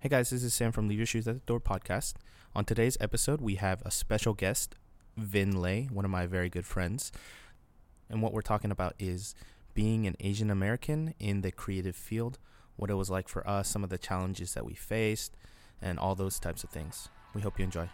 Hey 0.00 0.10
guys, 0.10 0.30
this 0.30 0.44
is 0.44 0.54
Sam 0.54 0.70
from 0.70 0.86
Leave 0.86 1.00
Your 1.00 1.06
Shoes 1.06 1.26
at 1.26 1.34
the 1.34 1.40
Door 1.40 1.62
podcast. 1.62 2.14
On 2.54 2.64
today's 2.64 2.96
episode, 3.00 3.40
we 3.40 3.56
have 3.56 3.82
a 3.84 3.90
special 3.90 4.32
guest, 4.32 4.76
Vin 5.16 5.60
Lay, 5.60 5.88
one 5.92 6.04
of 6.04 6.10
my 6.12 6.24
very 6.24 6.48
good 6.48 6.64
friends. 6.64 7.10
And 8.08 8.22
what 8.22 8.32
we're 8.32 8.40
talking 8.40 8.70
about 8.70 8.94
is 9.00 9.34
being 9.74 10.06
an 10.06 10.14
Asian 10.20 10.52
American 10.52 11.14
in 11.18 11.40
the 11.40 11.50
creative 11.50 11.96
field, 11.96 12.38
what 12.76 12.90
it 12.90 12.94
was 12.94 13.10
like 13.10 13.26
for 13.26 13.44
us, 13.44 13.68
some 13.68 13.82
of 13.82 13.90
the 13.90 13.98
challenges 13.98 14.54
that 14.54 14.64
we 14.64 14.74
faced, 14.74 15.36
and 15.82 15.98
all 15.98 16.14
those 16.14 16.38
types 16.38 16.62
of 16.62 16.70
things. 16.70 17.08
We 17.34 17.40
hope 17.40 17.58
you 17.58 17.64
enjoy. 17.64 17.88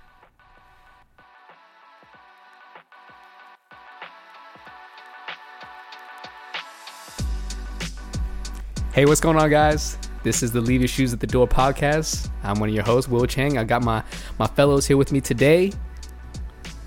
Hey, 8.92 9.06
what's 9.06 9.22
going 9.22 9.38
on, 9.38 9.48
guys? 9.48 9.96
This 10.24 10.42
is 10.42 10.52
the 10.52 10.60
Leave 10.60 10.80
Your 10.80 10.88
Shoes 10.88 11.12
at 11.12 11.20
the 11.20 11.26
Door 11.26 11.48
podcast. 11.48 12.30
I'm 12.42 12.58
one 12.58 12.68
of 12.70 12.74
your 12.74 12.82
hosts, 12.84 13.10
Will 13.10 13.26
Chang. 13.26 13.58
I 13.58 13.64
got 13.64 13.82
my 13.82 14.02
my 14.38 14.46
fellows 14.46 14.86
here 14.86 14.96
with 14.96 15.12
me 15.12 15.20
today, 15.20 15.70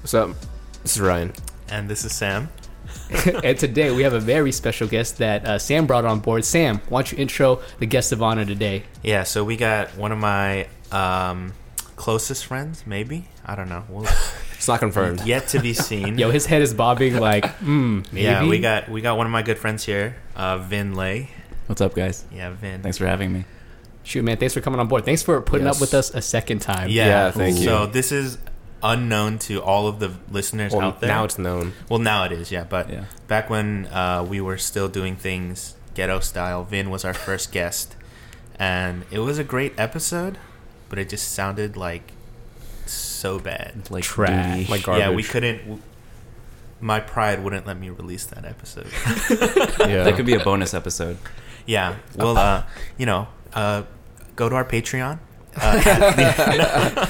What's 0.02 0.14
up? 0.14 0.32
This 0.84 0.96
is 0.96 1.02
Ryan. 1.02 1.34
And 1.70 1.90
this 1.90 2.04
is 2.06 2.14
Sam. 2.14 2.50
and 3.44 3.58
today 3.60 3.92
we 3.92 4.04
have 4.04 4.14
a 4.14 4.20
very 4.20 4.52
special 4.52 4.88
guest 4.88 5.18
that 5.20 5.46
uh, 5.46 5.60
Sam 5.60 5.86
brought 5.86 6.06
on 6.06 6.20
board. 6.20 6.46
Sam, 6.46 6.80
why 6.90 7.02
don't 7.02 7.12
you 7.12 7.18
intro 7.20 7.62
the 7.80 7.86
guest 7.86 8.12
of 8.12 8.24
honor 8.24 8.46
today? 8.46 8.84
Yeah, 9.04 9.24
so 9.24 9.44
we 9.44 9.56
got 9.58 9.96
one 9.98 10.12
of 10.12 10.18
my 10.18 10.68
um, 10.92 11.54
closest 11.96 12.46
friends, 12.46 12.84
maybe. 12.88 13.28
I 13.46 13.56
don't 13.56 13.70
know. 13.70 13.84
We'll, 13.90 14.08
It's 14.56 14.68
not 14.68 14.80
confirmed. 14.80 15.22
yet 15.26 15.50
to 15.50 15.60
be 15.60 15.74
seen. 15.74 16.18
Yo, 16.18 16.32
his 16.32 16.48
head 16.48 16.64
is 16.64 16.74
bobbing 16.74 17.18
like, 17.18 17.46
hmm, 17.58 18.02
maybe. 18.12 18.24
yeah, 18.24 18.44
we 18.48 18.60
got 18.60 18.90
we 18.90 19.02
got 19.02 19.16
one 19.16 19.28
of 19.28 19.32
my 19.32 19.44
good 19.44 19.60
friends 19.60 19.84
here, 19.86 20.16
uh, 20.36 20.58
Vin 20.58 20.96
Lay. 20.96 21.30
What's 21.68 21.82
up, 21.82 21.94
guys? 21.94 22.26
Yeah, 22.34 22.52
Vin. 22.52 22.82
Thanks 22.82 22.98
for 22.98 23.06
having 23.08 23.32
me. 23.32 23.46
Shoot, 24.04 24.24
man, 24.24 24.38
thanks 24.38 24.54
for 24.54 24.62
coming 24.62 24.80
on 24.80 24.88
board. 24.88 25.04
Thanks 25.04 25.22
for 25.22 25.42
putting 25.42 25.68
up 25.68 25.82
with 25.82 25.94
us 25.94 26.14
a 26.14 26.22
second 26.22 26.60
time. 26.60 26.90
Yeah, 26.90 27.06
Yeah, 27.08 27.32
thank 27.32 27.58
you. 27.58 27.66
So 27.66 27.86
this 27.88 28.12
is 28.14 28.38
unknown 28.82 29.40
to 29.40 29.62
all 29.62 29.88
of 29.88 30.00
the 30.00 30.14
listeners 30.32 30.72
Well, 30.72 30.82
out 30.88 31.02
there. 31.02 31.10
now 31.10 31.26
it's 31.26 31.38
known. 31.38 31.74
well, 31.90 32.00
now 32.00 32.24
it 32.24 32.32
is. 32.32 32.52
Yeah, 32.52 32.64
but 32.64 32.90
Yeah. 32.90 33.04
back 33.28 33.50
when 33.50 33.88
uh, 33.88 34.26
we 34.28 34.40
were 34.40 34.58
still 34.58 34.88
doing 34.88 35.18
things 35.18 35.76
ghetto 35.94 36.22
style, 36.22 36.64
Vin 36.64 36.90
was 36.90 37.04
our 37.04 37.14
first 37.14 37.52
guest, 37.52 37.96
and 38.58 39.04
it 39.12 39.20
was 39.20 39.38
a 39.38 39.44
great 39.44 39.74
episode, 39.78 40.38
but 40.88 40.98
it 41.00 41.10
just 41.10 41.34
sounded 41.34 41.76
like 41.76 42.14
so 42.86 43.40
bad. 43.40 43.90
Like 43.92 44.04
Trash. 44.06 44.60
duty. 44.60 44.72
Like 44.72 44.84
garbage. 44.84 45.02
Yeah, 45.06 45.14
we 45.14 45.24
couldn't. 45.24 45.58
w- 45.60 45.82
My 46.80 47.02
pride 47.02 47.44
wouldn't 47.44 47.68
let 47.68 47.78
me 47.78 47.90
release 47.90 48.26
that 48.28 48.46
episode. 48.46 48.88
Yeah. 49.90 50.04
That 50.04 50.16
could 50.16 50.26
be 50.26 50.34
a 50.36 50.40
bonus 50.40 50.74
episode. 50.74 51.18
Yeah, 51.68 51.96
well, 52.16 52.36
uh, 52.38 52.64
you 52.98 53.06
know, 53.06 53.28
uh, 53.54 53.84
go 54.36 54.50
to 54.50 54.56
our 54.56 54.66
Patreon. 54.66 55.20
Uh, 55.60 56.14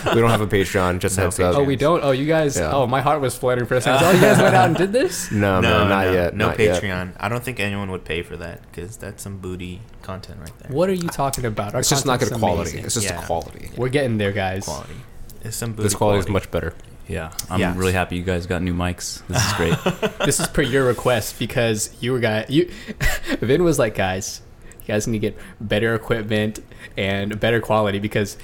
we 0.15 0.21
don't 0.21 0.29
have 0.29 0.39
a 0.41 0.47
Patreon. 0.47 0.99
Just 0.99 1.17
No 1.17 1.23
heads 1.23 1.37
up. 1.39 1.55
Oh, 1.57 1.63
we 1.63 1.75
don't? 1.75 2.01
Oh, 2.01 2.11
you 2.11 2.25
guys. 2.25 2.55
Yeah. 2.57 2.71
Oh, 2.71 2.87
my 2.87 3.01
heart 3.01 3.19
was 3.19 3.37
fluttering 3.37 3.67
for 3.67 3.75
a 3.75 3.81
second. 3.81 4.07
Oh, 4.07 4.11
you 4.11 4.21
guys 4.21 4.37
went 4.41 4.55
out 4.55 4.67
and 4.67 4.77
did 4.77 4.93
this? 4.93 5.29
No, 5.37 5.59
no, 5.59 5.85
not 5.87 6.13
yet. 6.13 6.33
No 6.33 6.47
not 6.47 6.59
yet. 6.59 6.81
Patreon. 6.81 7.13
I 7.19 7.27
don't 7.27 7.43
think 7.43 7.59
anyone 7.59 7.91
would 7.91 8.05
pay 8.05 8.21
for 8.23 8.37
that 8.37 8.61
because 8.71 8.95
that's 8.95 9.21
some 9.21 9.39
booty 9.39 9.81
content 10.01 10.39
right 10.39 10.57
there. 10.59 10.71
What 10.71 10.89
are 10.89 10.93
you 10.93 11.09
talking 11.09 11.43
about? 11.43 11.73
Our 11.73 11.81
It's 11.81 11.89
just 11.89 12.05
not 12.05 12.19
good 12.21 12.31
quality. 12.31 12.61
amazing. 12.71 12.85
It's 12.85 12.93
just 12.93 13.07
Yeah. 13.07 13.19
the 13.19 13.25
quality. 13.27 13.69
We're 13.75 13.89
getting 13.89 14.17
there, 14.17 14.31
guys. 14.31 14.63
Quality. 14.63 14.93
It's 15.41 15.57
some 15.57 15.73
booty 15.73 15.83
This 15.83 15.95
quality 15.95 16.19
is 16.19 16.29
much 16.29 16.49
better. 16.49 16.73
Yeah. 17.05 17.31
I'm 17.49 17.59
Yes. 17.59 17.75
really 17.75 17.93
happy 17.93 18.15
you 18.15 18.23
guys 18.23 18.45
got 18.47 18.61
new 18.61 18.73
mics. 18.73 19.21
This 19.27 19.45
is 19.45 19.53
great. 19.53 20.19
this 20.25 20.39
is 20.39 20.47
per 20.47 20.61
your 20.61 20.85
request 20.85 21.37
because 21.37 21.89
you 21.99 22.13
were 22.13 22.19
guy 22.19 22.45
you 22.47 22.71
Vin 23.41 23.63
was 23.65 23.77
like, 23.77 23.95
guys, 23.95 24.41
you 24.87 24.93
guys 24.93 25.07
need 25.07 25.19
to 25.19 25.31
get 25.31 25.37
better 25.59 25.93
equipment 25.95 26.59
and 26.95 27.39
better 27.39 27.59
quality 27.59 27.99
because 27.99 28.37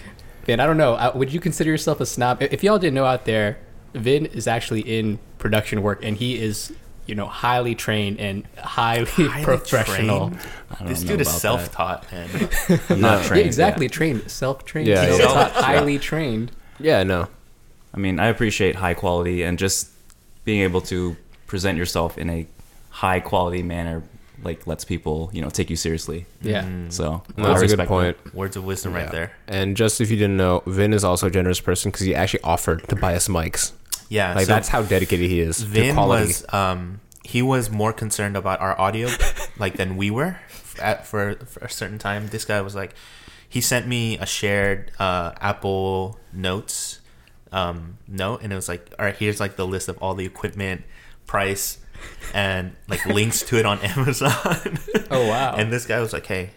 Vin, 0.45 0.59
I 0.59 0.65
don't 0.65 0.77
know, 0.77 0.95
uh, 0.95 1.11
would 1.15 1.31
you 1.31 1.39
consider 1.39 1.69
yourself 1.69 2.01
a 2.01 2.05
snob? 2.05 2.41
If 2.41 2.63
y'all 2.63 2.77
didn't 2.79 2.95
know 2.95 3.05
out 3.05 3.25
there, 3.25 3.59
Vin 3.93 4.25
is 4.25 4.47
actually 4.47 4.81
in 4.81 5.19
production 5.37 5.81
work 5.81 6.03
and 6.03 6.17
he 6.17 6.37
is, 6.37 6.73
you 7.05 7.15
know, 7.15 7.27
highly 7.27 7.75
trained 7.75 8.19
and 8.19 8.45
highly, 8.57 9.05
Highly 9.05 9.43
professional. 9.43 10.33
I 10.71 10.75
don't 10.79 10.87
This 10.87 11.03
dude 11.03 11.21
is 11.21 11.29
self-taught, 11.29 12.07
and 12.11 12.29
that. 12.29 12.81
I'm 12.89 13.01
not 13.01 13.23
trained. 13.23 13.41
Yeah, 13.41 13.45
exactly, 13.45 13.85
yet. 13.85 13.91
trained, 13.93 14.31
self-trained, 14.31 14.87
Yeah, 14.87 15.07
yeah. 15.07 15.17
self-taught, 15.17 15.51
highly 15.51 15.99
trained. 15.99 16.51
Yeah, 16.79 17.03
no. 17.03 17.27
I 17.93 17.97
mean, 17.97 18.19
I 18.19 18.27
appreciate 18.27 18.75
high 18.75 18.95
quality 18.95 19.43
and 19.43 19.59
just 19.59 19.91
being 20.43 20.61
able 20.61 20.81
to 20.81 21.15
present 21.47 21.77
yourself 21.77 22.17
in 22.17 22.29
a 22.29 22.47
high 22.89 23.19
quality 23.19 23.63
manner, 23.63 24.03
like 24.43 24.67
lets 24.67 24.83
people, 24.85 25.29
you 25.33 25.41
know, 25.41 25.49
take 25.49 25.69
you 25.69 25.75
seriously. 25.75 26.25
Yeah. 26.41 26.63
Mm, 26.63 26.91
So 26.91 27.23
No, 27.37 27.45
I 27.45 27.47
that's 27.49 27.61
a 27.61 27.67
good 27.67 27.79
respect 27.79 27.87
point. 27.89 28.33
words 28.35 28.55
of 28.57 28.63
wisdom 28.65 28.93
right 28.93 29.09
there. 29.11 29.31
And 29.47 29.75
just 29.77 30.01
if 30.01 30.09
you 30.11 30.17
didn't 30.17 30.37
know, 30.37 30.61
Vin 30.65 30.93
is 30.93 31.03
also 31.03 31.27
a 31.27 31.31
generous 31.31 31.59
person 31.59 31.91
because 31.91 32.05
he 32.05 32.13
actually 32.15 32.43
offered 32.43 32.87
to 32.89 32.95
buy 32.95 33.15
us 33.15 33.27
mics. 33.27 33.71
Yeah, 34.09 34.33
Like 34.35 34.45
so 34.47 34.53
that's 34.53 34.67
how 34.69 34.81
dedicated 34.83 35.29
he 35.29 35.39
is 35.39 35.57
to 35.57 35.65
Vin 35.65 35.95
quality. 35.95 36.27
was 36.27 36.45
um 36.53 36.99
he 37.23 37.41
was 37.41 37.69
more 37.71 37.93
concerned 37.93 38.35
about 38.35 38.59
our 38.59 38.79
audio 38.79 39.09
like 39.57 39.77
than 39.77 39.95
we 39.97 40.11
were 40.11 40.37
at 40.81 41.07
for, 41.07 41.35
for 41.45 41.61
a 41.65 41.69
certain 41.69 41.97
time. 41.97 42.27
This 42.27 42.45
guy 42.45 42.59
was 42.61 42.75
like 42.75 42.93
he 43.47 43.61
sent 43.61 43.87
me 43.87 44.17
a 44.17 44.25
shared 44.25 44.91
uh, 44.99 45.31
Apple 45.39 46.19
Notes 46.33 46.99
um, 47.51 47.97
note, 48.07 48.41
and 48.41 48.51
it 48.51 48.55
was 48.55 48.67
like, 48.67 48.91
all 48.97 49.05
right, 49.05 49.15
here's 49.15 49.39
like 49.39 49.55
the 49.57 49.67
list 49.67 49.87
of 49.87 49.95
all 49.99 50.15
the 50.15 50.25
equipment, 50.25 50.81
price, 51.27 51.77
and 52.33 52.75
like 52.87 53.05
links 53.05 53.41
to 53.43 53.57
it 53.59 53.65
on 53.65 53.79
Amazon. 53.83 54.31
Oh, 55.11 55.27
wow. 55.27 55.55
and 55.55 55.71
this 55.71 55.85
guy 55.85 55.99
was 55.99 56.13
like, 56.13 56.25
hey, 56.25 56.49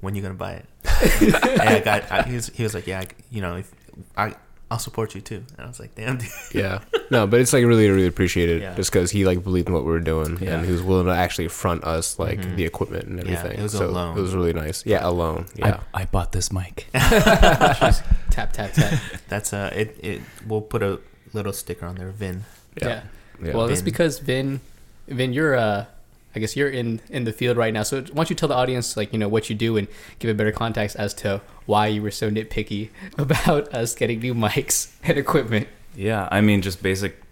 when 0.00 0.14
you 0.14 0.22
gonna 0.22 0.34
buy 0.34 0.52
it? 0.54 0.66
and 1.44 1.60
I 1.68 1.80
got 1.80 2.10
I, 2.12 2.22
he 2.22 2.34
was 2.34 2.48
he 2.48 2.62
was 2.62 2.74
like, 2.74 2.86
yeah, 2.86 3.00
I, 3.00 3.06
you 3.30 3.40
know, 3.40 3.56
if 3.56 3.70
I 4.16 4.34
I'll 4.68 4.80
support 4.80 5.14
you 5.14 5.20
too. 5.20 5.44
And 5.56 5.60
I 5.64 5.66
was 5.68 5.78
like, 5.78 5.94
damn, 5.94 6.16
dude. 6.18 6.28
yeah. 6.52 6.80
No, 7.08 7.24
but 7.28 7.38
it's 7.38 7.52
like 7.52 7.64
really, 7.64 7.88
really 7.88 8.08
appreciated 8.08 8.62
Yeah. 8.62 8.74
just 8.74 8.90
because 8.90 9.12
he 9.12 9.24
like 9.24 9.44
believed 9.44 9.68
in 9.68 9.74
what 9.74 9.84
we 9.84 9.92
were 9.92 10.00
doing 10.00 10.38
Yeah. 10.40 10.56
and 10.56 10.66
he 10.66 10.72
was 10.72 10.82
willing 10.82 11.06
to 11.06 11.12
actually 11.12 11.46
front 11.46 11.84
us 11.84 12.18
like 12.18 12.40
Mhm. 12.40 12.56
the 12.56 12.64
equipment 12.64 13.04
and 13.06 13.20
everything. 13.20 13.58
Uh, 13.58 13.60
it 13.60 13.62
was 13.62 13.74
a 13.74 13.78
so 13.78 13.90
loan. 13.90 14.18
It 14.18 14.20
was 14.20 14.34
really 14.34 14.52
nice. 14.52 14.84
Yeah, 14.84 15.06
alone. 15.08 15.46
I, 15.62 15.68
Yeah. 15.68 15.80
I 15.94 16.04
bought 16.06 16.32
this 16.32 16.50
mic. 16.52 16.88
Tap, 16.92 18.52
tap, 18.52 18.72
tap. 18.72 19.00
That's 19.28 19.52
uh, 19.52 19.70
it. 19.74 19.96
It 20.02 20.20
we'll 20.46 20.60
put 20.62 20.82
a 20.82 20.98
little 21.32 21.52
sticker 21.52 21.86
on 21.86 21.94
there, 21.94 22.10
Vin. 22.10 22.44
yeah. 22.80 23.02
Yeah. 23.42 23.54
Well, 23.54 23.68
that's 23.68 23.82
because 23.82 24.18
Vin, 24.18 24.60
Vin, 25.08 25.32
you're 25.32 25.54
uh, 25.54 25.86
I 26.34 26.38
guess 26.38 26.54
you're 26.54 26.68
in 26.68 27.00
in 27.08 27.24
the 27.24 27.32
field 27.32 27.56
right 27.56 27.72
now. 27.72 27.82
So 27.82 28.02
why 28.02 28.14
don't 28.14 28.30
you 28.30 28.36
tell 28.36 28.48
the 28.48 28.54
audience 28.54 28.96
like 28.96 29.12
you 29.12 29.18
know 29.18 29.28
what 29.28 29.48
you 29.48 29.56
do 29.56 29.76
and 29.76 29.88
give 30.18 30.30
a 30.30 30.34
better 30.34 30.52
context 30.52 30.96
as 30.96 31.14
to 31.14 31.40
why 31.64 31.86
you 31.86 32.02
were 32.02 32.10
so 32.10 32.30
nitpicky 32.30 32.90
about 33.18 33.72
us 33.74 33.94
getting 33.94 34.20
new 34.20 34.34
mics 34.34 34.94
and 35.04 35.16
equipment. 35.16 35.68
Yeah, 35.94 36.28
I 36.30 36.42
mean, 36.42 36.60
just 36.60 36.82
basic 36.82 37.22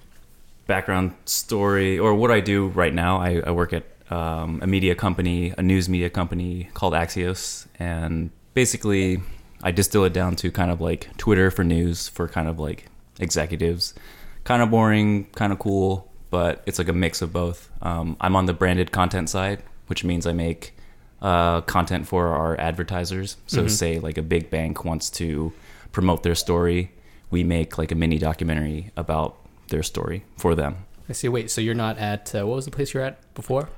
background 0.67 1.15
story 1.27 1.99
or 1.99 2.15
what 2.15 2.31
I 2.31 2.41
do 2.41 2.69
right 2.69 2.95
now. 2.95 3.19
I, 3.19 3.43
I 3.47 3.51
work 3.51 3.75
at 3.75 3.85
um, 4.11 4.61
a 4.63 4.67
media 4.67 4.95
company, 4.95 5.53
a 5.59 5.63
news 5.63 5.89
media 5.89 6.09
company 6.09 6.71
called 6.73 6.95
Axios, 6.95 7.67
and 7.79 8.31
basically 8.55 9.21
I 9.63 9.71
distill 9.71 10.05
it 10.05 10.15
down 10.15 10.37
to 10.37 10.51
kind 10.51 10.71
of 10.71 10.81
like 10.81 11.15
Twitter 11.19 11.51
for 11.51 11.63
news 11.63 12.09
for 12.09 12.27
kind 12.29 12.49
of 12.49 12.59
like 12.59 12.87
executives. 13.19 13.95
Kind 14.45 14.63
of 14.63 14.71
boring, 14.71 15.25
kind 15.35 15.53
of 15.53 15.59
cool, 15.59 16.11
but 16.31 16.63
it's 16.67 16.79
like 16.79 16.89
a 16.89 16.93
mix 16.93 17.23
of 17.23 17.33
both. 17.33 17.71
Um, 17.83 18.17
I'm 18.21 18.37
on 18.37 18.47
the 18.47 18.53
branded 18.53 18.93
content 18.93 19.31
side, 19.31 19.63
which 19.87 20.05
means 20.05 20.27
I 20.27 20.33
make 20.33 20.75
uh, 21.23 21.63
content 21.63 22.07
for 22.07 22.29
our 22.29 22.59
advertisers. 22.61 23.37
So, 23.47 23.67
say 23.69 23.99
like 23.99 24.19
a 24.19 24.23
big 24.23 24.51
bank 24.51 24.85
wants 24.85 25.09
to 25.11 25.53
promote 25.93 26.23
their 26.23 26.35
story, 26.35 26.91
we 27.31 27.43
make 27.43 27.79
like 27.79 27.91
a 27.91 27.95
mini 27.95 28.19
documentary 28.19 28.91
about 28.97 29.37
their 29.69 29.83
story 29.83 30.25
for 30.37 30.55
them. 30.55 30.85
I 31.09 31.13
see. 31.13 31.29
Wait, 31.29 31.51
so 31.51 31.61
you're 31.61 31.75
not 31.75 31.99
at 31.99 32.35
uh, 32.35 32.47
what 32.47 32.57
was 32.57 32.65
the 32.65 32.71
place 32.71 32.93
you're 32.93 33.03
at 33.03 33.35
before? 33.35 33.69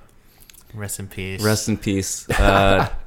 Rest 0.74 0.98
in 0.98 1.08
peace. 1.08 1.42
Rest 1.42 1.68
in 1.68 1.76
peace. 1.76 2.28
Uh, 2.30 2.88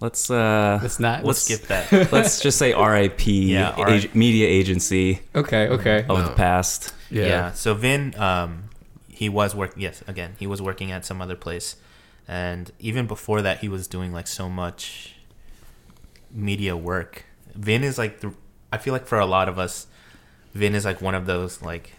let's 0.00 0.30
uh, 0.30 0.80
It's 0.82 1.00
not. 1.00 1.20
We'll 1.20 1.28
let's- 1.28 1.42
skip 1.42 1.62
that. 1.68 1.90
let's 2.12 2.40
just 2.40 2.58
say 2.58 2.72
R.I.P. 2.72 3.52
Yeah, 3.52 3.74
ag- 3.78 4.14
media 4.14 4.46
agency 4.48 5.20
Okay. 5.34 5.68
Okay. 5.68 6.00
of 6.08 6.18
No. 6.18 6.24
the 6.28 6.34
past. 6.34 6.94
yeah. 7.10 7.26
yeah. 7.26 7.52
So 7.52 7.74
Vin, 7.74 8.14
um, 8.18 8.64
he 9.08 9.28
was 9.28 9.54
working. 9.54 9.82
Yes, 9.82 10.02
again, 10.06 10.34
he 10.38 10.46
was 10.46 10.60
working 10.60 10.90
at 10.92 11.04
some 11.04 11.22
other 11.22 11.36
place, 11.36 11.76
and 12.28 12.70
even 12.78 13.06
before 13.06 13.42
that, 13.42 13.58
he 13.60 13.68
was 13.68 13.86
doing 13.88 14.12
like 14.12 14.26
so 14.26 14.48
much 14.48 15.14
media 16.30 16.76
work. 16.76 17.24
Vin 17.54 17.82
is 17.84 17.98
like 17.98 18.20
the. 18.20 18.32
I 18.72 18.78
feel 18.78 18.92
like 18.92 19.06
for 19.06 19.18
a 19.18 19.26
lot 19.26 19.48
of 19.48 19.58
us, 19.58 19.86
Vin 20.54 20.74
is 20.74 20.84
like 20.84 21.00
one 21.00 21.14
of 21.14 21.26
those 21.26 21.62
like 21.62 21.92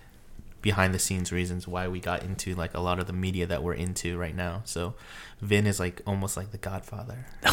behind 0.62 0.94
the 0.94 1.00
scenes 1.00 1.32
reasons 1.32 1.68
why 1.68 1.88
we 1.88 2.00
got 2.00 2.24
into 2.24 2.54
like 2.56 2.74
a 2.74 2.80
lot 2.80 3.00
of 3.00 3.08
the 3.08 3.14
media 3.14 3.46
that 3.48 3.64
we're 3.64 3.74
into 3.74 4.18
right 4.18 4.36
now. 4.36 4.62
So 4.66 4.96
Vin 5.42 5.68
is 5.68 5.80
like 5.80 6.02
almost 6.08 6.36
like 6.36 6.52
the 6.52 6.58
Godfather. 6.58 7.26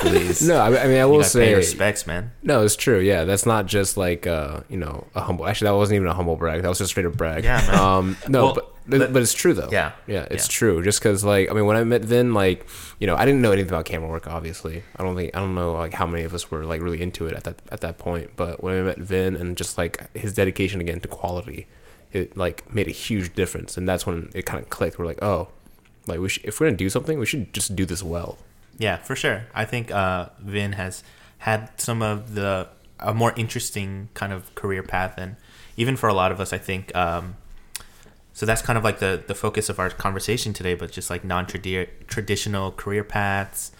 Please. 0.00 0.46
No, 0.46 0.56
I, 0.56 0.82
I 0.84 0.86
mean 0.86 0.98
I 0.98 1.04
will 1.04 1.18
gotta 1.20 1.38
pay 1.38 1.46
say 1.50 1.54
respects, 1.54 2.06
man. 2.06 2.30
no, 2.42 2.62
it's 2.64 2.76
true. 2.76 2.98
Yeah, 3.00 3.24
that's 3.24 3.46
not 3.46 3.66
just 3.66 3.96
like 3.96 4.26
uh, 4.26 4.60
you 4.68 4.76
know 4.78 5.06
a 5.14 5.20
humble. 5.20 5.46
Actually, 5.46 5.66
that 5.70 5.76
wasn't 5.76 5.96
even 5.96 6.08
a 6.08 6.14
humble 6.14 6.36
brag. 6.36 6.62
That 6.62 6.68
was 6.68 6.78
just 6.78 6.90
straight 6.90 7.06
up 7.06 7.16
brag. 7.16 7.44
Yeah, 7.44 7.60
man. 7.66 7.78
Um, 7.78 8.16
no, 8.28 8.44
well, 8.46 8.54
but 8.54 8.70
But, 8.86 8.98
But- 8.98 9.12
but 9.14 9.22
it's 9.22 9.32
true 9.34 9.54
though. 9.54 9.68
Yeah. 9.70 9.92
Yeah, 10.06 10.26
it's 10.30 10.46
Yeah. 10.46 10.52
true. 10.58 10.82
Just 10.82 11.00
because, 11.00 11.24
like, 11.24 11.50
I 11.50 11.54
mean, 11.54 11.64
when 11.66 11.76
I 11.76 11.84
met 11.84 12.02
Vin, 12.02 12.34
like, 12.34 12.66
you 12.98 13.06
know, 13.06 13.16
I 13.16 13.24
didn't 13.24 13.40
know 13.40 13.50
anything 13.52 13.70
about 13.70 13.86
camera 13.86 14.08
work. 14.10 14.26
Obviously, 14.26 14.82
I 14.96 15.02
don't 15.02 15.16
think 15.16 15.34
I 15.34 15.40
don't 15.40 15.54
know 15.54 15.72
like 15.72 15.94
how 15.94 16.06
many 16.06 16.24
of 16.24 16.34
us 16.34 16.50
were 16.50 16.64
like 16.64 16.80
really 16.82 17.00
into 17.02 17.26
it 17.26 17.34
at 17.34 17.44
that 17.44 17.60
at 17.70 17.80
that 17.82 17.98
point. 17.98 18.30
But 18.36 18.62
when 18.62 18.78
I 18.78 18.82
met 18.82 18.98
Vin 18.98 19.36
and 19.36 19.56
just 19.56 19.76
like 19.78 20.14
his 20.16 20.32
dedication 20.34 20.80
again 20.80 21.00
to 21.00 21.08
quality, 21.08 21.66
it 22.12 22.36
like 22.36 22.72
made 22.74 22.88
a 22.88 22.92
huge 22.92 23.34
difference. 23.34 23.76
And 23.76 23.86
that's 23.88 24.06
when 24.06 24.30
it 24.34 24.46
kind 24.46 24.62
of 24.62 24.70
clicked. 24.70 24.98
We're 24.98 25.06
like, 25.06 25.22
oh, 25.22 25.48
like 26.06 26.20
we 26.20 26.28
if 26.42 26.60
we're 26.60 26.66
gonna 26.66 26.76
do 26.76 26.90
something, 26.90 27.18
we 27.18 27.26
should 27.26 27.52
just 27.52 27.74
do 27.74 27.84
this 27.84 28.02
well. 28.02 28.38
Yeah, 28.78 28.96
for 28.96 29.14
sure. 29.14 29.46
I 29.54 29.64
think 29.64 29.90
uh, 29.90 30.28
Vin 30.40 30.72
has 30.72 31.02
had 31.38 31.80
some 31.80 32.02
of 32.02 32.34
the 32.34 32.68
a 33.00 33.12
more 33.14 33.32
interesting 33.36 34.08
kind 34.14 34.32
of 34.32 34.54
career 34.54 34.82
path, 34.82 35.14
and 35.18 35.36
even 35.76 35.96
for 35.96 36.08
a 36.08 36.14
lot 36.14 36.32
of 36.32 36.40
us, 36.40 36.52
I 36.52 36.58
think. 36.58 36.94
Um, 36.96 37.36
so 38.32 38.46
that's 38.46 38.62
kind 38.62 38.76
of 38.76 38.84
like 38.84 38.98
the 38.98 39.22
the 39.26 39.34
focus 39.34 39.68
of 39.68 39.78
our 39.78 39.90
conversation 39.90 40.52
today, 40.52 40.74
but 40.74 40.90
just 40.90 41.10
like 41.10 41.24
non 41.24 41.46
traditional 41.46 42.72
career 42.72 43.04
paths, 43.04 43.70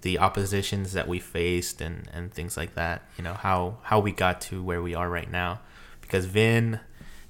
the 0.00 0.18
oppositions 0.18 0.92
that 0.92 1.06
we 1.06 1.18
faced, 1.18 1.80
and 1.80 2.08
and 2.12 2.32
things 2.32 2.56
like 2.56 2.74
that. 2.74 3.02
You 3.16 3.24
know 3.24 3.34
how 3.34 3.78
how 3.82 4.00
we 4.00 4.12
got 4.12 4.40
to 4.42 4.62
where 4.62 4.82
we 4.82 4.94
are 4.94 5.10
right 5.10 5.30
now, 5.30 5.60
because 6.00 6.24
Vin 6.24 6.80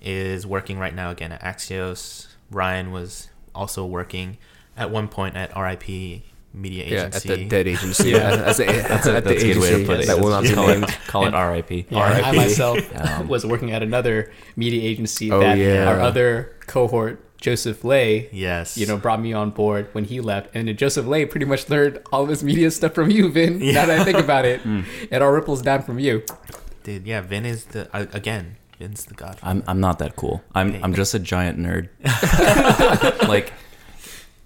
is 0.00 0.46
working 0.46 0.78
right 0.78 0.94
now 0.94 1.10
again 1.10 1.32
at 1.32 1.42
Axios. 1.42 2.28
Ryan 2.50 2.92
was 2.92 3.28
also 3.58 3.84
working 3.84 4.38
at 4.76 4.90
one 4.90 5.08
point 5.08 5.36
at 5.36 5.50
RIP 5.56 6.22
Media 6.54 6.84
Yeah, 6.86 7.06
Agency. 7.06 7.30
at 7.32 7.38
the 7.38 7.44
dead 7.44 7.66
agency. 7.68 8.10
Yeah. 8.16 8.30
As 8.50 8.58
a, 8.60 8.64
That's 8.88 9.06
a, 9.06 9.16
at 9.16 9.24
the 9.24 9.30
that's 9.30 9.42
a 9.44 9.46
good 9.52 9.60
way 9.60 9.68
to 9.70 9.74
agency 9.74 9.84
put 9.86 10.00
it. 10.00 10.06
that 10.06 10.18
will 10.20 10.30
not 10.30 10.42
be 10.44 10.52
call 10.54 10.66
named. 10.68 10.84
it, 10.84 10.98
call 11.06 11.26
it 11.26 11.34
RIP. 11.34 11.90
Yeah, 11.90 11.98
I 11.98 12.30
RIP. 12.30 12.36
myself 12.36 12.78
Um, 13.20 13.28
was 13.28 13.44
working 13.44 13.70
at 13.72 13.82
another 13.82 14.32
media 14.56 14.80
agency 14.88 15.30
Oh, 15.30 15.40
that 15.40 15.58
yeah. 15.58 15.84
our 15.90 16.00
other 16.00 16.56
cohort, 16.66 17.20
Joseph 17.40 17.84
Lay, 17.84 18.28
Yes. 18.32 18.76
you 18.78 18.86
know, 18.86 18.96
brought 18.96 19.20
me 19.20 19.32
on 19.32 19.50
board 19.50 19.88
when 19.92 20.04
he 20.04 20.20
left. 20.20 20.48
And 20.56 20.66
Joseph 20.78 21.06
Lay 21.06 21.24
pretty 21.26 21.46
much 21.46 21.68
learned 21.68 22.00
all 22.12 22.22
of 22.24 22.28
his 22.30 22.42
media 22.42 22.70
stuff 22.70 22.94
from 22.94 23.10
you, 23.10 23.30
Vin. 23.30 23.58
Now 23.60 23.84
that 23.86 24.00
I 24.00 24.04
think 24.04 24.18
about 24.18 24.44
it, 24.44 24.60
it 25.10 25.20
all 25.22 25.30
ripples 25.30 25.60
down 25.62 25.82
from 25.82 25.98
you. 25.98 26.22
dude. 26.82 27.06
Yeah, 27.06 27.20
Vin 27.20 27.44
is 27.44 27.66
the 27.66 27.88
uh, 27.94 28.06
again. 28.12 28.56
Vin's 28.78 29.04
the 29.06 29.14
godfather. 29.14 29.50
I'm 29.50 29.62
I'm 29.66 29.80
not 29.80 29.98
that 29.98 30.16
cool. 30.16 30.42
I'm 30.54 30.68
Okay. 30.70 30.80
I'm 30.82 30.94
just 30.94 31.14
a 31.14 31.18
giant 31.18 31.58
nerd. 31.58 31.88
like 33.28 33.52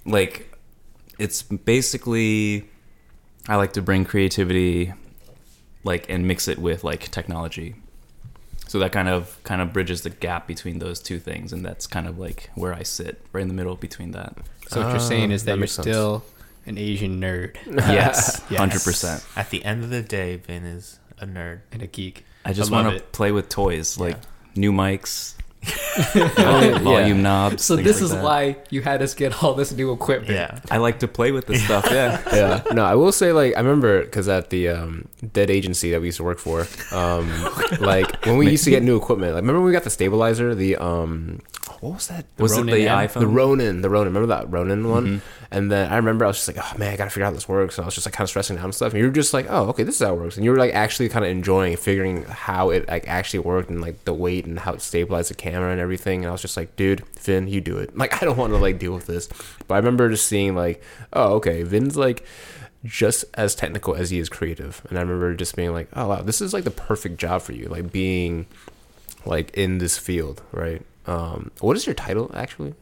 like 0.05 0.52
it's 1.19 1.43
basically 1.43 2.69
I 3.49 3.56
like 3.56 3.73
to 3.75 3.82
bring 3.82 4.05
creativity 4.05 4.93
like 5.84 6.08
and 6.08 6.26
mix 6.26 6.49
it 6.49 6.58
with 6.58 6.84
like 6.84 7.11
technology. 7.11 7.75
So 8.69 8.79
that 8.79 8.93
kind 8.93 9.08
of 9.08 9.38
kind 9.44 9.61
of 9.61 9.73
bridges 9.73 10.02
the 10.02 10.11
gap 10.11 10.46
between 10.46 10.78
those 10.78 11.00
two 11.00 11.19
things 11.19 11.52
and 11.52 11.64
that's 11.64 11.87
kind 11.87 12.06
of 12.06 12.19
like 12.19 12.50
where 12.55 12.73
I 12.73 12.85
sit, 12.85 13.20
right 13.32 13.43
in 13.43 13.49
the 13.49 13.55
middle 13.55 13.76
between 13.76 14.12
that. 14.12 14.37
So 14.69 14.81
what 14.81 14.88
you're 14.88 14.96
Ah, 14.96 14.99
saying 14.99 15.31
is 15.31 15.43
that, 15.44 15.46
that 15.46 15.50
you're 15.56 15.61
makes 15.61 15.73
sense. 15.73 15.85
still 15.87 16.25
an 16.64 16.78
Asian 16.78 17.20
nerd 17.20 17.56
Yes, 17.67 18.40
Yes. 18.50 18.61
100%. 18.61 19.37
At 19.37 19.50
the 19.50 19.62
end 19.64 19.85
of 19.85 19.90
the 19.90 20.00
day, 20.00 20.37
Vin 20.37 20.64
is 20.64 21.00
a 21.19 21.26
nerd. 21.26 21.61
and 21.73 21.82
a 21.82 21.87
geek. 21.87 22.25
I 22.44 22.52
just 22.52 22.70
want 22.70 22.96
to 22.96 23.02
play 23.12 23.32
with 23.32 23.48
toys 23.48 23.98
like 23.98 24.16
Yeah. 24.16 24.22
new 24.56 24.72
mics, 24.72 25.34
yeah. 26.14 26.78
volume 26.78 27.22
knobs. 27.22 27.64
So 27.64 27.76
this 27.76 27.96
like 28.00 28.02
is 28.04 28.10
that. 28.10 28.24
why 28.24 28.56
you 28.70 28.82
had 28.82 29.00
us 29.00 29.14
get 29.14 29.42
all 29.44 29.54
this 29.54 29.70
new 29.72 29.92
equipment. 29.92 30.32
Yeah. 30.32 30.58
I 30.70 30.78
like 30.78 30.98
to 31.00 31.08
play 31.08 31.30
with 31.30 31.46
this 31.46 31.64
stuff. 31.68 31.86
Yeah. 31.90 32.20
yeah. 32.32 32.62
No, 32.72 32.84
I 32.84 32.94
will 32.96 33.12
say 33.12 33.32
like 33.32 33.56
I 33.56 33.60
remember 33.60 34.02
because 34.02 34.28
at 34.28 34.50
the 34.50 34.68
um, 34.70 35.06
dead 35.32 35.50
agency 35.50 35.90
that 35.92 36.00
we 36.00 36.08
used 36.08 36.16
to 36.18 36.24
work 36.24 36.38
for, 36.38 36.66
um, 36.90 37.30
like 37.80 38.26
when 38.26 38.36
we 38.38 38.50
used 38.50 38.64
to 38.64 38.70
get 38.70 38.82
new 38.82 38.96
equipment. 38.96 39.34
Like 39.34 39.42
remember 39.42 39.60
when 39.60 39.66
we 39.66 39.72
got 39.72 39.84
the 39.84 39.90
stabilizer, 39.90 40.54
the 40.54 40.76
um, 40.76 41.40
what 41.82 41.94
was 41.94 42.06
that? 42.06 42.26
Was 42.38 42.56
it 42.56 42.64
the 42.64 42.73
iPhone? 42.87 43.20
The 43.20 43.26
Ronin, 43.26 43.82
the 43.82 43.90
Ronin. 43.90 44.14
Remember 44.14 44.29
that 44.29 44.49
Ronin 44.49 44.88
one? 44.88 45.06
Mhm. 45.06 45.20
And 45.50 45.70
then 45.70 45.93
I 45.93 45.96
remember 45.96 46.25
I 46.25 46.29
was 46.29 46.37
just 46.37 46.46
like, 46.46 46.56
oh 46.58 46.79
man, 46.79 46.93
I 46.93 46.96
gotta 46.96 47.11
figure 47.11 47.25
out 47.25 47.31
how 47.31 47.34
this 47.34 47.49
works. 47.49 47.76
And 47.76 47.84
I 47.84 47.87
was 47.87 47.94
just 47.96 48.06
like 48.06 48.14
kind 48.14 48.25
of 48.25 48.29
stressing 48.31 48.56
out 48.56 48.64
and 48.64 48.75
stuff. 48.75 48.93
And 48.93 49.00
you 49.00 49.06
were 49.06 49.12
just 49.12 49.34
like, 49.34 49.46
oh, 49.50 49.64
okay, 49.70 49.82
this 49.82 49.96
is 50.00 50.06
how 50.06 50.14
it 50.14 50.17
works. 50.20 50.37
And 50.37 50.44
you 50.44 50.52
were 50.52 50.58
like 50.58 50.73
actually 50.75 51.08
kind 51.08 51.25
of 51.25 51.31
enjoying 51.32 51.76
figuring 51.76 52.23
how 52.23 52.70
it 52.70 52.87
like 52.88 53.08
actually 53.08 53.40
worked 53.40 53.69
and 53.69 53.81
like 53.81 54.05
the 54.05 54.14
weight 54.14 54.46
and 54.46 54.61
how 54.61 54.75
it 54.75 54.81
stabilized 54.81 55.31
the 55.31 55.34
camera 55.34 55.73
and 55.73 55.81
everything. 55.81 56.20
And 56.23 56.29
I 56.29 56.32
was 56.32 56.40
just 56.40 56.56
like, 56.56 56.76
dude, 56.76 57.05
Vin, 57.19 57.49
you 57.49 57.61
do 57.61 57.79
it. 57.79 57.90
Like 57.96 58.23
I 58.23 58.26
don't 58.26 58.38
want 58.38 58.52
to 58.52 58.58
like 58.58 58.78
deal 58.78 58.94
with 58.94 59.06
this. 59.06 59.28
But 59.67 59.75
I 59.75 59.78
remember 59.78 60.08
just 60.08 60.28
seeing 60.28 60.55
like, 60.55 60.82
oh, 61.12 61.35
okay, 61.35 61.64
Vin's 61.64 61.96
like 61.96 62.25
just 62.85 63.25
as 63.35 63.56
technical 63.56 63.96
as 63.96 64.11
he 64.11 64.20
is 64.20 64.28
creative. 64.28 64.87
And 64.88 64.99
I 64.99 65.02
remember 65.02 65.35
just 65.35 65.56
being 65.56 65.73
like, 65.73 65.88
oh 65.94 66.06
wow, 66.08 66.23
this 66.23 66.40
is 66.40 66.52
like 66.55 66.62
the 66.64 66.70
perfect 66.70 67.19
job 67.19 67.43
for 67.43 67.52
you. 67.52 67.67
Like 67.67 67.90
being 67.90 68.46
like 69.26 69.50
in 69.56 69.78
this 69.78 69.99
field, 69.99 70.43
right? 70.52 70.82
Um, 71.06 71.50
what 71.60 71.76
is 71.76 71.87
your 71.87 71.94
title 71.94 72.31
actually? 72.34 72.75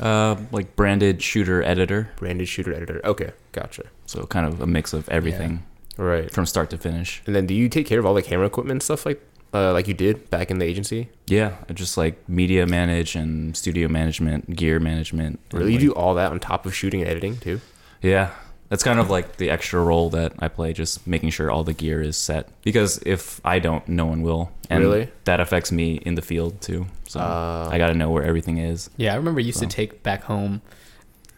Uh, 0.00 0.36
like 0.50 0.74
branded 0.76 1.22
shooter 1.22 1.62
editor. 1.62 2.10
Branded 2.16 2.48
shooter 2.48 2.74
editor. 2.74 3.00
Okay, 3.04 3.30
gotcha. 3.52 3.84
So 4.06 4.26
kind 4.26 4.46
of 4.46 4.60
a 4.60 4.66
mix 4.66 4.92
of 4.92 5.08
everything 5.08 5.62
Right. 5.96 6.30
from 6.32 6.46
start 6.46 6.70
to 6.70 6.78
finish. 6.78 7.22
And 7.26 7.36
then 7.36 7.46
do 7.46 7.54
you 7.54 7.68
take 7.68 7.86
care 7.86 8.00
of 8.00 8.06
all 8.06 8.14
the 8.14 8.22
camera 8.22 8.46
equipment 8.46 8.72
and 8.76 8.82
stuff 8.82 9.06
like 9.06 9.20
uh, 9.52 9.72
like 9.72 9.86
you 9.86 9.94
did 9.94 10.28
back 10.30 10.50
in 10.50 10.58
the 10.58 10.64
agency? 10.64 11.10
Yeah, 11.28 11.54
I 11.68 11.72
just 11.74 11.96
like 11.96 12.28
media 12.28 12.66
manage 12.66 13.14
and 13.14 13.56
studio 13.56 13.86
management, 13.86 14.56
gear 14.56 14.80
management. 14.80 15.38
Really, 15.52 15.72
you 15.74 15.78
like- 15.78 15.86
do 15.88 15.92
all 15.92 16.14
that 16.14 16.32
on 16.32 16.40
top 16.40 16.66
of 16.66 16.74
shooting 16.74 17.00
and 17.02 17.08
editing 17.08 17.36
too? 17.36 17.60
Yeah, 18.02 18.30
that's 18.74 18.82
kind 18.82 18.98
of 18.98 19.08
like 19.08 19.36
the 19.36 19.50
extra 19.50 19.80
role 19.80 20.10
that 20.10 20.32
I 20.40 20.48
play, 20.48 20.72
just 20.72 21.06
making 21.06 21.30
sure 21.30 21.48
all 21.48 21.62
the 21.62 21.72
gear 21.72 22.02
is 22.02 22.16
set. 22.16 22.48
Because 22.62 22.98
if 23.06 23.40
I 23.44 23.60
don't, 23.60 23.86
no 23.86 24.04
one 24.06 24.22
will, 24.22 24.50
and 24.68 24.82
Really? 24.82 25.10
that 25.24 25.38
affects 25.38 25.70
me 25.70 25.94
in 26.04 26.16
the 26.16 26.22
field 26.22 26.60
too. 26.60 26.86
So 27.06 27.20
Uh, 27.20 27.68
I 27.70 27.78
got 27.78 27.88
to 27.88 27.94
know 27.94 28.10
where 28.10 28.24
everything 28.24 28.58
is. 28.58 28.90
Yeah, 28.96 29.12
I 29.12 29.16
remember 29.16 29.38
you 29.38 29.46
used 29.46 29.60
So. 29.60 29.66
to 29.66 29.70
take 29.70 30.02
back 30.02 30.24
home 30.24 30.60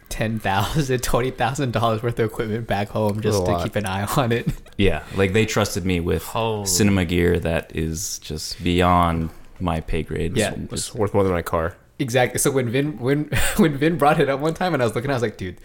ten 0.09 0.38
thousand, 0.38 1.03
twenty 1.11 1.31
thousand 1.31 1.73
dollars 1.73 2.03
worth 2.03 2.19
of 2.19 2.25
equipment 2.31 2.67
back 2.67 2.88
home 2.88 3.21
just 3.21 3.43
a 3.43 3.44
to 3.44 3.50
lot. 3.53 3.65
keep 3.65 3.77
an 3.77 3.85
eye 3.87 4.06
on 4.17 4.32
it. 4.32 4.47
Yeah, 4.79 5.03
like 5.15 5.32
they 5.35 5.44
trusted 5.47 5.85
me 5.87 6.00
with 6.00 6.23
Holy. 6.23 6.67
cinema 6.67 7.05
gear 7.06 7.39
that 7.41 7.75
is 7.75 8.19
just 8.19 8.62
beyond 8.65 9.29
my 9.61 9.81
pay 9.81 10.03
grade. 10.03 10.37
Yeah. 10.37 10.50
So 10.55 10.61
It's 10.62 10.71
just- 10.87 10.94
worth 10.94 11.12
more 11.15 11.23
than 11.25 11.32
my 11.32 11.43
car. 11.43 11.77
Exactly. 11.99 12.39
So 12.39 12.50
when 12.50 12.69
Vin 12.71 12.99
when 12.99 13.31
when 13.56 13.77
Vin 13.77 13.97
brought 13.99 14.21
it 14.21 14.29
up 14.31 14.41
one 14.41 14.55
time 14.55 14.73
and 14.75 14.82
I 14.82 14.87
was 14.87 14.94
looking, 14.94 15.11
I 15.11 15.15
was 15.15 15.23
like, 15.23 15.37
dude, 15.39 15.56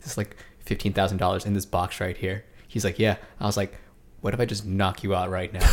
this 0.00 0.12
is 0.12 0.16
like 0.18 0.36
fifteen 0.68 0.92
thousand 0.92 1.16
dollars 1.16 1.46
in 1.46 1.54
this 1.54 1.64
box 1.64 1.98
right 1.98 2.16
here. 2.16 2.44
He's 2.68 2.84
like, 2.84 2.98
yeah. 2.98 3.16
I 3.40 3.46
was 3.46 3.56
like, 3.56 3.74
what 4.20 4.34
if 4.34 4.40
I 4.40 4.44
just 4.44 4.66
knock 4.66 5.02
you 5.02 5.14
out 5.14 5.30
right 5.30 5.50
now? 5.50 5.66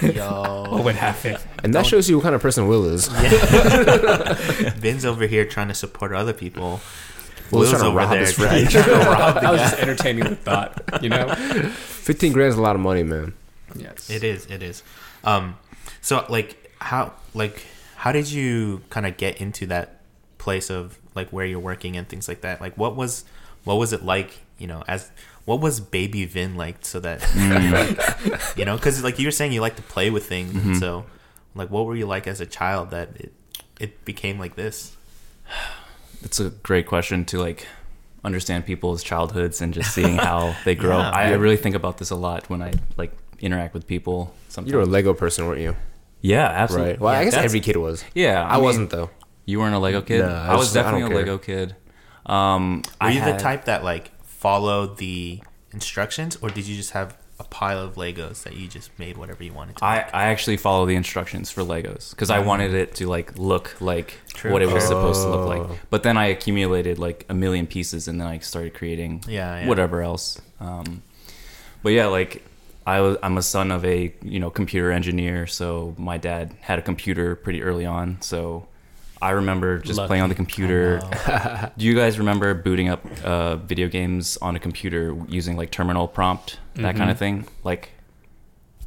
Yo. 0.02 0.66
what 0.70 0.84
would 0.84 0.94
happen? 0.94 1.36
And 1.62 1.74
that 1.74 1.84
shows 1.84 2.08
you 2.08 2.16
what 2.16 2.22
kind 2.22 2.34
of 2.34 2.40
person 2.40 2.66
Will 2.66 2.86
is. 2.86 3.08
Vin's 4.78 5.04
over 5.04 5.26
here 5.26 5.44
trying 5.44 5.68
to 5.68 5.74
support 5.74 6.12
other 6.14 6.32
people. 6.32 6.80
Will's 7.50 7.68
Will's 7.68 7.70
trying 7.70 7.82
to 7.82 7.88
over 7.88 7.98
rob 7.98 8.10
there 8.10 8.20
his 8.20 8.34
trying 8.34 8.66
to 8.68 8.78
rob 9.10 9.36
I 9.42 9.50
was 9.52 9.60
just 9.60 9.78
entertaining 9.78 10.24
the 10.24 10.36
thought, 10.36 11.02
you 11.02 11.10
know? 11.10 11.28
Fifteen 11.34 12.32
grand 12.32 12.50
is 12.52 12.58
a 12.58 12.62
lot 12.62 12.74
of 12.74 12.80
money, 12.80 13.02
man. 13.02 13.34
Yes. 13.76 14.08
It 14.08 14.24
is. 14.24 14.46
It 14.46 14.62
is. 14.62 14.82
Um, 15.22 15.58
so 16.00 16.24
like 16.30 16.70
how 16.80 17.12
like 17.34 17.66
how 17.96 18.12
did 18.12 18.30
you 18.30 18.82
kind 18.88 19.04
of 19.04 19.18
get 19.18 19.40
into 19.40 19.66
that 19.66 20.00
place 20.38 20.70
of 20.70 20.98
like 21.14 21.28
where 21.30 21.44
you're 21.44 21.60
working 21.60 21.96
and 21.98 22.08
things 22.08 22.28
like 22.28 22.40
that? 22.40 22.62
Like 22.62 22.78
what 22.78 22.96
was 22.96 23.24
what 23.64 23.74
was 23.74 23.92
it 23.92 24.04
like? 24.04 24.30
You 24.58 24.66
know, 24.68 24.84
as 24.86 25.10
what 25.44 25.60
was 25.60 25.80
baby 25.80 26.24
Vin 26.24 26.56
like? 26.56 26.84
So 26.86 27.00
that 27.00 27.20
Mm. 27.20 28.56
you 28.58 28.64
know, 28.64 28.76
because 28.76 29.02
like 29.02 29.18
you 29.18 29.26
were 29.26 29.30
saying, 29.32 29.52
you 29.52 29.60
like 29.60 29.76
to 29.76 29.82
play 29.82 30.10
with 30.10 30.26
things. 30.26 30.52
Mm-hmm. 30.52 30.74
So, 30.74 31.04
like, 31.54 31.70
what 31.70 31.86
were 31.86 31.96
you 31.96 32.06
like 32.06 32.26
as 32.26 32.40
a 32.40 32.46
child 32.46 32.90
that 32.90 33.08
it 33.16 33.32
it 33.80 34.04
became 34.04 34.38
like 34.38 34.54
this? 34.56 34.96
It's 36.22 36.40
a 36.40 36.48
great 36.48 36.86
question 36.86 37.26
to 37.26 37.38
like 37.38 37.66
understand 38.24 38.64
people's 38.64 39.02
childhoods 39.02 39.60
and 39.60 39.74
just 39.74 39.92
seeing 39.92 40.16
how 40.16 40.54
they 40.64 40.74
grow. 40.84 40.96
Yeah. 40.98 41.10
I, 41.10 41.22
I 41.24 41.32
really 41.32 41.58
think 41.58 41.74
about 41.74 41.98
this 41.98 42.08
a 42.10 42.16
lot 42.16 42.48
when 42.48 42.62
I 42.62 42.72
like 42.96 43.12
interact 43.40 43.74
with 43.74 43.86
people. 43.86 44.34
Sometimes. 44.48 44.70
You 44.72 44.78
were 44.78 44.84
a 44.84 44.86
Lego 44.86 45.12
person, 45.12 45.46
weren't 45.46 45.60
you? 45.60 45.76
yeah, 46.22 46.46
absolutely. 46.46 46.92
Right. 46.92 47.00
Well, 47.00 47.12
Yeah, 47.12 47.18
I 47.20 47.24
guess 47.24 47.34
every 47.34 47.60
kid 47.60 47.76
was. 47.76 48.02
Yeah, 48.14 48.42
I, 48.48 48.54
mean, 48.54 48.64
wasn't 48.64 48.88
though. 48.90 49.10
You 49.44 49.58
weren't 49.60 49.74
a 49.74 49.78
Lego 49.78 50.00
kid. 50.00 50.20
No, 50.24 50.28
I 50.32 50.46
I 50.52 50.56
was 50.56 50.72
just- 50.72 50.76
I 50.78 50.90
don't 50.90 51.00
definitely 51.00 51.04
a 51.04 51.08
care. 51.08 51.16
Lego 51.18 51.38
kid. 51.38 51.76
Um, 52.26 52.82
Were 53.00 53.08
I 53.08 53.10
you 53.10 53.24
the 53.24 53.36
type 53.36 53.66
that 53.66 53.84
like 53.84 54.10
followed 54.22 54.98
the 54.98 55.40
instructions, 55.72 56.36
or 56.40 56.50
did 56.50 56.66
you 56.66 56.76
just 56.76 56.92
have 56.92 57.16
a 57.40 57.44
pile 57.44 57.80
of 57.80 57.96
Legos 57.96 58.44
that 58.44 58.56
you 58.56 58.68
just 58.68 58.96
made 58.98 59.16
whatever 59.16 59.42
you 59.42 59.52
wanted 59.52 59.76
to? 59.76 59.84
I, 59.84 59.96
make? 59.96 60.14
I 60.14 60.24
actually 60.26 60.56
follow 60.56 60.86
the 60.86 60.94
instructions 60.94 61.50
for 61.50 61.62
Legos 61.62 62.10
because 62.10 62.30
I 62.30 62.38
wanted 62.38 62.74
it 62.74 62.94
to 62.96 63.08
like 63.08 63.38
look 63.38 63.76
like 63.80 64.14
True. 64.28 64.52
what 64.52 64.62
it 64.62 64.70
was 64.70 64.84
supposed 64.84 65.22
to 65.22 65.28
look 65.28 65.46
like. 65.46 65.62
Oh. 65.62 65.78
But 65.90 66.02
then 66.02 66.16
I 66.16 66.26
accumulated 66.26 66.98
like 66.98 67.26
a 67.28 67.34
million 67.34 67.66
pieces 67.66 68.08
and 68.08 68.20
then 68.20 68.28
I 68.28 68.38
started 68.38 68.74
creating 68.74 69.24
yeah, 69.26 69.60
yeah. 69.60 69.68
whatever 69.68 70.02
else. 70.02 70.40
Um, 70.60 71.02
but 71.82 71.90
yeah, 71.90 72.06
like 72.06 72.42
I 72.86 73.00
was, 73.00 73.16
I'm 73.22 73.36
a 73.36 73.42
son 73.42 73.70
of 73.70 73.84
a 73.84 74.14
you 74.22 74.40
know 74.40 74.50
computer 74.50 74.90
engineer, 74.92 75.46
so 75.46 75.94
my 75.98 76.18
dad 76.18 76.54
had 76.60 76.78
a 76.78 76.82
computer 76.82 77.34
pretty 77.34 77.62
early 77.62 77.86
on. 77.86 78.20
So 78.20 78.68
I 79.24 79.30
remember 79.30 79.78
just 79.78 79.98
playing 80.06 80.22
on 80.22 80.28
the 80.28 80.34
computer. 80.34 81.00
Do 81.78 81.84
you 81.86 81.94
guys 81.94 82.18
remember 82.18 82.52
booting 82.54 82.88
up 82.90 83.00
uh, 83.24 83.56
video 83.56 83.88
games 83.88 84.36
on 84.42 84.54
a 84.54 84.60
computer 84.60 85.16
using 85.28 85.56
like 85.56 85.70
terminal 85.70 86.06
prompt, 86.06 86.58
that 86.74 86.96
kind 86.96 87.08
Mhm. 87.08 87.12
of 87.12 87.18
thing? 87.18 87.46
Like 87.64 87.90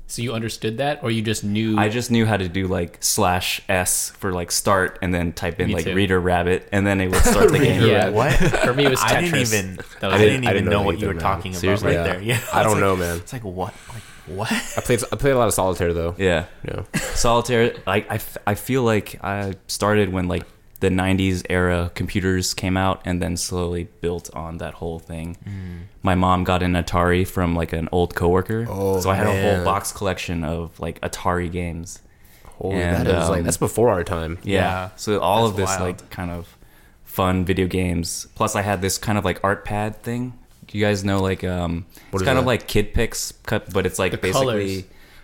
So 0.09 0.21
you 0.21 0.33
understood 0.33 0.77
that, 0.77 1.03
or 1.03 1.11
you 1.11 1.21
just 1.21 1.43
knew? 1.43 1.77
I 1.77 1.89
just 1.89 2.11
knew 2.11 2.25
how 2.25 2.37
to 2.37 2.47
do 2.47 2.67
like 2.67 2.97
slash 3.01 3.61
s 3.67 4.11
for 4.11 4.31
like 4.31 4.51
start, 4.51 4.99
and 5.01 5.11
then 5.13 5.33
type 5.33 5.59
in 5.59 5.67
Me 5.67 5.73
like 5.73 5.83
too. 5.85 5.95
reader 5.95 6.19
rabbit, 6.19 6.69
and 6.71 6.87
then 6.87 7.01
it 7.01 7.07
would 7.11 7.23
start 7.25 7.51
the 7.51 7.59
game. 7.67 7.81
yeah. 7.83 8.09
What? 8.09 8.31
For 8.63 8.73
me, 8.73 8.85
it 8.85 8.89
was 8.91 8.99
Tetris. 8.99 9.03
I 9.17 9.21
didn't 9.21 9.39
even. 9.41 9.75
That 9.99 10.07
was 10.11 10.13
I 10.13 10.17
didn't 10.19 10.47
I 10.47 10.51
even 10.51 10.53
didn't 10.53 10.65
know, 10.65 10.71
know 10.79 10.83
what 10.83 10.99
you 10.99 11.07
were 11.07 11.13
man. 11.13 11.23
talking 11.23 11.51
about 11.51 11.59
Seriously? 11.61 11.87
right 11.87 12.05
Yeah. 12.05 12.13
there. 12.13 12.21
Yeah, 12.21 12.39
I 12.53 12.63
don't 12.63 12.73
like- 12.73 12.81
know, 12.81 12.95
man. 12.95 13.17
It's 13.17 13.33
like 13.33 13.43
what? 13.43 13.73
Like 13.93 14.03
what? 14.27 14.51
I 14.51 14.81
played 14.81 15.01
I 15.11 15.15
played 15.15 15.33
a 15.33 15.37
lot 15.37 15.47
of 15.47 15.53
solitaire 15.53 15.93
though. 15.93 16.15
Yeah. 16.17 16.45
Yeah. 16.67 16.83
Solitaire. 17.15 17.75
Like 17.85 18.09
I, 18.11 18.15
f- 18.15 18.37
I 18.45 18.55
feel 18.55 18.83
like 18.83 19.19
I 19.23 19.53
started 19.67 20.11
when 20.13 20.27
like 20.27 20.43
the 20.79 20.89
'90s 20.89 21.43
era 21.49 21.91
computers 21.95 22.53
came 22.53 22.77
out, 22.77 23.01
and 23.05 23.19
then 23.21 23.35
slowly 23.37 23.87
built 24.01 24.29
on 24.35 24.57
that 24.59 24.75
whole 24.75 24.99
thing. 24.99 25.37
My 26.03 26.13
mom 26.15 26.43
got 26.43 26.61
an 26.61 26.73
Atari 26.73 27.27
from 27.27 27.55
like 27.55 27.73
an 27.73 27.89
old 27.91 28.13
coworker, 28.15 28.67
Oh, 28.69 28.99
so 28.99 29.09
I 29.09 29.15
had 29.15 29.25
a 29.27 29.41
whole 29.55 29.65
box 29.65 29.91
collection 29.91 30.43
of 30.43 30.79
like 30.79 31.01
Atari 31.01 31.51
games. 31.51 32.01
Holy, 32.59 32.75
And, 32.75 33.05
that 33.07 33.23
is 33.23 33.29
like 33.29 33.39
um, 33.39 33.43
that's 33.45 33.57
before 33.57 33.89
our 33.89 34.03
time. 34.03 34.37
Yeah. 34.43 34.53
Yeah. 34.61 34.89
So 34.95 35.19
all 35.19 35.43
That's 35.43 35.51
of 35.51 35.57
this 35.57 35.79
wild. 35.79 35.81
like 36.01 36.09
kind 36.09 36.31
of 36.31 36.57
fun 37.03 37.45
video 37.45 37.67
games. 37.67 38.27
Plus, 38.35 38.55
I 38.55 38.61
had 38.61 38.81
this 38.81 38.97
kind 38.97 39.17
of 39.17 39.25
like 39.25 39.39
art 39.43 39.63
pad 39.65 40.01
thing. 40.03 40.37
Do 40.67 40.77
you 40.77 40.83
guys 40.85 41.03
know 41.03 41.21
like 41.21 41.43
um, 41.43 41.85
What 42.11 42.21
it's 42.21 42.23
is 42.23 42.25
kind 42.27 42.39
of 42.39 42.45
like 42.45 42.67
Kid 42.67 42.93
Pix, 42.93 43.33
cut, 43.45 43.71
but 43.73 43.85
it's 43.85 43.97
like 43.99 44.11
The 44.11 44.17
basically 44.17 44.81
colors. 44.81 44.83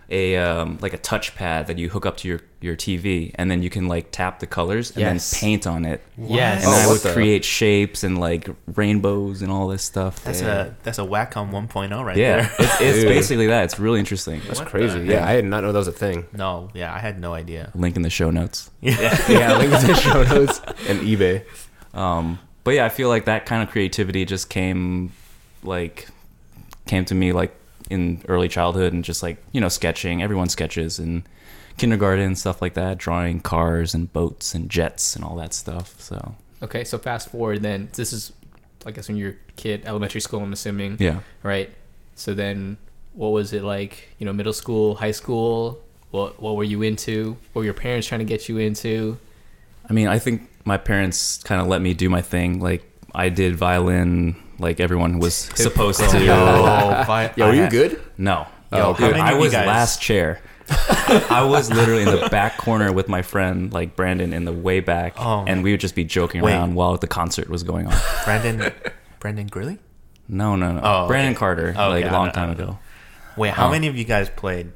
a 0.09 0.37
um, 0.37 0.77
like 0.81 0.93
a 0.93 0.97
touchpad 0.97 1.67
that 1.67 1.77
you 1.77 1.89
hook 1.89 2.05
up 2.05 2.17
to 2.17 2.27
your 2.27 2.39
your 2.61 2.75
TV, 2.77 3.31
and 3.35 3.51
then 3.51 3.61
you 3.61 3.69
can 3.69 3.89
like 3.89 4.07
tap 4.11 4.39
the 4.39 4.47
colors 4.47 4.91
and 4.91 4.99
Yes. 5.01 5.31
then 5.31 5.39
paint 5.41 5.67
on 5.67 5.83
it. 5.85 6.01
Yes. 6.17 6.63
And 6.63 6.71
Oh, 6.73 6.77
I 6.77 6.85
what 6.87 6.93
would 6.93 7.01
the- 7.01 7.11
create 7.13 7.43
shapes 7.43 8.05
and 8.05 8.17
like 8.17 8.47
rainbows 8.73 9.41
and 9.41 9.51
all 9.51 9.67
this 9.67 9.83
stuff. 9.83 10.23
That's 10.23 10.41
Yeah. 10.41 10.61
a 10.67 10.71
that's 10.83 10.97
a 10.97 11.01
Wacom 11.01 11.51
1.0 11.51 12.05
right 12.05 12.15
yeah. 12.15 12.35
there. 12.43 12.51
It's, 12.59 12.81
it's 12.81 13.03
basically 13.03 13.47
that. 13.47 13.65
It's 13.65 13.79
really 13.79 13.99
interesting. 13.99 14.41
That's 14.47 14.59
What 14.59 14.69
crazy. 14.69 14.99
Yeah, 15.01 15.19
heck? 15.19 15.27
I 15.27 15.35
did 15.35 15.45
not 15.45 15.63
know 15.63 15.73
that 15.73 15.77
was 15.79 15.89
a 15.89 15.91
thing. 15.91 16.25
no, 16.31 16.69
yeah, 16.73 16.93
I 16.93 16.99
had 16.99 17.19
no 17.19 17.33
idea. 17.33 17.69
Link 17.75 17.97
in 17.97 18.01
the 18.01 18.09
show 18.09 18.29
notes. 18.31 18.71
Yeah, 18.81 18.95
Yeah, 19.29 19.57
link 19.57 19.73
in 19.73 19.87
the 19.87 19.95
show 19.95 20.23
notes 20.23 20.61
and 20.87 21.01
eBay. 21.01 21.43
Um, 21.93 22.39
but 22.63 22.75
yeah, 22.75 22.85
I 22.85 22.89
feel 22.89 23.09
like 23.09 23.25
that 23.25 23.45
kind 23.45 23.61
of 23.61 23.69
creativity 23.69 24.23
just 24.23 24.49
came, 24.49 25.11
like, 25.65 26.07
came 26.85 27.05
to 27.05 27.15
me 27.15 27.31
like 27.33 27.55
in 27.89 28.21
early 28.27 28.47
childhood 28.47 28.93
and 28.93 29.03
just 29.03 29.23
like 29.23 29.37
you 29.51 29.61
know 29.61 29.69
sketching. 29.69 30.21
Everyone 30.21 30.49
sketches 30.49 30.99
in 30.99 31.23
kindergarten 31.77 32.25
and 32.25 32.37
stuff 32.37 32.61
like 32.61 32.73
that, 32.75 32.97
drawing 32.97 33.39
cars 33.39 33.93
and 33.93 34.11
boats 34.13 34.53
and 34.53 34.69
jets 34.69 35.15
and 35.15 35.23
all 35.25 35.35
that 35.37 35.53
stuff. 35.53 35.99
So 35.99 36.35
Okay, 36.63 36.85
so 36.85 36.97
fast 36.97 37.29
forward 37.29 37.61
then. 37.61 37.89
This 37.93 38.13
is, 38.13 38.31
I 38.85 38.91
guess, 38.91 39.09
when 39.09 39.17
you're 39.17 39.31
a 39.31 39.51
kid, 39.57 39.83
elementary 39.85 40.21
school. 40.21 40.39
I'm 40.39 40.53
assuming, 40.53 40.95
yeah, 40.97 41.19
right? 41.43 41.69
So 42.15 42.33
then, 42.33 42.77
what 43.11 43.29
was 43.29 43.51
it 43.51 43.63
like? 43.63 44.09
You 44.17 44.25
know, 44.25 44.33
middle 44.33 44.53
school, 44.53 44.95
high 44.95 45.11
school. 45.11 45.83
What 46.11 46.41
What 46.41 46.55
were 46.55 46.63
you 46.63 46.81
into? 46.81 47.37
What 47.51 47.61
were 47.61 47.65
your 47.65 47.73
parents 47.73 48.07
trying 48.07 48.19
to 48.19 48.25
get 48.25 48.47
you 48.47 48.59
into? 48.59 49.19
I 49.89 49.93
mean, 49.93 50.07
I 50.07 50.19
think 50.19 50.49
my 50.63 50.77
parents 50.77 51.43
kind 51.43 51.61
of 51.61 51.67
let 51.67 51.81
me 51.81 51.93
do 51.93 52.09
my 52.09 52.21
thing. 52.21 52.61
Like 52.61 52.89
I 53.13 53.27
did 53.27 53.57
violin, 53.57 54.35
like 54.63 54.79
everyone 54.79 55.19
was 55.19 55.35
supposed 55.35 55.99
to. 55.99 56.05
Yo, 56.25 57.03
fi- 57.05 57.31
Yo, 57.37 57.45
I 57.45 57.49
are 57.49 57.55
you 57.55 57.61
had- 57.63 57.71
good? 57.71 58.01
No. 58.17 58.47
Oh, 58.71 58.77
Yo, 58.77 58.83
okay. 58.89 59.03
how 59.03 59.07
Dude, 59.09 59.17
many 59.17 59.21
I 59.21 59.31
of 59.33 59.37
you 59.37 59.43
was 59.43 59.51
guys- 59.51 59.67
last 59.67 60.01
chair. 60.01 60.41
I 60.69 61.45
was 61.47 61.69
literally 61.69 62.03
in 62.03 62.09
the 62.09 62.29
back 62.31 62.57
corner 62.57 62.91
with 62.91 63.07
my 63.09 63.21
friend, 63.21 63.71
like 63.73 63.95
Brandon, 63.95 64.31
in 64.33 64.45
the 64.45 64.53
way 64.53 64.79
back, 64.79 65.13
Oh. 65.17 65.43
and 65.45 65.61
we 65.63 65.71
would 65.71 65.81
just 65.81 65.93
be 65.93 66.05
joking 66.05 66.41
Wait. 66.41 66.53
around 66.53 66.73
while 66.75 66.95
the 66.97 67.05
concert 67.07 67.49
was 67.49 67.63
going 67.63 67.85
on. 67.87 67.93
Brandon, 68.23 68.71
Brandon 69.19 69.47
Grilly. 69.47 69.79
No, 70.29 70.55
no, 70.55 70.71
no. 70.71 70.81
Oh, 70.83 71.07
Brandon 71.07 71.33
okay. 71.33 71.39
Carter, 71.39 71.75
Oh, 71.77 71.89
like 71.89 72.05
okay, 72.05 72.07
a 72.07 72.09
I 72.09 72.13
long 72.17 72.27
know- 72.27 72.31
time 72.31 72.49
I 72.49 72.53
ago. 72.53 72.79
Wait, 73.35 73.49
how 73.53 73.67
Oh. 73.67 73.71
many 73.71 73.87
of 73.87 73.97
you 73.97 74.05
guys 74.05 74.29
played? 74.29 74.71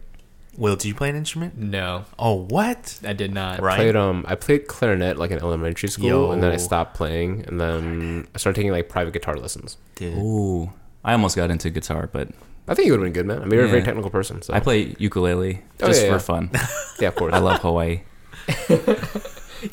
Will, 0.57 0.75
did 0.75 0.85
you 0.87 0.95
play 0.95 1.09
an 1.09 1.15
instrument? 1.15 1.55
No, 1.57 2.05
Oh, 2.17 2.33
what? 2.33 2.99
I 3.05 3.13
did 3.13 3.31
not. 3.31 3.61
Right. 3.61 3.75
Played 3.77 3.95
um 3.95 4.25
I 4.27 4.35
played 4.35 4.67
clarinet 4.67 5.17
like 5.17 5.29
in 5.31 5.37
elementary 5.39 5.87
school 5.89 6.31
and 6.31 6.41
then 6.41 6.49
I 6.49 6.53
Yo. 6.53 6.57
stopped 6.57 6.95
playing 6.95 7.45
and 7.47 7.61
then 7.61 8.27
I 8.33 8.37
started 8.39 8.55
taking 8.55 8.71
like 8.71 8.89
private 8.89 9.13
guitar 9.13 9.35
lessons. 9.35 9.77
Dude. 9.95 10.17
Ooh, 10.17 10.73
I 11.05 11.11
almost 11.13 11.35
got 11.35 11.51
into 11.51 11.69
guitar, 11.69 12.09
but 12.11 12.29
I 12.67 12.73
think 12.73 12.87
you 12.87 12.93
would 12.93 12.99
have 13.01 13.05
been 13.05 13.13
good, 13.13 13.27
man. 13.27 13.37
I 13.37 13.45
mean, 13.45 13.53
you're 13.53 13.65
a 13.65 13.67
very 13.67 13.79
Yeah. 13.81 13.85
technical 13.85 14.09
person. 14.09 14.41
So 14.41 14.53
I 14.53 14.59
play 14.59 14.95
ukulele 14.97 15.61
Oh, 15.81 15.87
just 15.87 16.01
yeah, 16.01 16.07
for 16.07 16.13
yeah. 16.15 16.17
fun. 16.19 16.49
yeah, 16.99 17.07
of 17.09 17.15
course. 17.15 17.33
I 17.33 17.39
love 17.39 17.59
Hawaii. 17.61 18.01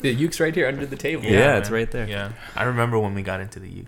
The 0.01 0.11
uke's 0.11 0.39
right 0.39 0.53
here 0.55 0.67
under 0.67 0.85
the 0.85 0.95
table. 0.95 1.25
Yeah, 1.25 1.57
it's 1.57 1.69
right 1.69 1.89
there. 1.91 2.07
Yeah, 2.07 2.31
I 2.55 2.63
remember 2.63 2.97
when 2.97 3.13
we 3.13 3.21
got 3.21 3.39
into 3.39 3.59
the 3.59 3.69
U. 3.69 3.85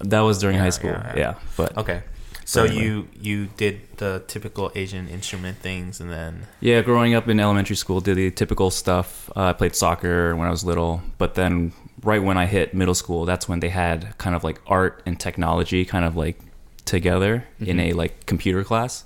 That 0.00 0.20
was 0.20 0.38
during 0.38 0.56
Yeah, 0.56 0.62
high 0.62 0.70
school. 0.70 0.90
yeah, 0.90 1.12
Yeah, 1.14 1.18
yeah. 1.20 1.34
but 1.56 1.76
Okay, 1.78 2.02
so 2.48 2.64
Anyway. 2.64 2.82
you 2.82 3.08
you 3.20 3.38
did 3.58 3.74
the 3.98 4.22
typical 4.26 4.72
Asian 4.74 5.06
instrument 5.16 5.58
things, 5.58 6.00
and 6.00 6.10
then 6.10 6.32
Yeah, 6.60 6.80
growing 6.80 7.12
up 7.14 7.28
in 7.28 7.38
elementary 7.38 7.76
school, 7.76 8.00
did 8.00 8.16
the 8.16 8.30
typical 8.30 8.70
stuff. 8.70 9.28
Uh, 9.36 9.50
I 9.50 9.52
played 9.52 9.74
soccer 9.76 10.34
when 10.34 10.48
I 10.48 10.50
was 10.50 10.64
little, 10.64 11.02
but 11.18 11.34
then 11.34 11.72
right 12.02 12.22
when 12.22 12.38
I 12.38 12.46
hit 12.46 12.72
middle 12.72 12.94
school, 12.94 13.26
that's 13.26 13.46
when 13.50 13.60
they 13.60 13.68
had 13.68 14.16
kind 14.16 14.34
of 14.34 14.44
like 14.44 14.58
art 14.66 15.02
and 15.04 15.20
technology 15.20 15.84
kind 15.84 16.04
of 16.06 16.16
like 16.16 16.38
together 16.86 17.44
in 17.60 17.78
a 17.80 17.92
like 17.92 18.24
computer 18.24 18.64
class. 18.64 19.04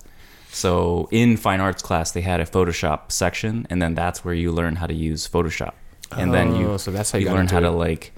So 0.52 1.08
in 1.10 1.36
fine 1.36 1.60
arts 1.60 1.82
class, 1.82 2.12
they 2.12 2.20
had 2.20 2.38
a 2.38 2.46
Photoshop 2.46 3.10
section, 3.10 3.66
and 3.70 3.82
then 3.82 3.94
that's 3.96 4.24
where 4.24 4.34
you 4.34 4.52
learn 4.52 4.76
how 4.76 4.86
to 4.86 4.94
use 4.94 5.26
Photoshop, 5.26 5.72
and 6.16 6.32
then 6.32 6.48
Oh, 6.52 6.60
you 6.72 6.78
so 6.78 6.92
that's 6.92 7.10
how 7.10 7.18
you 7.18 7.26
you 7.26 7.32
learn 7.32 7.46
into 7.50 7.54
how 7.54 7.60
to 7.60 7.70
like 7.70 8.12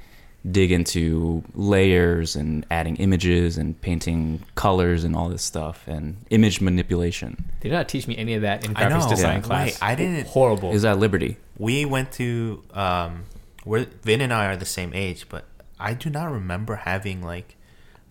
dig 0.50 0.70
into 0.72 1.42
layers 1.54 2.36
and 2.36 2.66
adding 2.70 2.96
images 2.96 3.56
and 3.56 3.80
painting 3.80 4.42
colors 4.54 5.02
and 5.04 5.16
all 5.16 5.28
this 5.30 5.42
stuff 5.42 5.88
and 5.88 6.16
image 6.30 6.60
manipulation. 6.60 7.44
They 7.60 7.70
did 7.70 7.74
not 7.74 7.88
teach 7.88 8.06
me 8.06 8.16
any 8.18 8.34
of 8.34 8.42
that 8.42 8.64
in 8.64 8.76
I 8.76 8.88
know. 8.88 8.96
graphics 8.98 9.08
design 9.08 9.36
Yeah. 9.36 9.40
class. 9.42 9.66
Wait, 9.66 9.78
I 9.82 9.94
didn't. 9.94 10.26
Horrible. 10.26 10.72
Is 10.72 10.82
that 10.82 10.98
Liberty? 10.98 11.38
We 11.58 11.84
went 11.86 12.12
to 12.12 12.62
um, 12.74 13.24
we're 13.64 13.86
Vin 14.02 14.20
and 14.20 14.32
I 14.34 14.46
are 14.46 14.56
the 14.56 14.66
same 14.66 14.92
age, 14.92 15.26
but 15.30 15.44
I 15.80 15.94
do 15.94 16.10
not 16.10 16.30
remember 16.30 16.76
having 16.76 17.22
like 17.22 17.56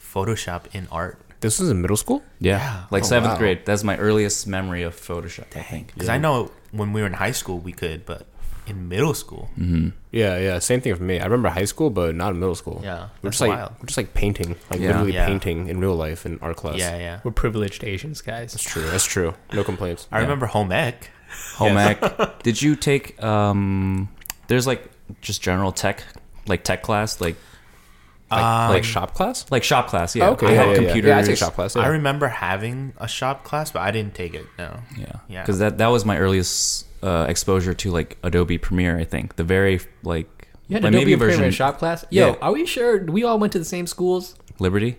Photoshop 0.01 0.63
in 0.73 0.87
art. 0.91 1.19
This 1.41 1.59
was 1.59 1.69
in 1.69 1.81
middle 1.81 1.97
school? 1.97 2.23
Yeah, 2.39 2.57
Yeah. 2.57 2.83
like 2.89 3.03
Oh, 3.03 3.07
seventh 3.07 3.33
wow. 3.33 3.37
grade. 3.39 3.65
That's 3.65 3.83
my 3.83 3.97
earliest 3.97 4.47
memory 4.47 4.81
of 4.83 4.95
Photoshop. 4.95 5.55
I 5.55 5.61
think. 5.61 5.93
Because 5.93 6.09
I 6.09 6.17
know 6.17 6.51
when 6.71 6.93
we 6.93 7.01
were 7.01 7.07
in 7.07 7.13
high 7.13 7.31
school 7.33 7.59
we 7.59 7.73
could, 7.73 8.05
but 8.05 8.25
in 8.67 8.87
middle 8.89 9.13
school, 9.13 9.49
hmm 9.55 9.89
Yeah, 10.11 10.37
yeah. 10.37 10.59
Same 10.59 10.79
thing 10.81 10.95
for 10.95 11.03
me. 11.03 11.19
I 11.19 11.23
remember 11.25 11.49
high 11.49 11.65
school, 11.65 11.89
but 11.89 12.15
not 12.15 12.31
in 12.33 12.39
middle 12.39 12.55
school. 12.55 12.81
yeah, 12.83 13.09
We're 13.21 13.31
just 13.31 13.41
like 13.41 13.49
wild. 13.51 13.71
we're 13.79 13.87
just 13.87 13.97
like 13.97 14.13
painting, 14.13 14.55
like 14.71 14.79
Yeah. 14.79 14.87
literally 14.89 15.13
Yeah. 15.13 15.25
painting 15.27 15.67
in 15.67 15.79
real 15.79 15.95
life 15.95 16.25
in 16.25 16.39
art 16.41 16.55
class. 16.57 16.77
Yeah, 16.77 16.97
yeah. 16.97 17.19
We're 17.23 17.31
privileged 17.31 17.83
Asians, 17.83 18.21
guys. 18.21 18.53
that's 18.53 18.63
true. 18.63 18.83
That's 18.89 19.05
true. 19.05 19.33
No 19.53 19.63
complaints. 19.63 20.07
I 20.11 20.19
remember 20.19 20.45
home 20.45 20.71
ec. 20.71 21.09
Home 21.55 21.77
ec. 21.77 21.99
Did 22.43 22.61
you 22.61 22.75
take? 22.75 23.21
um 23.23 24.09
There's 24.47 24.67
like 24.67 24.89
just 25.21 25.41
general 25.41 25.71
tech, 25.71 26.03
like 26.47 26.63
tech 26.63 26.81
class, 26.83 27.19
like 27.21 27.35
Like, 28.31 28.41
Um, 28.41 28.69
like 28.71 28.83
shop 28.83 29.13
class. 29.13 29.45
like 29.51 29.63
shop 29.63 29.87
class. 29.89 30.15
Yeah, 30.15 30.29
okay, 30.31 30.47
I 30.47 30.51
yeah, 30.51 30.55
had 30.57 30.65
yeah, 30.65 30.71
yeah. 30.73 30.77
computers. 30.87 31.09
Yeah, 31.09 31.17
I 31.19 31.21
take 31.23 31.37
shop 31.37 31.53
class. 31.53 31.75
Yeah. 31.75 31.83
I 31.83 31.87
remember 31.87 32.27
having 32.29 32.93
a 32.97 33.07
shop 33.07 33.43
class, 33.43 33.69
but 33.71 33.81
I 33.83 33.91
didn't 33.91 34.15
take 34.15 34.33
it. 34.33 34.45
No. 34.57 34.79
Yeah, 34.97 35.05
Yeah. 35.27 35.41
Because 35.41 35.59
that 35.59 35.77
that 35.77 35.87
was 35.89 36.03
my 36.05 36.17
earliest 36.17 36.87
uh, 37.03 37.25
exposure 37.29 37.73
to 37.73 37.91
like 37.91 38.17
Adobe 38.23 38.57
Premiere. 38.57 38.97
I 38.97 39.03
think 39.05 39.35
the 39.35 39.43
very 39.43 39.79
like 40.03 40.47
You 40.67 40.75
had 40.75 40.83
like, 40.83 40.89
Adobe 40.93 41.05
maybe 41.05 41.17
Premiere 41.17 41.29
version 41.31 41.43
in 41.45 41.51
shop 41.51 41.77
class. 41.79 42.05
Yo, 42.09 42.29
Yeah. 42.29 42.35
are 42.41 42.51
we 42.53 42.65
sure 42.65 43.03
we 43.05 43.23
all 43.23 43.37
went 43.39 43.51
to 43.53 43.59
the 43.59 43.65
same 43.65 43.85
schools? 43.87 44.35
Liberty. 44.59 44.97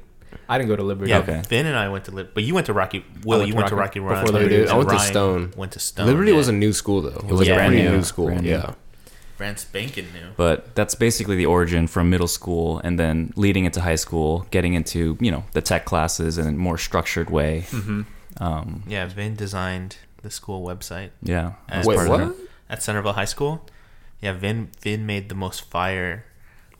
I 0.48 0.58
didn't 0.58 0.68
go 0.68 0.76
to 0.76 0.82
Liberty. 0.82 1.10
Yeah, 1.10 1.18
Okay. 1.20 1.42
Vin 1.48 1.64
and 1.66 1.76
I 1.76 1.88
went 1.88 2.04
to 2.06 2.10
Liberty, 2.10 2.32
but 2.34 2.44
you 2.44 2.54
went 2.54 2.66
to 2.66 2.72
Rocky. 2.74 3.04
Will 3.24 3.38
went 3.38 3.48
you 3.48 3.52
to 3.54 3.56
went 3.58 3.68
to 3.68 3.76
Rocky- 3.76 4.00
Rocky 4.00 4.14
Run 4.14 4.24
before 4.24 4.38
Liberty. 4.40 4.60
and 4.62 4.70
I 4.70 4.76
went 4.76 4.88
to 4.90 4.96
Ryan 4.96 5.10
Stone. 5.10 5.52
Went 5.56 5.72
to 5.72 5.78
Stone. 5.80 6.06
Liberty 6.06 6.30
yeah. 6.32 6.36
was 6.36 6.48
a 6.48 6.52
new 6.52 6.72
school 6.72 7.00
though. 7.02 7.24
It 7.28 7.32
was 7.32 7.46
Yeah, 7.48 7.54
a 7.54 7.56
brand 7.58 7.74
yeah. 7.78 7.90
new 7.90 8.02
school. 8.02 8.26
Brand 8.26 8.42
new. 8.42 8.50
Yeah. 8.50 8.74
brand 9.38 9.58
spanking 9.58 10.06
new. 10.12 10.28
But 10.36 10.74
that's 10.76 10.94
basically 10.94 11.34
the 11.36 11.46
origin 11.46 11.86
from 11.88 12.08
middle 12.10 12.28
school 12.28 12.80
and 12.84 12.98
then 13.00 13.32
leading 13.36 13.64
into 13.64 13.80
high 13.80 13.96
school, 13.96 14.46
getting 14.52 14.74
into, 14.74 15.16
you 15.20 15.30
know, 15.32 15.42
the 15.54 15.60
tech 15.60 15.84
classes 15.86 16.38
in 16.38 16.46
a 16.46 16.52
more 16.52 16.78
structured 16.78 17.30
way. 17.30 17.64
Mm-hmm. 17.70 18.02
Um, 18.40 18.82
Yeah, 18.86 19.06
Vin 19.06 19.34
designed 19.34 19.96
the 20.24 20.30
school 20.30 20.66
website 20.66 21.10
yeah. 21.22 21.52
I 21.68 21.78
was 21.78 21.86
Wait, 21.86 21.94
part 21.96 22.08
of 22.08 22.12
what? 22.12 22.36
that. 22.38 22.48
at 22.68 22.82
Centerville 22.82 23.12
High 23.12 23.26
School. 23.30 23.64
Yeah, 24.20 24.32
Vin 24.32 24.70
Vin 24.80 25.06
made 25.06 25.28
the 25.28 25.34
most 25.36 25.60
fire 25.70 26.24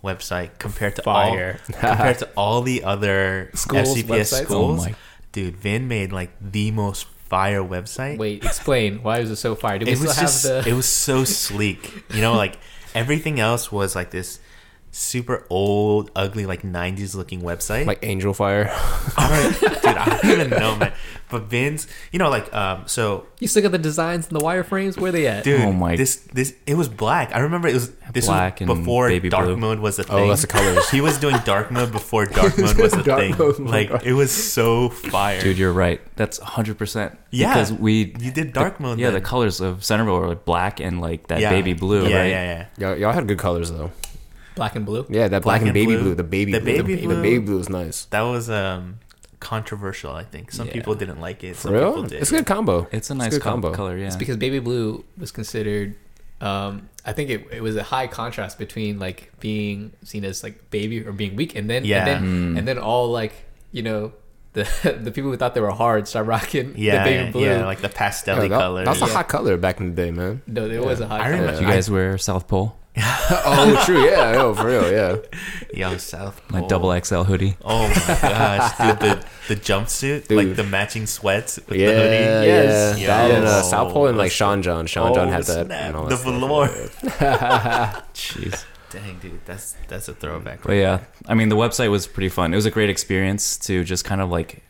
website 0.02 0.58
compared 0.58 0.96
to 0.96 1.02
Fire. 1.02 1.60
all 1.68 1.74
compared 1.80 2.18
to 2.18 2.28
all 2.36 2.62
the 2.62 2.82
other 2.84 3.50
Schools, 3.54 3.94
FCPS 3.96 4.06
websites? 4.08 4.40
Oh 4.42 4.44
schools. 4.44 4.86
my 4.86 4.94
Dude, 5.32 5.56
Vin 5.56 5.88
made 5.88 6.10
like 6.12 6.30
the 6.40 6.70
most 6.70 7.06
fire 7.28 7.62
website. 7.62 8.18
Wait, 8.18 8.44
explain. 8.44 9.02
Why 9.02 9.18
was 9.20 9.30
it 9.30 9.36
so 9.36 9.54
fire? 9.54 9.78
Do 9.78 9.86
we 9.86 9.92
it 9.92 9.96
still 9.96 10.08
was 10.08 10.16
have 10.16 10.24
just 10.24 10.42
the? 10.44 10.64
it 10.68 10.72
was 10.74 10.86
so 10.88 11.24
sleek. 11.24 12.04
You 12.14 12.20
know, 12.20 12.34
like 12.34 12.56
everything 12.94 13.40
else 13.40 13.70
was 13.72 13.94
like 13.96 14.10
this 14.10 14.38
super 14.94 15.44
old, 15.50 16.10
ugly, 16.14 16.46
like 16.46 16.62
'90s 16.62 17.14
looking 17.14 17.42
website. 17.42 17.86
Like 17.86 17.98
Angel 18.02 18.32
Fire. 18.32 18.68
I 19.16 19.52
don't, 19.60 19.60
dude, 19.60 19.84
I 19.84 20.18
don't 20.22 20.30
even 20.30 20.50
know, 20.50 20.76
man. 20.76 20.92
But 21.30 21.44
Vin's, 21.44 21.88
you 22.12 22.18
know, 22.20 22.30
like 22.30 22.52
um, 22.54 22.84
so 22.86 23.26
You 23.40 23.48
still 23.48 23.62
got 23.62 23.72
the 23.72 23.78
designs 23.78 24.28
and 24.28 24.36
the 24.36 24.44
wireframes? 24.44 24.96
Where 25.00 25.10
they 25.10 25.26
at? 25.26 25.42
dude, 25.42 25.62
Oh 25.62 25.72
my- 25.72 25.96
this 25.96 26.16
this 26.32 26.54
it 26.66 26.76
was 26.76 26.88
black. 26.88 27.34
I 27.34 27.40
remember 27.40 27.66
it 27.66 27.74
was 27.74 27.90
this 28.12 28.26
Black 28.26 28.60
was 28.60 28.68
before 28.78 29.08
baby 29.08 29.30
dark 29.30 29.46
blue. 29.46 29.56
mode 29.56 29.80
was 29.80 29.98
a 29.98 30.04
thing. 30.04 30.14
Oh, 30.14 30.18
thing. 30.20 30.28
that's 30.28 30.42
the 30.42 30.46
colors. 30.46 30.88
He 30.94 31.00
was 31.00 31.18
doing 31.18 31.36
dark 31.44 31.72
mode 31.72 31.90
before 31.90 32.26
dark 32.26 32.56
mode 32.56 32.76
was 32.76 32.92
a 32.92 33.02
Dark 33.02 33.20
thing. 33.20 33.36
mode 33.36 33.58
Like 33.58 33.88
dark- 33.88 34.06
it 34.06 34.12
was 34.12 34.30
so 34.30 34.90
fire. 34.90 35.40
Dude, 35.40 35.58
you're 35.58 35.72
right. 35.72 36.00
That's 36.14 36.38
100%. 36.38 37.16
Yeah, 37.30 37.52
Because 37.52 37.72
we. 37.72 38.14
you 38.20 38.30
did 38.30 38.52
dark 38.52 38.78
mode. 38.78 39.00
Yeah, 39.00 39.06
then. 39.10 39.14
the 39.14 39.26
colors 39.26 39.60
of 39.60 39.82
Centerville 39.84 40.20
were 40.20 40.28
like 40.28 40.44
black 40.44 40.78
and 40.78 41.00
like 41.00 41.26
that 41.28 41.40
Yeah. 41.40 41.50
baby 41.50 41.72
blue, 41.72 42.06
yeah, 42.06 42.16
right? 42.16 42.26
Yeah, 42.30 42.66
yeah, 42.78 42.88
Y'all, 42.90 42.96
y'all 42.98 43.12
had 43.12 43.26
good 43.26 43.38
colors 43.38 43.72
though. 43.72 43.90
Black 44.54 44.76
and 44.76 44.87
blue. 44.87 45.04
Yeah, 45.08 45.28
that 45.28 45.42
black, 45.42 45.42
Black 45.42 45.61
and 45.62 45.68
and 45.68 45.75
baby 45.75 45.94
blue. 45.96 46.02
blue. 46.02 46.14
The 46.14 46.23
baby 46.25 46.52
The 46.52 46.61
blue. 46.61 46.66
baby 46.82 46.94
the, 46.96 47.02
blue. 47.06 47.16
The 47.16 47.23
baby 47.23 47.38
blue 47.38 47.58
is 47.58 47.68
nice. 47.68 48.04
That 48.06 48.23
was 48.23 48.49
um 48.50 48.99
controversial. 49.40 50.12
I 50.12 50.25
think 50.25 50.52
some 50.52 50.66
Yeah. 50.68 50.73
people 50.75 50.94
didn't 50.94 51.20
like 51.20 51.44
it. 51.44 51.56
For 51.56 51.62
Some 51.68 51.73
people 51.75 51.92
real? 51.94 52.02
did. 52.04 52.20
It's 52.23 52.30
a 52.32 52.37
good 52.37 52.46
combo. 52.46 52.87
It's 52.92 53.11
a 53.11 53.12
It's 53.14 53.18
nice 53.18 53.30
good 53.30 53.42
com- 53.42 53.62
combo. 53.62 53.75
color, 53.75 53.96
yeah. 53.99 54.06
It's 54.06 54.16
because 54.16 54.37
baby 54.37 54.58
blue 54.58 55.04
was 55.18 55.30
considered. 55.32 55.96
Um, 56.40 56.88
I 57.04 57.12
think 57.12 57.30
it, 57.30 57.46
it 57.52 57.62
was 57.62 57.76
a 57.76 57.82
high 57.82 58.06
contrast 58.06 58.58
between 58.58 58.99
like 58.99 59.32
being 59.40 59.92
seen 60.02 60.25
as 60.25 60.42
like 60.42 60.70
baby 60.70 61.04
or 61.06 61.12
being 61.12 61.37
weak, 61.37 61.54
and 61.56 61.68
then 61.68 61.84
Yeah. 61.84 61.99
and 61.99 62.06
then, 62.08 62.23
Mm. 62.54 62.58
and 62.58 62.68
then 62.68 62.78
all 62.78 63.11
like 63.11 63.32
you 63.73 63.82
know 63.82 64.12
the 64.52 64.64
the 65.02 65.11
people 65.11 65.30
who 65.30 65.37
thought 65.37 65.54
they 65.54 65.61
were 65.61 65.70
hard 65.73 66.06
start 66.08 66.26
rocking 66.26 66.75
Yeah, 66.76 67.04
the 67.04 67.11
baby 67.11 67.30
blue. 67.32 67.44
yeah, 67.44 67.64
like 67.66 67.80
the 67.82 67.88
pastel 67.88 68.37
Yeah, 68.37 68.49
that- 68.49 68.58
colors. 68.61 68.87
that's 68.87 69.00
a 69.02 69.06
hot 69.06 69.28
color 69.28 69.56
back 69.56 69.80
in 69.80 69.94
the 69.94 69.96
day, 70.02 70.11
man. 70.11 70.42
no, 70.46 70.66
it 70.66 70.82
was 70.84 71.00
a 71.00 71.06
high. 71.08 71.16
I 71.16 71.18
color. 71.18 71.30
remember- 71.32 71.52
Did 71.52 71.61
you 71.62 71.66
guys 71.68 71.90
wear 71.90 72.18
South 72.18 72.46
Pole? 72.49 72.76
oh, 73.00 73.82
true. 73.84 74.04
Yeah, 74.04 74.32
no, 74.32 74.54
for 74.54 74.66
real. 74.66 74.90
Yeah. 74.92 75.16
Yo, 75.74 75.96
South 75.96 76.40
Pole. 76.48 76.60
My 76.60 76.66
double 76.68 77.00
XL 77.00 77.22
hoodie. 77.22 77.56
Oh 77.64 77.88
my 77.88 78.18
gosh, 78.22 78.78
dude! 78.78 79.00
The 79.00 79.24
the 79.48 79.56
jumpsuit, 79.56 80.28
Dude. 80.28 80.36
like 80.38 80.54
the 80.56 80.62
matching 80.62 81.06
sweats 81.06 81.58
with 81.68 81.78
Yeah, 81.78 81.88
the 81.88 81.94
hoodie. 81.94 82.46
Yes. 82.46 82.98
yeah. 83.00 83.06
That 83.08 83.30
and 83.32 83.44
uh, 83.46 83.62
South 83.62 83.92
Pole 83.92 84.06
and 84.06 84.16
like 84.16 84.26
Let's 84.26 84.34
Sean 84.36 84.62
John. 84.62 84.86
Sean 84.86 85.10
Oh, 85.10 85.14
John 85.14 85.28
had 85.28 85.42
that. 85.44 85.66
snap. 85.66 85.80
and 85.82 85.96
all 85.96 86.06
The 86.06 86.16
stuff. 86.16 86.32
velour. 86.34 86.68
Jeez. 88.14 88.64
Dang, 88.90 89.18
dude, 89.18 89.44
that's 89.44 89.74
that's 89.88 90.06
a 90.08 90.14
throwback. 90.14 90.62
But 90.62 90.74
yeah, 90.74 91.00
I 91.26 91.34
mean, 91.34 91.48
the 91.48 91.56
website 91.56 91.90
was 91.90 92.06
pretty 92.06 92.28
fun. 92.28 92.52
It 92.52 92.56
was 92.56 92.66
a 92.66 92.70
great 92.70 92.90
experience 92.90 93.56
to 93.66 93.82
just 93.82 94.04
kind 94.04 94.20
of 94.20 94.30
like 94.30 94.62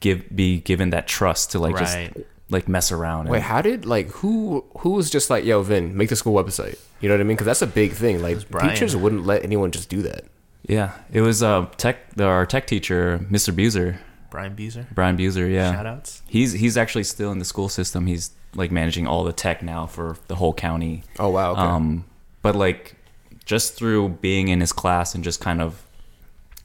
give 0.00 0.24
be 0.34 0.58
given 0.60 0.90
that 0.90 1.06
trust 1.06 1.52
to 1.52 1.60
like 1.60 1.76
right. 1.76 2.12
just 2.12 2.26
like 2.50 2.68
mess 2.68 2.92
around. 2.92 3.22
And, 3.22 3.30
Wait, 3.30 3.42
how 3.42 3.62
did 3.62 3.86
like 3.86 4.08
who 4.10 4.64
who 4.78 4.90
was 4.90 5.10
just 5.10 5.30
like, 5.30 5.44
yo, 5.44 5.62
Vin, 5.62 5.96
make 5.96 6.08
the 6.08 6.16
school 6.16 6.34
website? 6.42 6.78
You 7.00 7.08
know 7.08 7.14
what 7.14 7.20
I 7.20 7.24
mean? 7.24 7.36
Because 7.36 7.46
that's 7.46 7.62
a 7.62 7.66
big 7.66 7.92
thing. 7.92 8.20
Like 8.22 8.38
teachers 8.60 8.94
wouldn't 8.96 9.24
let 9.26 9.44
anyone 9.44 9.70
just 9.70 9.88
do 9.88 10.02
that. 10.02 10.24
yeah, 10.66 10.92
it 11.12 11.22
was 11.22 11.42
uh 11.42 11.66
tech. 11.76 11.96
Our 12.20 12.44
tech 12.46 12.66
teacher, 12.66 13.18
Mr. 13.30 13.54
Buser, 13.54 13.98
Brian 14.30 14.54
Buser. 14.54 14.86
Brian 14.94 15.16
Buser. 15.16 15.50
Yeah, 15.50 15.72
Shout 15.72 15.86
outs. 15.86 16.22
he's 16.28 16.52
he's 16.52 16.76
actually 16.76 17.04
still 17.04 17.32
in 17.32 17.38
the 17.38 17.44
school 17.44 17.68
system. 17.68 18.06
He's 18.06 18.30
like 18.54 18.70
managing 18.70 19.06
all 19.06 19.24
the 19.24 19.32
tech 19.32 19.62
now 19.62 19.86
for 19.86 20.16
the 20.28 20.34
whole 20.36 20.52
county. 20.52 21.04
Oh 21.18 21.30
wow. 21.30 21.52
Okay. 21.52 21.60
Um, 21.62 22.04
but 22.42 22.54
like 22.56 22.96
just 23.44 23.74
through 23.74 24.08
being 24.20 24.48
in 24.48 24.60
his 24.60 24.72
class 24.72 25.14
and 25.14 25.24
just 25.24 25.40
kind 25.40 25.60
of 25.62 25.82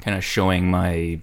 kind 0.02 0.18
of 0.18 0.24
showing 0.24 0.70
my 0.70 1.20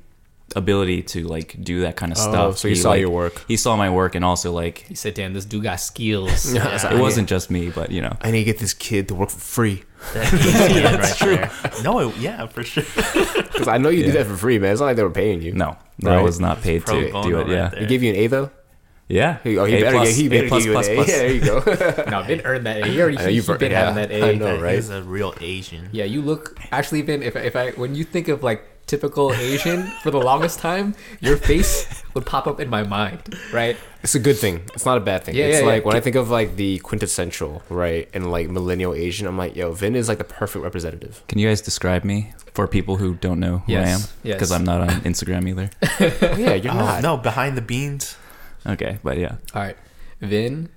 ability 0.55 1.03
to 1.03 1.25
like 1.27 1.57
do 1.63 1.81
that 1.81 1.97
kind 1.97 2.13
of 2.13 2.19
oh, 2.19 2.31
stuff. 2.31 2.59
so 2.59 2.69
you 2.69 2.75
he, 2.75 2.81
saw 2.81 2.91
like, 2.91 3.01
your 3.01 3.11
work. 3.11 3.45
He 3.49 3.57
saw 3.57 3.75
my 3.77 3.89
work 3.91 4.15
and 4.15 4.25
also 4.25 4.53
like 4.53 4.79
He 4.89 4.95
said, 4.95 5.15
"Damn, 5.15 5.33
this 5.33 5.45
dude 5.47 5.63
got 5.63 5.77
skills." 5.81 6.53
Yeah, 6.55 6.65
Yeah. 6.83 6.95
it 6.95 7.01
wasn't 7.01 7.29
just 7.29 7.51
me, 7.51 7.71
but 7.71 7.91
you 7.91 8.03
know. 8.03 8.15
I 8.21 8.31
need 8.31 8.41
to 8.41 8.45
get 8.45 8.59
this 8.59 8.75
kid 8.75 9.09
to 9.09 9.15
work 9.15 9.31
for 9.31 9.39
free. 9.41 9.85
That 10.15 10.27
ESPN 10.27 10.99
right 10.99 11.73
there. 11.73 11.83
No, 11.85 12.01
it, 12.01 12.17
yeah, 12.19 12.47
for 12.49 12.63
sure. 12.65 12.83
Because 13.53 13.69
I 13.69 13.79
know 13.79 13.89
you 13.91 14.03
did 14.03 14.15
Yeah. 14.15 14.23
that 14.25 14.31
for 14.31 14.37
free, 14.37 14.59
man. 14.59 14.73
It's 14.73 14.81
not 14.81 14.87
like 14.87 14.97
they 14.97 15.03
were 15.05 15.11
paying 15.11 15.43
you. 15.43 15.53
No, 15.53 15.77
I 16.05 16.17
Right. 16.17 16.23
was 16.23 16.41
not 16.41 16.61
paid 16.63 16.85
Pro 16.85 17.01
to 17.01 17.11
do 17.23 17.39
it. 17.39 17.43
right 17.43 17.49
Yeah, 17.49 17.69
there. 17.69 17.81
He 17.81 17.87
gave 17.87 18.03
you 18.03 18.11
an 18.11 18.17
A 18.17 18.27
though. 18.27 18.51
yeah. 19.09 19.39
He, 19.45 19.57
oh, 19.59 19.65
he 19.65 19.77
A 19.77 19.81
better 19.81 19.97
plus, 19.99 20.09
get. 20.09 20.17
He 20.17 20.27
A 20.27 20.31
better 20.31 20.49
plus, 20.49 20.63
give 20.65 20.67
you 20.67 20.73
plus, 20.73 20.87
an 20.89 20.93
A. 20.93 20.97
plus. 20.97 21.09
Yeah, 21.09 21.19
there 21.19 21.33
you 21.33 21.41
go. 21.41 22.11
no, 22.11 22.23
Vin 22.25 22.41
earned 22.45 22.67
that. 22.67 22.83
A. 22.83 22.87
He 22.89 23.01
already 23.01 23.19
I 23.19 23.23
know 23.23 23.29
he, 23.29 23.35
you've 23.37 23.47
he 23.47 23.53
earned- 23.53 23.61
been 23.61 23.71
yeah, 23.73 23.79
having 23.81 23.95
that 23.97 24.11
A. 24.11 24.31
I 24.31 24.35
know, 24.35 24.61
right? 24.61 24.75
He's 24.75 24.91
a 24.91 25.03
real 25.03 25.35
Asian. 25.41 25.89
Yeah, 25.93 26.05
you 26.05 26.21
look 26.23 26.59
actually, 26.73 27.03
Vin. 27.03 27.23
If 27.23 27.37
if 27.37 27.55
I 27.57 27.71
when 27.73 27.95
you 27.95 28.05
think 28.05 28.29
of 28.29 28.43
like 28.43 28.65
typical 28.87 29.33
Asian 29.33 29.87
for 30.03 30.11
the 30.11 30.19
longest 30.19 30.59
time, 30.59 30.95
your 31.21 31.37
face 31.37 32.03
would 32.15 32.27
pop 32.27 32.47
up 32.47 32.61
in 32.61 32.69
my 32.69 32.83
mind, 32.83 33.39
right? 33.53 33.77
It's 34.03 34.15
a 34.15 34.19
good 34.19 34.37
thing. 34.37 34.62
It's 34.75 34.85
not 34.85 34.99
a 34.99 35.01
bad 35.01 35.25
thing. 35.25 35.35
Yeah, 35.37 35.45
it's 35.47 35.61
yeah, 35.61 35.67
like 35.67 35.83
yeah. 35.83 35.87
when 35.89 35.97
I 35.97 36.01
think 36.01 36.17
of 36.17 36.29
like 36.31 36.57
the 36.57 36.79
quintessential, 36.81 37.62
right, 37.69 38.09
and 38.12 38.31
like 38.31 38.49
millennial 38.51 38.95
Asian, 38.95 39.27
I'm 39.27 39.39
like, 39.39 39.55
yo, 39.57 39.73
Vin 39.73 39.95
is 39.95 40.09
like 40.09 40.19
the 40.19 40.25
perfect 40.25 40.62
representative. 40.62 41.23
Can 41.29 41.39
you 41.39 41.49
guys 41.49 41.61
describe 41.61 42.05
me 42.05 42.33
for 42.55 42.67
people 42.67 42.97
who 42.97 43.15
don't 43.15 43.39
know 43.41 43.59
who 43.59 43.73
I 43.75 43.77
am? 43.77 43.87
Yes, 43.87 44.15
yes. 44.23 44.35
Because 44.37 44.53
I'm 44.53 44.65
not 44.65 44.81
on 44.81 44.89
Instagram 45.03 45.49
either. 45.49 45.71
Oh, 46.23 46.37
yeah, 46.37 46.55
you're 46.55 46.73
Oh, 46.73 46.77
not. 46.77 47.03
no, 47.03 47.17
behind 47.17 47.57
the 47.57 47.62
beans. 47.62 48.17
Okay, 48.67 48.99
but 49.03 49.19
yeah, 49.19 49.37
All 49.55 49.62
right, 49.62 49.77
Vin 50.21 50.69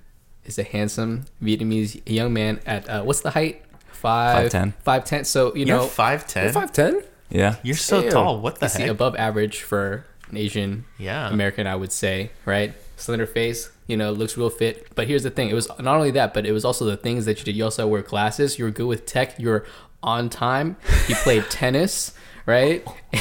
is 0.44 0.58
a 0.58 0.62
handsome 0.64 1.26
Vietnamese 1.42 2.00
young 2.06 2.32
man 2.32 2.60
at 2.66 2.88
uh, 2.88 3.02
what's 3.02 3.20
the 3.20 3.30
height? 3.32 3.62
Five 3.90 4.52
5'10". 4.52 4.74
Five 4.84 5.04
ten. 5.04 5.24
So 5.24 5.54
you 5.54 5.64
You're 5.66 5.78
know, 5.78 5.86
five 5.86 6.20
You're 6.22 6.28
ten. 6.28 6.52
five 6.52 6.72
ten. 6.72 7.02
Yeah. 7.30 7.56
You're 7.62 7.76
so 7.76 8.02
Damn. 8.02 8.10
tall. 8.12 8.40
What 8.40 8.58
the 8.60 8.66
you 8.66 8.70
see 8.70 8.82
heck? 8.82 8.90
above 8.90 9.16
average 9.16 9.62
for 9.62 10.04
an 10.30 10.36
Asian 10.36 10.84
Yeah. 10.98 11.28
American, 11.30 11.66
I 11.66 11.76
would 11.76 11.92
say, 11.92 12.30
right? 12.44 12.74
Slender 12.96 13.26
face, 13.26 13.70
you 13.86 13.96
know, 13.96 14.10
looks 14.12 14.36
real 14.36 14.48
fit. 14.50 14.88
But 14.94 15.06
here's 15.06 15.22
the 15.22 15.30
thing: 15.30 15.48
it 15.50 15.54
was 15.54 15.68
not 15.78 15.96
only 15.96 16.10
that, 16.12 16.32
but 16.34 16.46
it 16.46 16.52
was 16.52 16.64
also 16.64 16.84
the 16.86 16.96
things 16.96 17.24
that 17.26 17.38
you 17.38 17.44
did. 17.44 17.54
You 17.56 17.64
also 17.64 17.86
wear 17.86 18.02
glasses. 18.02 18.58
You 18.58 18.64
were 18.64 18.70
good 18.70 18.86
with 18.86 19.04
tech. 19.06 19.38
You 19.38 19.48
were 19.48 19.66
on 20.02 20.28
time. 20.30 20.76
You 21.08 21.14
played 21.24 21.44
tennis, 21.50 22.14
right? 22.46 22.82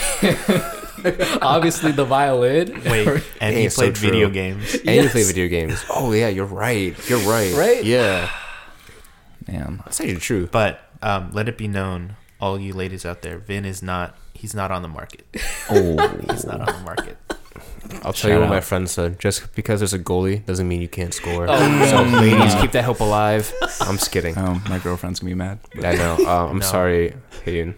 Obviously, 1.41 1.91
the 1.91 2.05
violin. 2.05 2.81
Wait, 2.85 3.07
and 3.41 3.55
he 3.55 3.61
Dang, 3.63 3.69
so 3.69 3.81
played 3.81 3.97
video 3.97 4.29
games. 4.29 4.73
And 4.73 5.03
you 5.03 5.09
play 5.09 5.21
Yes. 5.21 5.27
video 5.27 5.47
games. 5.47 5.83
Oh 5.89 6.13
yeah, 6.13 6.29
you're 6.29 6.45
right. 6.45 6.95
You're 7.09 7.19
right. 7.29 7.53
Right? 7.53 7.83
Yeah, 7.83 8.29
Man, 9.47 9.81
that's 9.85 9.99
actually 9.99 10.17
true. 10.19 10.47
But 10.47 10.79
um, 11.01 11.31
let 11.33 11.47
it 11.49 11.57
be 11.57 11.67
known, 11.67 12.15
all 12.39 12.59
you 12.59 12.73
ladies 12.73 13.05
out 13.05 13.21
there, 13.21 13.37
Vin 13.37 13.65
is 13.65 13.81
not. 13.83 14.17
He's 14.33 14.53
not 14.53 14.71
on 14.71 14.81
the 14.81 14.87
market. 14.87 15.25
oh, 15.69 16.07
He's 16.29 16.45
not 16.45 16.59
on 16.61 16.65
the 16.75 16.81
market. 16.83 17.17
I'll 18.03 18.11
tell 18.13 18.29
you 18.31 18.35
Shout 18.35 18.41
what 18.41 18.49
my 18.49 18.57
out. 18.57 18.63
friend 18.65 18.89
said. 18.89 19.19
Just 19.19 19.55
because 19.55 19.79
there's 19.79 19.93
a 19.93 19.99
goalie 19.99 20.45
doesn't 20.45 20.67
mean 20.67 20.81
you 20.81 20.87
can't 20.89 21.13
score. 21.13 21.45
Oh, 21.49 21.85
so 21.89 22.03
no. 22.03 22.19
ladies, 22.19 22.53
keep 22.55 22.71
that 22.73 22.83
hope 22.83 22.99
alive. 22.99 23.51
I'm 23.81 23.95
just 23.97 24.11
kidding. 24.11 24.37
um, 24.37 24.61
my 24.69 24.79
girlfriend's 24.79 25.19
gonna 25.19 25.29
be 25.31 25.35
mad. 25.35 25.59
I 25.77 25.95
know. 25.95 26.17
Uh, 26.19 26.47
I'm 26.49 26.57
No. 26.59 26.65
sorry, 26.65 27.13
Hayden. 27.43 27.75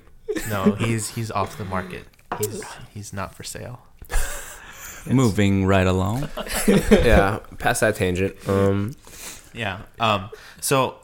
No, 0.49 0.73
he's 0.73 1.09
he's 1.09 1.29
off 1.31 1.57
the 1.57 1.65
market. 1.65 2.05
He's 2.39 2.63
he's 2.93 3.13
not 3.13 3.35
for 3.35 3.43
sale. 3.43 3.81
Moving 5.05 5.65
right 5.65 5.87
along. 5.87 6.27
yeah, 6.67 7.39
past 7.59 7.81
that 7.81 7.95
tangent. 7.95 8.35
Um, 8.47 8.95
Yeah. 9.53 9.81
Um. 9.99 10.29
So 10.59 10.95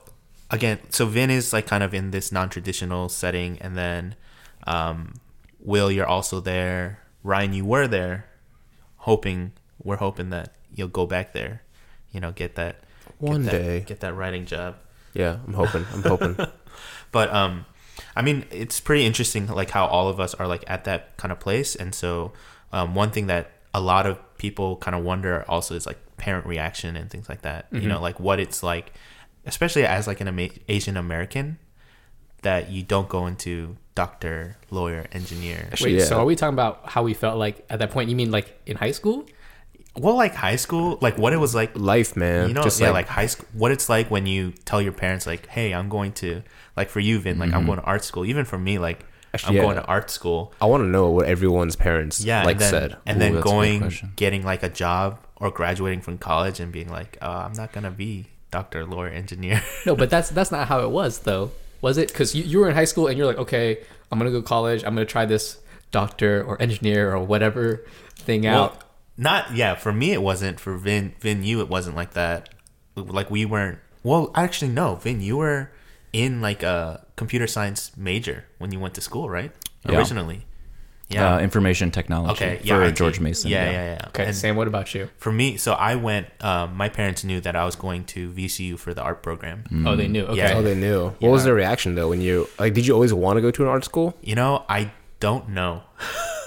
again, 0.53 0.79
so 0.89 1.05
Vin 1.05 1.29
is 1.29 1.51
like 1.51 1.67
kind 1.67 1.83
of 1.83 1.93
in 1.93 2.11
this 2.11 2.31
non-traditional 2.31 3.09
setting, 3.09 3.57
and 3.59 3.75
then, 3.77 4.15
um, 4.67 5.15
Will, 5.59 5.91
you're 5.91 6.07
also 6.07 6.39
there. 6.39 6.99
Ryan, 7.23 7.53
you 7.53 7.65
were 7.65 7.87
there, 7.87 8.25
hoping 8.97 9.51
we're 9.81 9.97
hoping 9.97 10.29
that 10.29 10.55
you'll 10.73 10.87
go 10.89 11.05
back 11.05 11.33
there. 11.33 11.61
You 12.11 12.19
know, 12.19 12.31
get 12.31 12.55
that 12.55 12.81
get 13.05 13.13
one 13.21 13.43
that- 13.43 13.51
day. 13.51 13.79
get 13.81 13.99
that 14.01 14.13
writing 14.15 14.45
job. 14.45 14.75
Yeah, 15.13 15.37
I'm 15.47 15.53
hoping. 15.53 15.85
I'm 15.93 16.03
hoping. 16.03 16.37
But 17.11 17.31
um, 17.31 17.67
I 18.15 18.23
mean, 18.23 18.45
it's 18.49 18.79
pretty 18.79 19.05
interesting, 19.05 19.45
like 19.45 19.69
how 19.69 19.85
all 19.85 20.07
of 20.09 20.19
us 20.19 20.33
are 20.33 20.47
like 20.47 20.63
at 20.67 20.85
that 20.85 21.15
kind 21.17 21.31
of 21.31 21.39
place, 21.39 21.75
and 21.75 21.93
so 21.93 22.33
um, 22.71 22.95
one 22.95 23.11
thing 23.11 23.27
that 23.27 23.51
a 23.73 23.79
lot 23.79 24.07
of 24.07 24.17
people 24.39 24.77
kind 24.77 24.95
of 24.95 25.03
wonder 25.03 25.45
also 25.47 25.75
is 25.75 25.85
like 25.85 25.99
parent 26.17 26.47
reaction 26.47 26.95
and 26.97 27.11
things 27.11 27.29
like 27.29 27.43
that. 27.43 27.67
You 27.71 27.87
know, 27.87 28.01
like 28.01 28.19
what 28.19 28.39
it's 28.39 28.63
like, 28.63 28.93
especially 29.45 29.85
as 29.85 30.07
like 30.07 30.21
an 30.21 30.27
Ama- 30.27 30.49
Asian 30.67 30.97
American, 30.97 31.59
that 32.41 32.71
you 32.71 32.83
don't 32.83 33.09
go 33.09 33.25
into 33.27 33.77
doctor, 33.95 34.57
lawyer, 34.69 35.07
engineer. 35.11 35.67
Actually, 35.71 35.93
Wait, 35.93 35.99
yeah. 35.99 36.05
so 36.05 36.19
are 36.19 36.25
we 36.25 36.35
talking 36.35 36.53
about 36.53 36.89
how 36.89 37.03
we 37.03 37.13
felt 37.13 37.37
like 37.37 37.65
at 37.69 37.79
that 37.79 37.91
point? 37.91 38.09
You 38.09 38.15
mean 38.15 38.31
like 38.31 38.59
in 38.65 38.77
high 38.77 38.91
school? 38.91 39.25
Well, 39.95 40.15
like 40.15 40.33
high 40.33 40.55
school, 40.55 40.97
like 41.01 41.17
what 41.17 41.33
it 41.33 41.37
was 41.37 41.53
like 41.53 41.77
Life, 41.77 42.15
man. 42.15 42.47
you 42.47 42.53
know, 42.53 42.63
just 42.63 42.79
yeah, 42.81 42.87
like, 42.87 43.05
like, 43.05 43.07
high 43.07 43.27
school. 43.27 43.47
What 43.53 43.71
it's 43.71 43.89
like 43.89 44.09
when 44.09 44.25
you 44.25 44.51
tell 44.65 44.81
your 44.81 44.91
parents, 44.91 45.27
like, 45.27 45.45
"Hey, 45.47 45.73
I'm 45.73 45.87
going 45.87 46.13
to," 46.13 46.41
like 46.75 46.89
for 46.89 46.99
you, 46.99 47.19
Vin, 47.19 47.37
like 47.37 47.53
I'm 47.53 47.59
mm-hmm. 47.59 47.67
going 47.67 47.79
to 47.79 47.85
art 47.85 48.03
school. 48.03 48.25
Even 48.25 48.45
for 48.45 48.57
me, 48.57 48.79
like 48.79 49.05
Actually, 49.33 49.49
I'm 49.49 49.55
yeah. 49.55 49.61
going 49.61 49.75
to 49.77 49.85
art 49.85 50.09
school. 50.09 50.53
I 50.61 50.65
want 50.65 50.81
to 50.81 50.87
know 50.87 51.09
what 51.09 51.27
everyone's 51.27 51.75
parents 51.75 52.23
Yeah, 52.23 52.43
like 52.43 52.53
and 52.53 52.61
then, 52.61 52.69
said. 52.69 52.97
and 53.05 53.17
Ooh, 53.17 53.19
then 53.19 53.33
that's 53.33 53.45
a 53.45 53.49
good 53.49 53.49
going, 53.49 54.11
getting 54.15 54.43
like 54.43 54.63
a 54.63 54.69
job 54.69 55.19
or 55.35 55.49
graduating 55.49 56.01
from 56.01 56.17
college 56.17 56.59
and 56.59 56.71
being 56.71 56.89
like, 56.89 57.17
oh, 57.21 57.29
I'm 57.29 57.53
not 57.53 57.71
gonna 57.71 57.91
be 57.91 58.27
doctor, 58.53 58.85
lawyer, 58.85 59.09
engineer. 59.09 59.61
No, 59.85 59.95
but 59.95 60.09
that's 60.09 60.29
that's 60.29 60.51
not 60.51 60.67
how 60.67 60.79
it 60.85 60.91
was 60.91 61.19
though, 61.19 61.51
was 61.81 61.97
it? 61.97 62.07
Because 62.07 62.33
you, 62.35 62.43
you 62.43 62.59
were 62.59 62.69
in 62.69 62.75
high 62.75 62.85
school 62.85 63.07
and 63.07 63.17
you're 63.17 63.27
like, 63.27 63.41
okay, 63.45 63.79
I'm 64.09 64.17
gonna 64.19 64.31
go 64.31 64.41
to 64.41 64.47
college. 64.47 64.83
I'm 64.85 64.93
gonna 64.95 65.05
try 65.05 65.25
this 65.25 65.57
doctor 65.91 66.43
or 66.43 66.61
engineer 66.61 67.11
or 67.13 67.19
whatever 67.23 67.83
thing 68.15 68.43
well, 68.43 68.63
out. 68.65 68.83
not 69.17 69.55
yeah. 69.55 69.75
For 69.75 69.91
me, 69.91 70.13
it 70.13 70.21
wasn't. 70.21 70.59
For 70.59 70.77
Vin, 70.77 71.13
Vin, 71.19 71.43
you, 71.43 71.59
it 71.61 71.69
wasn't 71.69 71.95
like 71.95 72.13
that. 72.13 72.49
Like 72.95 73.29
we 73.29 73.43
weren't. 73.45 73.79
Well, 74.03 74.31
actually, 74.35 74.71
no. 74.71 74.95
Vin, 74.95 75.19
you 75.21 75.37
were. 75.37 75.71
in 76.13 76.41
like 76.41 76.61
a 76.61 77.01
computer 77.15 77.47
science 77.47 77.91
major 77.97 78.45
when 78.59 78.71
you 78.71 78.79
went 78.79 78.93
to 78.93 79.01
school, 79.01 79.29
right? 79.29 79.51
Yeah. 79.89 79.97
Originally. 79.97 80.45
Uh, 81.21 81.39
information 81.39 81.91
technology 81.91 82.33
Okay. 82.33 82.57
for 82.57 82.65
Yeah. 82.67 82.87
IT. 82.87 82.95
George 82.95 83.19
Mason. 83.19 83.49
Yeah, 83.51 83.69
yeah, 83.69 83.85
yeah. 83.95 84.07
Okay, 84.09 84.25
And 84.25 84.35
Sam, 84.35 84.55
what 84.55 84.67
about 84.67 84.93
you? 84.95 85.09
for 85.17 85.31
me, 85.31 85.57
so 85.57 85.73
I 85.73 85.95
went. 85.95 86.27
Um, 86.41 86.75
my 86.75 86.89
parents 86.89 87.23
knew 87.23 87.39
that 87.41 87.55
I 87.55 87.65
was 87.65 87.75
going 87.75 88.03
to 88.13 88.31
VCU 88.31 88.77
for 88.77 88.93
the 88.93 89.01
art 89.01 89.21
program. 89.23 89.63
Oh, 89.85 89.95
they 89.95 90.07
knew. 90.07 90.25
Okay. 90.25 90.37
Yeah. 90.37 90.53
Oh, 90.57 90.61
they 90.61 90.75
knew. 90.75 91.09
What 91.19 91.31
was 91.31 91.41
Yeah. 91.41 91.45
their 91.45 91.55
reaction 91.55 91.95
though 91.95 92.09
when 92.09 92.21
you 92.21 92.47
like? 92.59 92.73
Did 92.73 92.85
you 92.87 92.93
always 92.93 93.13
want 93.13 93.37
to 93.37 93.41
go 93.41 93.51
to 93.51 93.61
an 93.63 93.69
art 93.69 93.83
school? 93.85 94.15
You 94.21 94.35
know, 94.35 94.63
I 94.69 94.91
don't 95.19 95.49
know. 95.49 95.83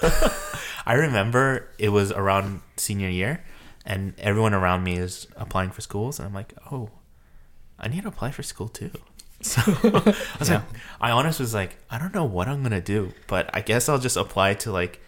I 0.85 0.93
remember 0.93 1.67
it 1.77 1.89
was 1.89 2.11
around 2.11 2.61
senior 2.77 3.09
year, 3.09 3.43
and 3.85 4.13
everyone 4.19 4.53
around 4.53 4.83
me 4.83 4.97
is 4.97 5.27
applying 5.35 5.71
for 5.71 5.81
schools, 5.81 6.19
and 6.19 6.27
I'm 6.27 6.33
like, 6.33 6.53
oh, 6.71 6.89
I 7.79 7.87
need 7.89 8.03
to 8.03 8.07
apply 8.07 8.31
for 8.31 8.43
school 8.43 8.69
too. 8.69 8.91
So 9.55 9.61
I 9.83 10.15
was 10.39 10.49
like, 10.49 10.63
I 10.99 11.11
honestly 11.11 11.43
was 11.43 11.53
like, 11.53 11.77
I 11.89 11.97
don't 11.97 12.13
know 12.13 12.25
what 12.25 12.47
I'm 12.47 12.63
gonna 12.63 12.81
do, 12.81 13.13
but 13.27 13.49
I 13.53 13.61
guess 13.61 13.87
I'll 13.89 13.99
just 13.99 14.17
apply 14.17 14.55
to 14.55 14.71
like 14.71 14.99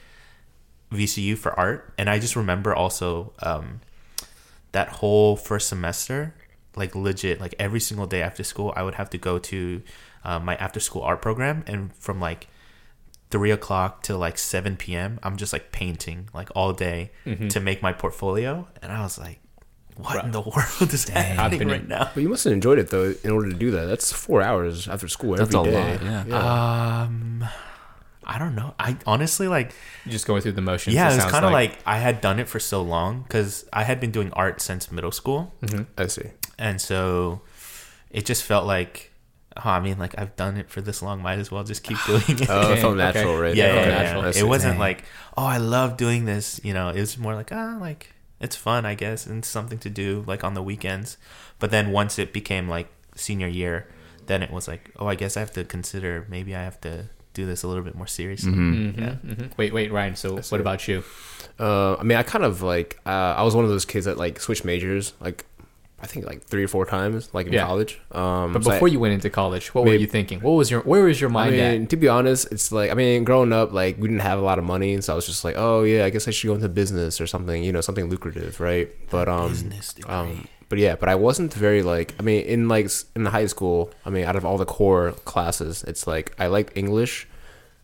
VCU 0.92 1.38
for 1.38 1.52
art. 1.60 1.94
And 1.98 2.10
I 2.10 2.20
just 2.20 2.36
remember 2.36 2.74
also 2.76 3.34
um, 3.44 3.82
that 4.72 4.90
whole 4.90 5.36
first 5.36 5.68
semester, 5.68 6.36
like 6.76 6.96
legit, 6.96 7.40
like 7.40 7.56
every 7.60 7.80
single 7.80 8.06
day 8.08 8.22
after 8.22 8.44
school, 8.44 8.74
I 8.76 8.84
would 8.84 8.96
have 8.96 9.10
to 9.12 9.18
go 9.18 9.40
to 9.40 9.82
uh, 10.24 10.40
my 10.40 10.56
after 10.56 10.80
school 10.80 11.02
art 11.02 11.22
program, 11.22 11.64
and 11.68 11.94
from 11.96 12.20
like 12.20 12.48
three 13.32 13.52
o'clock 13.52 14.02
till 14.02 14.18
like 14.18 14.40
7 14.40 14.76
p.m 14.76 15.20
i'm 15.22 15.38
just 15.38 15.54
like 15.54 15.72
painting 15.72 16.28
like 16.34 16.50
all 16.56 16.74
day 16.74 17.12
to 17.50 17.60
make 17.60 17.80
my 17.80 17.94
portfolio. 17.94 18.68
And 18.82 18.92
i 18.92 19.04
was 19.04 19.20
like 19.20 19.40
what 20.02 20.24
in 20.26 20.32
the 20.32 20.42
world 20.42 20.94
is 20.94 21.08
happening 21.10 21.68
right 21.68 21.88
now 21.88 22.10
But 22.14 22.22
you 22.24 22.30
must 22.30 22.44
have 22.46 22.54
enjoyed 22.54 22.80
it 22.80 22.90
though. 22.90 23.14
In 23.24 23.32
order 23.32 23.50
to 23.50 23.56
do 23.56 23.72
that, 23.72 23.86
that's 23.86 24.12
four 24.14 24.42
hours 24.42 24.88
after 24.88 25.08
school 25.08 25.34
every 25.40 25.46
That's 25.46 25.66
day. 25.66 25.98
a 26.08 26.10
lot. 26.12 26.28
Yeah. 26.28 27.02
um 27.04 27.46
i 28.24 28.38
don't 28.38 28.54
know 28.56 28.76
i 28.80 28.96
honestly 29.08 29.48
like 29.48 29.74
You're 30.06 30.12
just 30.12 30.28
going 30.28 30.42
through 30.44 30.52
the 30.54 30.62
motions. 30.62 30.94
yeah 30.96 31.08
it 31.08 31.14
it 31.14 31.16
was 31.16 31.22
sounds 31.24 31.32
kind 31.32 31.46
of 31.46 31.52
like. 31.52 31.80
i 31.86 31.98
had 31.98 32.22
done 32.22 32.40
it 32.40 32.48
for 32.48 32.60
so 32.60 32.82
long 32.82 33.24
because 33.24 33.66
i 33.74 33.84
had 33.84 34.00
been 34.00 34.12
doing 34.12 34.32
art 34.34 34.62
since 34.62 34.92
middle 34.92 35.12
school 35.12 35.54
I 35.98 36.06
see. 36.08 36.30
and 36.60 36.80
so 36.80 37.42
it 38.12 38.26
just 38.26 38.44
felt 38.44 38.66
like 38.68 39.12
oh, 39.58 39.70
i 39.70 39.80
mean 39.80 39.98
like 39.98 40.14
i've 40.20 40.36
done 40.36 40.58
it 40.58 40.70
for 40.70 40.80
this 40.80 41.02
long 41.02 41.22
might 41.24 41.40
as 41.40 41.50
well 41.50 41.64
just 41.64 41.82
keep 41.84 41.98
doing 42.06 42.22
it 42.40 42.48
Oh, 42.50 42.62
it 42.62 42.66
Okay, 42.74 42.82
felt 42.82 42.94
okay. 42.94 43.04
natural, 43.04 43.36
right? 43.38 43.56
yeah, 43.56 43.66
It 43.66 43.68
yeah, 43.68 43.74
felt 43.74 43.88
yeah, 43.88 44.02
natural. 44.04 44.24
I 44.26 44.32
see. 44.32 44.40
It 44.42 44.48
wasn't 44.48 44.74
Dang. 44.74 44.80
like, 44.80 45.04
oh, 45.36 45.46
I 45.46 45.58
love 45.58 45.98
doing 45.98 46.26
this. 46.26 46.62
You 46.64 46.74
know, 46.74 46.90
it 46.90 47.00
was 47.00 47.18
more 47.18 47.34
like, 47.36 47.50
ah, 47.52 47.78
like 47.82 48.12
it's 48.40 48.56
fun, 48.56 48.86
I 48.86 48.96
guess, 48.96 49.26
and 49.26 49.44
something 49.46 49.80
to 49.80 49.90
do 49.90 50.24
like 50.28 50.44
on 50.44 50.54
the 50.54 50.64
weekends. 50.64 51.18
But 51.60 51.72
then 51.72 51.92
once 51.92 52.18
it 52.20 52.32
became 52.34 52.68
like 52.70 52.88
senior 53.16 53.48
year, 53.48 53.88
then 54.28 54.42
it 54.44 54.52
was 54.52 54.68
like, 54.68 54.92
oh, 54.98 55.08
I 55.08 55.16
guess 55.16 55.36
I 55.38 55.40
have 55.42 55.52
to 55.54 55.64
consider 55.64 56.26
maybe 56.30 56.56
I 56.56 56.64
have 56.64 56.80
to 56.82 57.06
do 57.34 57.46
this 57.46 57.64
a 57.64 57.68
little 57.68 57.84
bit 57.84 57.96
more 57.96 58.08
seriously. 58.08 58.52
Mhm. 58.52 58.94
Mhm, 58.96 59.00
Yeah. 59.00 59.16
mhm. 59.34 59.52
Wait, 59.58 59.74
wait, 59.74 59.92
Ryan. 59.92 60.16
So, 60.16 60.38
what 60.50 60.62
about 60.62 60.88
you? 60.88 61.04
Uh, 61.60 61.96
I 61.96 62.04
mean, 62.04 62.18
I 62.18 62.24
kind 62.24 62.44
of 62.44 62.62
like. 62.62 63.00
Uh, 63.06 63.36
I 63.38 63.44
was 63.44 63.56
one 63.56 63.64
of 63.66 63.70
those 63.72 63.86
kids 63.86 64.06
that 64.06 64.18
like 64.18 64.40
switched 64.40 64.66
majors. 64.66 65.14
Like, 65.20 65.46
I 66.02 66.08
think 66.08 66.26
like 66.26 66.44
three 66.44 66.64
or 66.64 66.68
four 66.70 66.86
times, 66.86 67.30
like 67.34 67.48
in 67.48 67.54
Yeah. 67.54 67.66
college. 67.66 68.00
Um, 68.12 68.54
But 68.54 68.64
so 68.64 68.72
I- 68.72 68.74
before 68.76 68.88
you 68.88 69.00
went 69.00 69.14
into 69.14 69.30
college, 69.30 69.74
what 69.76 69.84
were 69.86 69.94
you 69.94 70.08
thinking? 70.08 70.40
What 70.40 70.52
was 70.54 70.72
your 70.72 70.82
Where 70.82 71.04
was 71.04 71.20
your 71.20 71.30
I 71.32 71.34
mind 71.34 71.52
mean, 71.58 71.84
at? 71.84 71.90
to 71.90 71.98
be 71.98 72.08
honest, 72.08 72.48
it's 72.52 72.72
like 72.72 72.90
I 72.92 72.94
mean, 72.94 73.24
growing 73.26 73.52
up, 73.52 73.74
like 73.74 73.98
we 74.00 74.08
didn't 74.08 74.22
have 74.22 74.40
a 74.40 74.42
lot 74.42 74.58
of 74.60 74.64
money, 74.66 74.94
and 74.94 75.04
so 75.04 75.14
I 75.14 75.16
was 75.16 75.26
just 75.26 75.44
like, 75.44 75.56
oh 75.58 75.84
yeah, 75.84 76.06
I 76.06 76.10
guess 76.10 76.28
I 76.28 76.32
should 76.32 76.48
go 76.48 76.56
into 76.56 76.70
business 76.70 77.20
or 77.20 77.28
something, 77.28 77.64
you 77.64 77.72
know, 77.72 77.82
something 77.82 78.10
lucrative, 78.10 78.60
right? 78.60 78.88
But 79.10 79.28
um, 79.28 79.50
Business 79.50 79.94
degree. 79.94 80.14
um, 80.14 80.48
but 80.70 80.78
yeah, 80.80 80.96
but 80.96 81.10
I 81.10 81.16
wasn't 81.16 81.54
very 81.54 81.82
like, 81.84 82.14
I 82.20 82.24
mean, 82.24 82.42
in 82.46 82.68
like 82.70 82.86
s- 82.86 83.06
in 83.16 83.26
high 83.26 83.48
school, 83.48 83.92
I 84.06 84.10
mean, 84.10 84.24
out 84.26 84.36
of 84.36 84.46
all 84.46 84.58
the 84.58 84.66
core 84.66 85.14
classes, 85.26 85.84
it's 85.88 86.08
like 86.08 86.32
I 86.40 86.48
liked 86.48 86.78
English, 86.78 87.28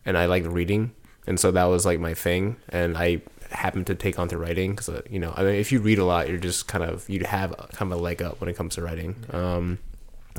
and 0.05 0.17
I 0.17 0.25
liked 0.27 0.45
reading, 0.47 0.91
and 1.27 1.39
so 1.39 1.51
that 1.51 1.65
was 1.65 1.85
like 1.85 1.99
my 1.99 2.13
thing, 2.13 2.55
and 2.69 2.95
I 2.97 3.21
happened 3.51 3.87
to 3.87 3.95
take 3.95 4.17
on 4.19 4.27
to 4.29 4.37
writing 4.37 4.71
because 4.71 4.89
uh, 4.89 5.01
you 5.09 5.19
know, 5.19 5.33
I 5.35 5.43
mean, 5.43 5.55
if 5.55 5.71
you 5.71 5.79
read 5.79 5.99
a 5.99 6.05
lot, 6.05 6.27
you're 6.29 6.37
just 6.37 6.67
kind 6.67 6.83
of 6.83 7.07
you'd 7.09 7.25
have 7.25 7.51
a- 7.53 7.67
kind 7.73 7.91
of 7.91 7.97
a 7.99 8.01
leg 8.01 8.21
up 8.21 8.39
when 8.41 8.49
it 8.49 8.55
comes 8.55 8.75
to 8.75 8.81
writing, 8.81 9.15
um, 9.31 9.79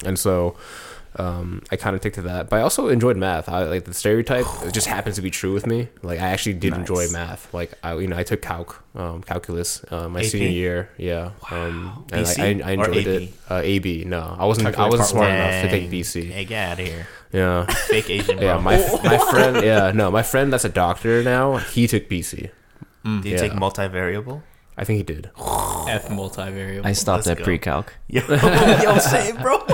and 0.04 0.18
so 0.18 0.56
um, 1.18 1.62
I 1.70 1.76
kind 1.76 1.96
of 1.96 2.02
took 2.02 2.12
to 2.14 2.22
that. 2.22 2.50
But 2.50 2.56
I 2.56 2.62
also 2.62 2.88
enjoyed 2.88 3.16
math. 3.16 3.48
I 3.48 3.62
like 3.64 3.84
the 3.84 3.94
stereotype. 3.94 4.44
It 4.64 4.72
just 4.74 4.86
happens 4.86 5.16
to 5.16 5.22
be 5.22 5.30
true 5.30 5.52
with 5.54 5.66
me. 5.66 5.88
Like 6.02 6.20
I 6.20 6.28
actually 6.28 6.54
did 6.54 6.74
enjoy 6.74 7.08
math. 7.08 7.52
Like 7.54 7.72
I, 7.82 7.94
you 7.96 8.06
know, 8.06 8.16
I 8.18 8.22
took 8.22 8.42
calc, 8.42 8.82
um, 8.94 9.22
calculus, 9.22 9.84
uh, 9.90 10.08
my 10.08 10.20
AP? 10.20 10.26
senior 10.26 10.48
year. 10.48 10.90
Yeah. 10.98 11.30
Um, 11.50 12.04
and 12.12 12.26
BC 12.26 12.38
I, 12.62 12.66
I, 12.66 12.70
I 12.70 12.72
enjoyed 12.72 13.06
it. 13.06 13.32
Uh, 13.48 13.60
AB. 13.64 14.04
No, 14.04 14.36
I 14.38 14.44
wasn't. 14.44 14.76
I 14.78 14.88
wasn't 14.88 15.08
smart 15.08 15.28
one. 15.28 15.36
enough 15.36 15.62
to 15.62 15.68
take 15.70 15.90
BC. 15.90 16.30
Hey, 16.30 16.44
get 16.44 16.68
out 16.72 16.80
of 16.80 16.86
here. 16.86 17.06
Yeah. 17.32 17.64
Fake 17.66 18.08
Asian, 18.10 18.36
bro. 18.38 18.46
Yeah. 18.46 18.58
My 18.58 18.76
my 19.02 19.18
friend. 19.30 19.64
Yeah. 19.64 19.92
No, 19.92 20.10
my 20.10 20.22
friend 20.22 20.52
that's 20.52 20.64
a 20.64 20.68
doctor 20.70 21.22
now. 21.22 21.56
He 21.56 21.86
took 21.86 22.08
BC. 22.08 22.50
Do 23.06 23.28
you 23.28 23.36
yeah. 23.36 23.40
take 23.40 23.52
multivariable? 23.52 24.42
I 24.76 24.84
think 24.84 24.96
he 24.98 25.02
did. 25.04 25.30
F 25.38 26.08
multivariable. 26.08 26.84
I 26.84 26.92
stopped 26.92 27.26
Let's 27.26 27.28
at 27.28 27.38
go. 27.38 27.44
pre-calc. 27.44 27.94
Yo, 28.08 28.20
yo, 28.28 28.98
same, 28.98 29.36
bro. 29.36 29.64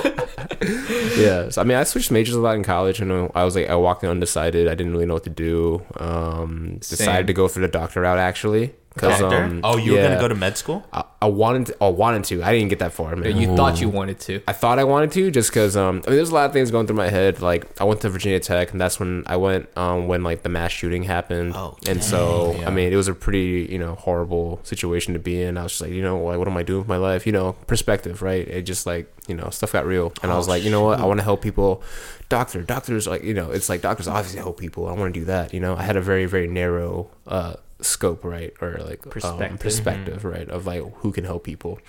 yeah. 1.17 1.49
So 1.49 1.61
I 1.61 1.63
mean, 1.65 1.77
I 1.77 1.83
switched 1.83 2.11
majors 2.11 2.35
a 2.35 2.39
lot 2.39 2.55
in 2.55 2.63
college, 2.63 2.99
and 2.99 3.31
I 3.33 3.43
was 3.43 3.55
like, 3.55 3.69
I 3.69 3.75
walked 3.75 4.03
in 4.03 4.09
undecided. 4.09 4.67
I 4.67 4.75
didn't 4.75 4.93
really 4.93 5.05
know 5.05 5.15
what 5.15 5.23
to 5.23 5.29
do. 5.29 5.81
Um, 5.97 6.79
Same. 6.81 6.97
decided 6.97 7.27
to 7.27 7.33
go 7.33 7.47
for 7.47 7.59
the 7.59 7.67
doctor 7.67 8.01
route 8.01 8.19
actually. 8.19 8.73
Cause, 8.95 9.19
Doctor? 9.19 9.43
um, 9.43 9.61
oh, 9.63 9.77
you 9.77 9.93
were 9.93 9.97
yeah, 9.97 10.03
gonna 10.09 10.19
go 10.19 10.27
to 10.27 10.35
med 10.35 10.55
school? 10.57 10.85
I, 10.93 11.03
I 11.21 11.25
wanted 11.25 11.67
to. 11.67 11.77
I 11.83 11.87
wanted 11.89 12.25
to. 12.25 12.43
I 12.43 12.51
didn't 12.53 12.69
get 12.69 12.79
that 12.79 12.93
far, 12.93 13.15
man. 13.15 13.35
you 13.37 13.55
thought 13.55 13.81
you 13.81 13.89
wanted 13.89 14.19
to. 14.21 14.41
I 14.47 14.53
thought 14.53 14.77
I 14.77 14.83
wanted 14.83 15.11
to 15.13 15.31
just 15.31 15.49
because 15.49 15.75
um 15.75 16.03
I 16.05 16.09
mean 16.09 16.17
there's 16.17 16.29
a 16.29 16.33
lot 16.33 16.45
of 16.45 16.53
things 16.53 16.69
going 16.69 16.85
through 16.85 16.97
my 16.97 17.09
head 17.09 17.41
like 17.41 17.81
I 17.81 17.85
went 17.85 18.01
to 18.01 18.09
Virginia 18.09 18.39
Tech 18.39 18.71
and 18.71 18.79
that's 18.79 18.99
when 18.99 19.23
I 19.25 19.37
went 19.37 19.75
um 19.77 20.07
when 20.07 20.21
like 20.23 20.43
the 20.43 20.49
mass 20.49 20.71
shooting 20.71 21.03
happened 21.03 21.53
Oh, 21.55 21.75
and 21.87 22.03
so 22.03 22.55
Yeah. 22.59 22.67
I 22.67 22.71
mean 22.71 22.93
it 22.93 22.95
was 22.95 23.07
a 23.07 23.13
pretty 23.15 23.67
you 23.71 23.79
know 23.79 23.95
horrible 23.95 24.59
situation 24.63 25.13
to 25.13 25.19
be 25.19 25.41
in 25.41 25.57
I 25.57 25.63
was 25.63 25.71
just 25.71 25.81
like 25.81 25.91
you 25.91 26.01
know 26.03 26.19
like 26.23 26.37
what 26.37 26.47
am 26.47 26.55
I 26.57 26.63
doing 26.63 26.79
with 26.79 26.87
my 26.87 26.97
life 26.97 27.25
you 27.25 27.31
know 27.31 27.53
perspective 27.65 28.21
right 28.21 28.47
it 28.47 28.61
just 28.63 28.85
like 28.85 29.11
you 29.27 29.33
know 29.35 29.49
stuff 29.49 29.71
got 29.71 29.85
real 29.85 30.13
and 30.21 30.31
I 30.31 30.35
Oh, 30.35 30.37
was 30.37 30.47
like 30.47 30.61
you 30.63 30.69
know 30.71 30.83
what 30.83 30.99
I 30.99 31.05
want 31.05 31.19
to 31.19 31.23
help 31.23 31.41
people 31.41 31.81
doctor 32.29 32.61
doctors 32.61 33.07
like 33.07 33.23
you 33.23 33.33
know 33.33 33.49
it's 33.51 33.69
like 33.69 33.81
doctors 33.81 34.07
obviously 34.07 34.39
help 34.39 34.59
people 34.59 34.87
I 34.87 34.93
want 34.93 35.13
to 35.13 35.19
do 35.19 35.25
that 35.25 35.53
you 35.53 35.59
know 35.59 35.75
I 35.75 35.83
had 35.83 35.95
a 35.95 36.01
very 36.01 36.25
very 36.25 36.47
narrow 36.47 37.09
uh 37.27 37.55
scope 37.81 38.23
right 38.23 38.53
or 38.61 38.77
like 38.79 39.05
um, 39.05 39.11
Perspective. 39.11 39.59
perspective 39.59 39.59
perspective 39.59 40.25
right 40.25 40.49
of 40.49 40.65
like 40.65 40.81
who 40.97 41.11
can 41.11 41.23
help 41.25 41.43
people 41.43 41.79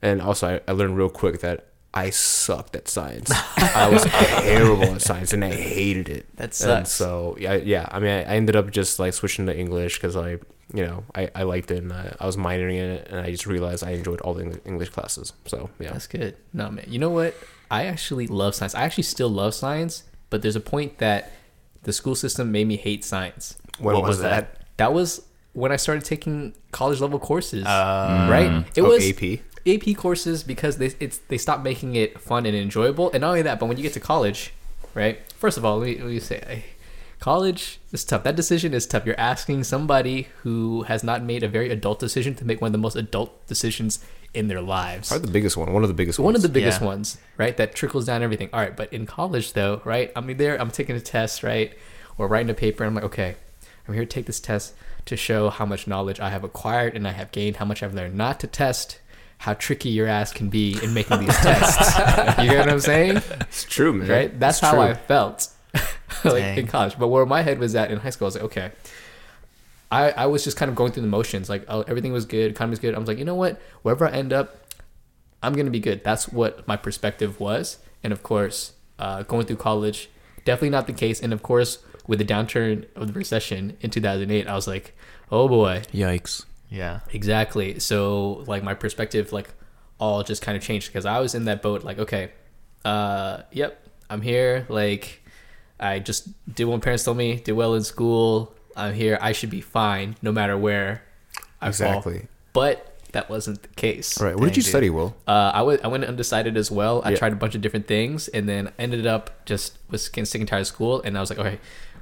and 0.00 0.22
also, 0.22 0.46
I, 0.56 0.60
I 0.70 0.74
learned 0.74 0.96
real 0.96 1.08
quick 1.10 1.40
that 1.40 1.66
I 1.92 2.10
sucked 2.10 2.76
at 2.76 2.86
science. 2.86 3.32
I 3.56 3.88
was 3.90 4.04
terrible 4.44 4.84
at 4.94 5.02
science, 5.02 5.32
and 5.32 5.44
I 5.44 5.50
hated 5.50 6.08
it. 6.08 6.36
That 6.36 6.44
And 6.44 6.54
sucks. 6.54 6.92
so 6.92 7.36
yeah, 7.40 7.54
yeah. 7.54 7.88
I 7.90 7.98
mean, 7.98 8.10
I, 8.10 8.20
I 8.20 8.36
ended 8.36 8.54
up 8.54 8.70
just 8.70 9.00
like 9.00 9.12
switching 9.14 9.46
to 9.46 9.58
English 9.58 9.96
because 9.96 10.14
I, 10.14 10.32
you 10.72 10.86
know, 10.86 11.02
I, 11.16 11.30
I 11.34 11.42
liked 11.42 11.72
it, 11.72 11.78
and 11.82 11.92
I, 11.92 12.14
I 12.20 12.26
was 12.26 12.36
minoring 12.36 12.76
in 12.78 12.90
it, 12.90 13.08
and 13.10 13.18
I 13.18 13.32
just 13.32 13.44
realized 13.46 13.82
I 13.82 13.90
enjoyed 13.90 14.20
all 14.20 14.34
the 14.34 14.60
English 14.64 14.90
classes. 14.90 15.32
So 15.46 15.68
yeah, 15.80 15.90
That's 15.92 16.06
good. 16.06 16.36
No, 16.52 16.70
man. 16.70 16.84
You 16.86 17.00
know 17.00 17.10
what? 17.10 17.34
I 17.68 17.86
actually 17.86 18.28
love 18.28 18.54
science. 18.54 18.76
I 18.76 18.82
actually 18.82 19.02
still 19.02 19.30
love 19.30 19.52
science, 19.52 20.04
but 20.30 20.42
there's 20.42 20.54
a 20.56 20.60
point 20.60 20.98
that 20.98 21.32
the 21.82 21.92
school 21.92 22.14
system 22.14 22.52
made 22.52 22.68
me 22.68 22.76
hate 22.76 23.04
science. 23.04 23.56
when 23.80 23.94
What 23.96 24.02
was, 24.04 24.08
was 24.10 24.18
that? 24.20 24.54
That 24.54 24.62
was 24.94 25.22
when 25.52 25.72
I 25.72 25.76
started 25.76 26.04
taking 26.04 26.54
college 26.72 27.00
level 27.00 27.18
courses. 27.18 27.66
Uh, 27.66 28.28
right? 28.30 28.64
It 28.76 28.82
Oh, 28.82 28.90
was 28.90 29.08
AP. 29.10 29.40
AP 29.66 29.96
courses 29.96 30.42
because 30.42 30.78
they 30.78 30.92
it's 31.00 31.18
they 31.28 31.36
stopped 31.38 31.62
making 31.64 31.94
it 31.96 32.20
fun 32.20 32.46
and 32.46 32.56
enjoyable. 32.56 33.10
And 33.12 33.20
not 33.22 33.28
only 33.30 33.42
that, 33.42 33.58
but 33.60 33.66
when 33.66 33.76
you 33.76 33.82
get 33.82 33.92
to 33.94 34.00
college, 34.00 34.52
right? 34.94 35.18
First 35.34 35.58
of 35.58 35.64
all, 35.64 35.78
let 35.78 35.86
me, 35.88 35.96
let 35.98 36.06
me 36.06 36.20
say, 36.20 36.64
college 37.20 37.80
is 37.92 38.04
tough. 38.04 38.22
That 38.24 38.36
decision 38.36 38.72
is 38.74 38.86
tough. 38.86 39.04
You're 39.04 39.18
asking 39.18 39.64
somebody 39.64 40.28
who 40.42 40.82
has 40.84 41.02
not 41.02 41.22
made 41.22 41.42
a 41.42 41.48
very 41.48 41.70
adult 41.70 41.98
decision 41.98 42.34
to 42.36 42.44
make 42.44 42.60
one 42.60 42.68
of 42.68 42.72
the 42.72 42.78
most 42.78 42.96
adult 42.96 43.46
decisions 43.46 44.04
in 44.34 44.48
their 44.48 44.60
lives. 44.60 45.08
Probably 45.08 45.26
the 45.26 45.32
biggest 45.32 45.56
one. 45.56 45.72
One 45.72 45.82
of 45.82 45.88
the 45.88 45.94
biggest. 45.94 46.18
One 46.18 46.34
of 46.34 46.36
ones. 46.36 46.42
the 46.42 46.48
biggest 46.48 46.80
Yeah. 46.80 46.86
ones, 46.86 47.18
right? 47.36 47.56
That 47.56 47.74
trickles 47.74 48.04
down 48.06 48.22
everything. 48.22 48.50
All 48.52 48.60
right, 48.60 48.76
but 48.76 48.92
in 48.92 49.06
college 49.06 49.54
though, 49.54 49.80
right? 49.84 50.12
I'm 50.14 50.34
there, 50.36 50.60
I'm 50.60 50.70
taking 50.70 50.94
a 50.96 51.00
test, 51.00 51.42
right? 51.42 51.72
Or 52.16 52.28
writing 52.28 52.50
a 52.50 52.54
paper, 52.54 52.84
and 52.84 52.90
I'm 52.90 52.94
like, 52.94 53.04
okay, 53.04 53.36
I'm 53.88 53.94
here 53.94 54.04
to 54.04 54.08
take 54.08 54.26
this 54.26 54.38
test 54.38 54.74
to 55.06 55.16
show 55.16 55.48
how 55.48 55.64
much 55.64 55.86
knowledge 55.86 56.20
I 56.20 56.28
have 56.28 56.44
acquired 56.44 56.94
and 56.94 57.08
I 57.08 57.12
have 57.12 57.32
gained, 57.32 57.56
how 57.56 57.64
much 57.64 57.82
I've 57.82 57.94
learned 57.94 58.14
not 58.14 58.38
to 58.40 58.46
test 58.46 59.00
how 59.38 59.54
tricky 59.54 59.88
your 59.88 60.06
ass 60.06 60.32
can 60.32 60.48
be 60.48 60.76
in 60.82 60.92
making 60.92 61.20
these 61.20 61.36
tests. 61.36 61.96
you 62.42 62.50
get 62.50 62.58
what 62.58 62.68
I'm 62.68 62.80
saying? 62.80 63.16
It's 63.40 63.64
true, 63.64 63.92
man. 63.92 64.08
Right? 64.08 64.40
That's 64.40 64.58
It's 64.58 64.66
how 64.66 64.72
true. 64.72 64.80
I 64.82 64.94
felt 64.94 65.48
like 66.24 66.58
in 66.58 66.66
college. 66.66 66.98
But 66.98 67.08
where 67.08 67.24
my 67.24 67.42
head 67.42 67.58
was 67.58 67.74
at 67.76 67.90
in 67.90 67.98
high 67.98 68.10
school, 68.10 68.26
I 68.26 68.28
was 68.28 68.34
like, 68.34 68.44
okay. 68.44 68.72
I, 69.90 70.10
I 70.10 70.26
was 70.26 70.44
just 70.44 70.56
kind 70.56 70.68
of 70.68 70.74
going 70.74 70.92
through 70.92 71.02
the 71.02 71.08
motions. 71.08 71.48
Like, 71.48 71.64
oh, 71.68 71.82
everything 71.82 72.12
was 72.12 72.26
good, 72.26 72.50
economy 72.50 72.70
was 72.70 72.78
good. 72.80 72.94
I 72.94 72.98
was 72.98 73.08
like, 73.08 73.18
you 73.18 73.24
know 73.24 73.36
what? 73.36 73.60
Wherever 73.82 74.06
I 74.06 74.10
end 74.10 74.32
up, 74.32 74.56
I'm 75.42 75.54
gonna 75.54 75.70
be 75.70 75.80
good. 75.80 76.04
That's 76.04 76.28
what 76.28 76.66
my 76.66 76.76
perspective 76.76 77.40
was. 77.40 77.78
And 78.02 78.12
of 78.12 78.22
course, 78.22 78.72
uh, 78.98 79.22
going 79.22 79.46
through 79.46 79.56
college, 79.56 80.10
definitely 80.44 80.70
not 80.70 80.88
the 80.88 80.92
case. 80.92 81.22
And 81.22 81.32
of 81.32 81.42
course, 81.42 81.78
with 82.08 82.18
the 82.18 82.24
downturn 82.24 82.86
of 82.96 83.06
the 83.06 83.12
recession 83.12 83.76
in 83.80 83.90
2008, 83.90 84.48
I 84.48 84.54
was 84.54 84.66
like, 84.66 84.96
oh 85.30 85.46
boy, 85.46 85.82
Yikes. 85.92 86.44
Yeah. 86.70 87.00
exactly. 87.12 87.78
So 87.78 88.44
like 88.48 88.62
my 88.64 88.74
perspective, 88.74 89.32
like 89.32 89.50
all 90.00 90.22
just 90.24 90.42
kind 90.42 90.56
of 90.56 90.62
changed 90.62 90.88
because 90.88 91.06
I 91.06 91.20
was 91.20 91.34
in 91.36 91.44
that 91.44 91.62
boat. 91.62 91.84
Like, 91.84 91.98
okay, 92.00 92.30
uh, 92.84 93.42
yep, 93.52 93.86
I'm 94.10 94.22
here. 94.22 94.66
Like, 94.68 95.22
I 95.78 95.98
just 95.98 96.28
did 96.52 96.64
what 96.64 96.76
my 96.76 96.80
parents 96.80 97.04
told 97.04 97.16
me. 97.16 97.36
Did 97.36 97.52
well 97.52 97.74
in 97.74 97.82
school. 97.84 98.54
I'm 98.76 98.94
here. 98.94 99.18
I 99.20 99.32
should 99.32 99.50
be 99.50 99.60
fine 99.60 100.16
no 100.22 100.32
matter 100.32 100.56
where 100.56 101.02
I 101.60 101.66
fall. 101.72 101.98
Exactly. 101.98 102.28
But 102.52 102.94
that 103.12 103.28
wasn't 103.30 103.62
the 103.62 103.68
case. 103.68 104.20
All 104.20 104.26
right. 104.26 104.36
What 104.36 104.46
did 104.46 104.56
you 104.56 104.62
dude. 104.62 104.70
study, 104.70 104.90
Will? 104.90 105.16
Uh, 105.26 105.50
I 105.54 105.62
was 105.62 105.80
I 105.82 105.88
went 105.88 106.04
undecided 106.04 106.56
as 106.56 106.70
well. 106.70 107.02
I 107.04 107.10
Yeah. 107.10 107.16
tried 107.16 107.32
a 107.32 107.36
bunch 107.36 107.54
of 107.54 107.60
different 107.60 107.86
things, 107.88 108.28
and 108.28 108.48
then 108.48 108.70
ended 108.78 109.06
up 109.06 109.44
just 109.46 109.78
was 109.90 110.08
getting 110.08 110.26
sick 110.26 110.40
and 110.40 110.48
tired 110.48 110.60
of 110.60 110.66
school. 110.66 111.00
And 111.02 111.16
I 111.16 111.20
was 111.20 111.30
like, 111.30 111.38
okay, 111.38 111.58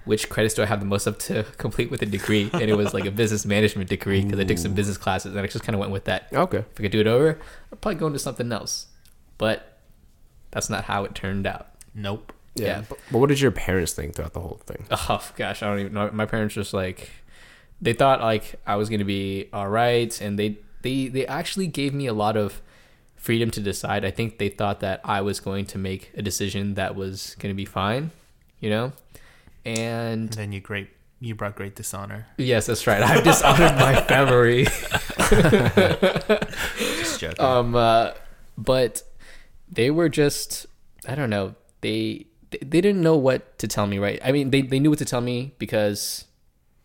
which 0.07 0.31
credits 0.31 0.55
do 0.55 0.63
I 0.63 0.67
have 0.67 0.81
the 0.81 0.87
most 0.87 1.07
of 1.07 1.19
to 1.19 1.43
complete 1.59 1.91
with 1.91 2.01
a 2.01 2.07
degree? 2.07 2.49
And 2.53 2.63
it 2.63 2.77
was 2.77 2.95
like 2.95 3.05
a 3.05 3.11
business 3.11 3.45
management 3.45 3.91
degree 3.91 4.23
because 4.23 4.41
I 4.41 4.45
took 4.45 4.59
some 4.59 4.73
business 4.73 4.97
classes, 4.97 5.33
and 5.33 5.41
I 5.41 5.47
just 5.47 5.65
kind 5.65 5.75
of 5.75 5.81
went 5.81 5.93
with 5.93 6.05
that. 6.05 6.29
Okay. 6.33 6.59
If 6.59 6.81
I 6.81 6.83
could 6.83 6.93
do 6.93 7.01
it 7.01 7.07
over, 7.07 7.39
I'd 7.73 7.81
probably 7.81 8.01
go 8.01 8.07
into 8.07 8.19
something 8.19 8.51
else. 8.51 8.87
But 9.37 9.79
that's 10.51 10.71
not 10.71 10.85
how 10.85 11.05
it 11.05 11.15
turned 11.15 11.47
out. 11.47 11.69
Nope. 11.95 12.33
Yeah. 12.55 12.67
Yeah. 12.67 12.83
But, 12.89 12.99
but 13.11 13.19
what 13.19 13.29
did 13.29 13.41
your 13.41 13.51
parents 13.51 13.93
think 13.93 14.15
throughout 14.15 14.33
the 14.33 14.41
whole 14.41 14.61
thing? 14.65 14.87
Oh 14.91 15.29
gosh, 15.37 15.63
I 15.63 15.67
don't 15.67 15.81
even 15.81 15.93
know. 15.93 16.11
My 16.13 16.25
parents 16.25 16.55
just 16.55 16.73
like 16.73 17.11
they 17.83 17.93
thought 17.93 18.21
like 18.21 18.55
I 18.67 18.77
was 18.77 18.89
gonna 18.89 19.05
be 19.05 19.49
all 19.53 19.69
right, 19.69 20.19
and 20.21 20.39
they 20.39 20.59
they 20.83 21.09
they 21.09 21.27
actually 21.27 21.67
gave 21.67 21.93
me 21.93 22.07
a 22.07 22.15
lot 22.15 22.37
of 22.37 22.63
freedom 23.17 23.51
to 23.51 23.61
decide. 23.61 24.05
I 24.05 24.11
think 24.11 24.39
they 24.39 24.49
thought 24.49 24.81
that 24.81 25.01
I 25.05 25.21
was 25.21 25.41
going 25.41 25.67
to 25.67 25.79
make 25.79 26.13
a 26.17 26.23
decision 26.23 26.75
that 26.75 26.95
was 26.95 27.37
gonna 27.39 27.55
be 27.55 27.65
fine, 27.65 28.13
you 28.61 28.71
know. 28.71 28.93
And 29.67 30.21
And 30.23 30.29
then 30.33 30.53
you 30.53 30.61
great 30.61 30.89
you 31.19 31.35
brought 31.35 31.57
great 31.57 31.75
dishonor. 31.75 32.27
yes, 32.39 32.67
that's 32.67 32.87
right. 32.87 33.03
I've 33.03 33.25
dishonored 33.25 33.75
my 33.81 34.01
family. 34.13 34.65
Just 36.79 37.21
joking. 37.21 37.45
um, 37.45 37.75
uh, 37.75 38.13
but 38.59 39.03
they 39.71 39.91
were 39.91 40.09
just 40.09 40.67
I 41.09 41.15
don't 41.15 41.31
know. 41.31 41.55
They 41.81 42.27
they 42.51 42.59
they 42.63 42.81
didn't 42.81 43.03
know 43.03 43.17
what 43.17 43.59
to 43.59 43.69
tell 43.69 43.87
me. 43.87 43.99
Right? 43.99 44.21
I 44.25 44.33
mean, 44.33 44.51
they 44.51 44.63
they 44.63 44.79
knew 44.79 44.91
what 44.91 44.99
to 45.01 45.05
tell 45.05 45.21
me 45.21 45.55
because 45.59 46.25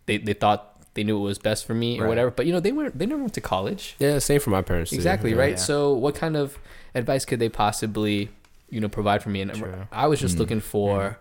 they 0.05 0.17
they 0.17 0.33
thought 0.33 0.67
they 0.93 1.03
knew 1.03 1.17
what 1.19 1.25
was 1.25 1.39
best 1.39 1.65
for 1.65 1.73
me 1.73 1.99
or 1.99 2.03
Right. 2.03 2.09
whatever. 2.09 2.31
But 2.31 2.45
you 2.45 2.53
know, 2.53 2.59
they 2.59 2.71
weren't. 2.71 2.97
They 2.97 3.05
never 3.05 3.21
went 3.21 3.33
to 3.35 3.41
college. 3.41 3.95
Yeah, 3.99 4.19
same 4.19 4.39
for 4.39 4.49
my 4.49 4.61
parents. 4.61 4.91
too. 4.91 4.95
Exactly 4.97 5.31
Yeah. 5.31 5.37
right. 5.37 5.51
Yeah. 5.51 5.67
So 5.69 5.93
what 5.93 6.15
kind 6.15 6.35
of 6.35 6.57
advice 6.95 7.25
could 7.25 7.39
they 7.39 7.49
possibly 7.49 8.29
you 8.69 8.79
know 8.81 8.89
provide 8.89 9.21
for 9.23 9.29
me? 9.29 9.41
And 9.41 9.53
True. 9.53 9.87
I 9.91 10.07
was 10.07 10.19
just 10.19 10.35
Mm. 10.35 10.39
looking 10.39 10.59
for 10.61 11.19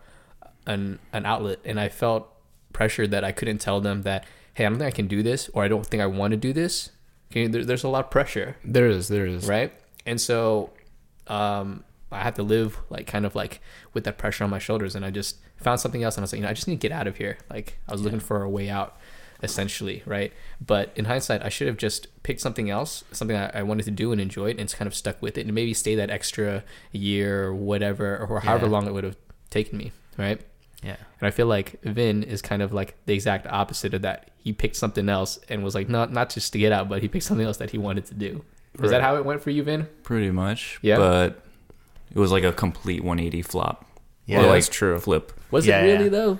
an 0.66 0.98
an 1.12 1.26
outlet, 1.26 1.58
and 1.64 1.78
I 1.80 1.88
felt 1.88 2.28
pressured 2.72 3.10
that 3.10 3.24
I 3.24 3.32
couldn't 3.32 3.58
tell 3.58 3.80
them 3.80 4.02
that 4.02 4.24
hey, 4.54 4.66
I 4.66 4.68
don't 4.68 4.78
think 4.78 4.92
I 4.92 4.96
can 4.96 5.06
do 5.06 5.22
this, 5.22 5.48
or 5.54 5.64
I 5.64 5.68
don't 5.68 5.86
think 5.86 6.02
I 6.02 6.06
want 6.06 6.32
to 6.32 6.36
do 6.36 6.52
this. 6.52 6.90
Okay, 7.30 7.46
there, 7.46 7.64
there's 7.64 7.84
a 7.84 7.88
lot 7.88 8.04
of 8.06 8.10
pressure 8.10 8.56
There 8.64 8.86
is. 8.88 9.08
There 9.08 9.24
is. 9.26 9.46
right? 9.46 9.72
And 10.04 10.20
so 10.20 10.70
um, 11.28 11.84
I 12.10 12.20
had 12.20 12.34
to 12.36 12.42
live 12.42 12.78
like 12.90 13.06
kind 13.06 13.24
of 13.24 13.34
like 13.36 13.60
with 13.94 14.04
that 14.04 14.18
pressure 14.18 14.44
on 14.44 14.50
my 14.50 14.58
shoulders, 14.58 14.94
and 14.94 15.04
I 15.04 15.10
just 15.10 15.36
found 15.56 15.80
something 15.80 16.02
else, 16.02 16.16
and 16.16 16.22
I 16.22 16.24
was 16.24 16.32
like, 16.32 16.38
you 16.38 16.44
know, 16.44 16.50
I 16.50 16.54
just 16.54 16.66
need 16.68 16.80
to 16.80 16.88
get 16.88 16.92
out 16.92 17.06
of 17.06 17.16
here. 17.16 17.38
Like 17.48 17.78
I 17.88 17.92
was 17.92 18.02
looking 18.02 18.20
for 18.20 18.42
a 18.42 18.50
way 18.50 18.68
out, 18.68 18.96
essentially, 19.42 20.02
right? 20.06 20.32
But 20.64 20.90
in 20.96 21.04
hindsight, 21.06 21.42
I 21.44 21.48
should 21.48 21.68
have 21.68 21.76
just 21.76 22.08
picked 22.22 22.40
something 22.40 22.68
else, 22.70 23.04
something 23.12 23.36
I, 23.36 23.50
I 23.60 23.62
wanted 23.62 23.84
to 23.84 23.90
do 23.92 24.10
and 24.12 24.20
enjoyed, 24.20 24.58
and 24.58 24.70
kind 24.72 24.86
of 24.88 24.94
stuck 24.94 25.22
with 25.22 25.38
it, 25.38 25.46
and 25.46 25.54
maybe 25.54 25.72
stay 25.74 25.94
that 25.94 26.10
extra 26.10 26.64
year 26.92 27.44
or 27.44 27.54
whatever, 27.54 28.26
or 28.28 28.40
however 28.40 28.66
Yeah. 28.66 28.72
long 28.72 28.86
it 28.86 28.92
would 28.92 29.04
have 29.04 29.16
taken 29.50 29.78
me, 29.78 29.92
right? 30.20 30.40
yeah. 30.82 30.96
And 31.20 31.26
I 31.26 31.30
feel 31.30 31.46
like 31.46 31.80
Vin 31.82 32.22
is 32.22 32.40
kind 32.40 32.62
of 32.62 32.72
like 32.72 32.94
the 33.06 33.12
exact 33.12 33.46
opposite 33.46 33.92
of 33.94 34.02
that. 34.02 34.30
He 34.38 34.52
picked 34.54 34.76
something 34.76 35.08
else 35.08 35.38
and 35.50 35.62
was 35.62 35.74
like, 35.74 35.88
not 35.90 36.12
not 36.12 36.30
just 36.30 36.52
to 36.54 36.58
get 36.58 36.72
out, 36.72 36.88
but 36.88 37.02
he 37.02 37.08
picked 37.08 37.24
something 37.24 37.46
else 37.46 37.58
that 37.58 37.70
he 37.70 37.78
wanted 37.78 38.06
to 38.06 38.14
do. 38.14 38.42
Is 38.82 38.90
that 38.90 39.02
how 39.02 39.16
it 39.16 39.24
went 39.26 39.42
for 39.42 39.50
you, 39.50 39.62
Vin? 39.62 39.88
Pretty 40.04 40.30
much. 40.30 40.78
Yeah. 40.80 40.96
But 40.96 41.42
it 42.14 42.18
was 42.18 42.32
like 42.32 42.44
a 42.44 42.52
complete 42.52 43.02
180 43.04 43.42
flop. 43.42 43.84
Yeah. 44.26 44.38
Or 44.38 44.40
Yeah, 44.42 44.46
like 44.46 44.56
that's 44.64 44.68
true. 44.68 44.98
flip. 44.98 45.32
Was 45.50 45.66
Yeah, 45.66 45.80
it 45.80 45.92
really 45.92 46.04
yeah. 46.04 46.10
though? 46.10 46.38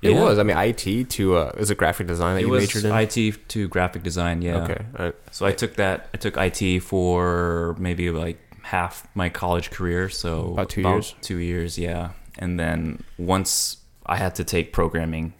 It 0.00 0.12
Yeah. 0.12 0.22
was. 0.22 0.38
I 0.38 0.42
mean, 0.44 0.56
IT 0.56 1.10
to 1.10 1.36
uh, 1.36 1.52
is 1.58 1.70
it 1.70 1.76
graphic 1.76 2.06
design 2.06 2.36
that 2.36 2.40
It 2.42 2.46
you 2.46 2.52
was 2.52 2.62
majored 2.62 2.86
in? 2.86 2.92
IT 2.96 3.48
to 3.48 3.68
graphic 3.68 4.02
design, 4.02 4.40
yeah. 4.40 4.62
Okay. 4.62 4.84
All 4.98 5.04
right. 5.06 5.14
So 5.32 5.44
I 5.44 5.52
took 5.52 5.74
that. 5.76 6.08
I 6.14 6.16
took 6.16 6.36
IT 6.38 6.80
for 6.80 7.76
maybe 7.78 8.10
like 8.10 8.38
half 8.62 9.06
my 9.14 9.28
college 9.28 9.70
career. 9.70 10.08
So 10.08 10.52
About 10.54 10.70
two 10.70 10.80
years? 10.80 11.14
Two 11.20 11.36
years, 11.36 11.76
yeah. 11.78 12.10
And 12.38 12.58
then 12.58 13.02
once 13.18 13.78
I 14.06 14.16
had 14.16 14.34
to 14.36 14.44
take 14.44 14.72
programming, 14.72 15.34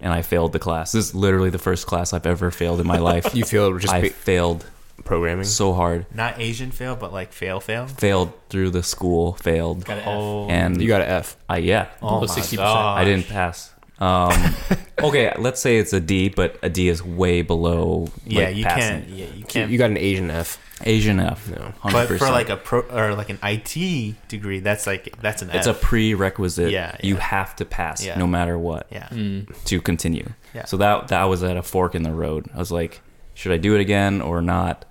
and 0.00 0.12
I 0.12 0.22
failed 0.22 0.52
the 0.52 0.58
class. 0.58 0.92
This 0.92 1.06
is 1.08 1.14
literally 1.14 1.50
the 1.50 1.58
first 1.58 1.86
class 1.86 2.12
I've 2.12 2.26
ever 2.26 2.50
failed 2.50 2.80
in 2.80 2.86
my 2.86 2.98
life. 3.12 3.34
You 3.34 3.44
feel 3.44 3.76
just 3.78 3.92
I 3.92 4.02
ba- 4.02 4.10
failed 4.10 4.66
programming? 5.04 5.44
so 5.44 5.72
hard. 5.72 6.06
Not 6.14 6.38
Asian 6.38 6.70
fail, 6.72 6.94
but 6.96 7.12
like 7.12 7.32
fail 7.32 7.58
fail. 7.60 7.86
Failed 7.86 8.32
through 8.50 8.70
the 8.70 8.82
school. 8.82 9.32
Failed. 9.34 9.84
Got 9.84 9.98
an 9.98 10.02
F. 10.02 10.08
Oh, 10.08 10.48
And 10.48 10.80
You 10.80 10.88
got 10.88 11.00
an 11.00 11.08
F. 11.08 11.36
I 11.48 11.58
yeah. 11.58 11.88
oh 12.02 12.20
my 12.20 12.26
60%. 12.26 12.58
I 12.60 13.04
didn't 13.04 13.28
pass. 13.28 13.72
Um, 14.00 14.32
okay, 15.02 15.32
let's 15.38 15.60
say 15.60 15.78
it's 15.78 15.92
a 15.92 16.00
D, 16.00 16.28
but 16.28 16.58
a 16.62 16.68
D 16.68 16.88
is 16.88 17.02
way 17.02 17.42
below. 17.42 18.08
Yeah, 18.26 18.46
like, 18.46 18.56
you 18.56 18.64
passing. 18.64 18.80
can't. 19.04 19.08
Yeah, 19.08 19.26
you 19.26 19.32
You, 19.38 19.44
can't. 19.44 19.70
you 19.70 19.78
got 19.78 19.90
an 19.90 19.98
Asian 19.98 20.30
F. 20.30 20.58
Asian 20.84 21.20
F. 21.20 21.48
No. 21.48 21.72
100%. 21.82 21.92
but 21.92 22.08
for 22.18 22.30
like 22.30 22.48
a 22.48 22.56
pro 22.56 22.80
or 22.80 23.14
like 23.14 23.30
an 23.30 23.38
IT 23.42 24.16
degree, 24.28 24.58
that's 24.60 24.86
like 24.86 25.14
that's 25.20 25.40
an 25.42 25.50
it's 25.50 25.66
F. 25.68 25.76
a 25.76 25.78
prerequisite. 25.80 26.70
Yeah, 26.70 26.96
You 27.02 27.16
have 27.16 27.54
to 27.56 27.64
pass 27.64 28.04
Yeah. 28.04 28.18
no 28.18 28.26
matter 28.26 28.58
what 28.58 28.88
yeah. 28.90 29.06
Mm. 29.10 29.46
to 29.66 29.80
continue. 29.80 30.28
Yeah. 30.54 30.64
So 30.64 30.76
that 30.78 31.08
that 31.08 31.24
was 31.24 31.42
at 31.44 31.56
a 31.56 31.62
fork 31.62 31.94
in 31.94 32.02
the 32.02 32.12
road. 32.12 32.48
I 32.52 32.58
was 32.58 32.72
like, 32.72 33.00
should 33.34 33.52
I 33.52 33.56
do 33.56 33.74
it 33.76 33.80
again 33.80 34.20
or 34.20 34.42
not? 34.42 34.84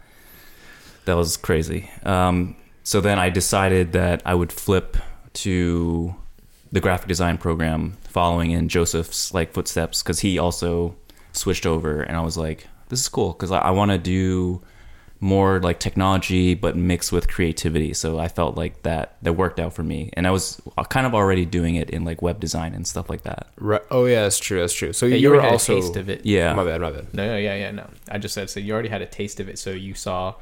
That 1.06 1.18
was 1.18 1.36
crazy. 1.36 1.90
Um, 2.04 2.56
so 2.84 3.02
then 3.02 3.20
I 3.20 3.30
decided 3.30 3.92
that 3.92 4.22
I 4.26 4.34
would 4.36 4.54
flip 4.54 4.96
to 5.34 6.16
the 6.72 6.80
graphic 6.80 7.08
design 7.10 7.38
program, 7.38 7.98
following 8.14 8.52
in 8.52 8.70
Joseph's 8.70 9.34
like 9.34 9.54
footsteps, 9.54 10.02
because 10.04 10.20
he 10.22 10.38
also 10.38 10.96
switched 11.34 11.66
over, 11.66 12.02
and 12.02 12.16
I 12.16 12.22
was 12.22 12.38
like, 12.38 12.68
this 12.90 13.00
is 13.00 13.10
cool 13.10 13.34
because 13.34 13.52
I, 13.52 13.60
I 13.60 13.72
want 13.72 13.92
to 13.92 13.98
do 13.98 14.62
more 15.20 15.62
like 15.62 15.80
technology 15.80 16.54
but 16.54 16.76
mixed 16.76 17.10
with 17.14 17.30
creativity 17.30 17.94
so 17.94 18.20
i 18.20 18.28
felt 18.28 18.58
like 18.58 18.84
that 18.84 19.16
that 19.22 19.32
worked 19.32 19.58
out 19.58 19.72
for 19.74 19.82
me 19.82 20.10
and 20.18 20.28
i 20.28 20.32
was 20.32 20.62
uh, 20.78 20.84
kind 20.84 21.08
of 21.08 21.16
already 21.16 21.46
doing 21.46 21.76
it 21.76 21.90
in 21.92 22.04
like 22.04 22.22
web 22.22 22.42
design 22.42 22.74
and 22.74 22.86
stuff 22.86 23.10
like 23.10 23.22
that 23.24 23.48
Right. 23.56 23.82
Oh 23.90 24.04
yeah, 24.06 24.24
that's 24.24 24.38
true. 24.38 24.60
That's 24.60 24.74
true. 24.74 24.92
So 24.92 25.06
Yeah, 25.06 25.16
you, 25.16 25.22
you 25.22 25.30
were 25.30 25.42
also 25.42 25.78
a 25.78 25.82
taste 25.82 25.96
of 25.96 26.10
it. 26.10 26.26
yeah 26.26 26.54
My 26.54 26.66
bad. 26.66 26.82
My 26.82 26.92
bad. 26.92 27.14
No, 27.14 27.26
no, 27.26 27.38
yeah, 27.38 27.56
yeah, 27.56 27.72
no. 27.72 27.90
I 28.12 28.18
just 28.18 28.34
said 28.34 28.50
so. 28.50 28.60
You 28.60 28.74
already 28.74 28.90
had 28.90 29.02
a 29.02 29.06
taste 29.06 29.40
of 29.40 29.48
it, 29.48 29.58
so 29.58 29.70
you 29.70 29.94
saw 29.94 30.36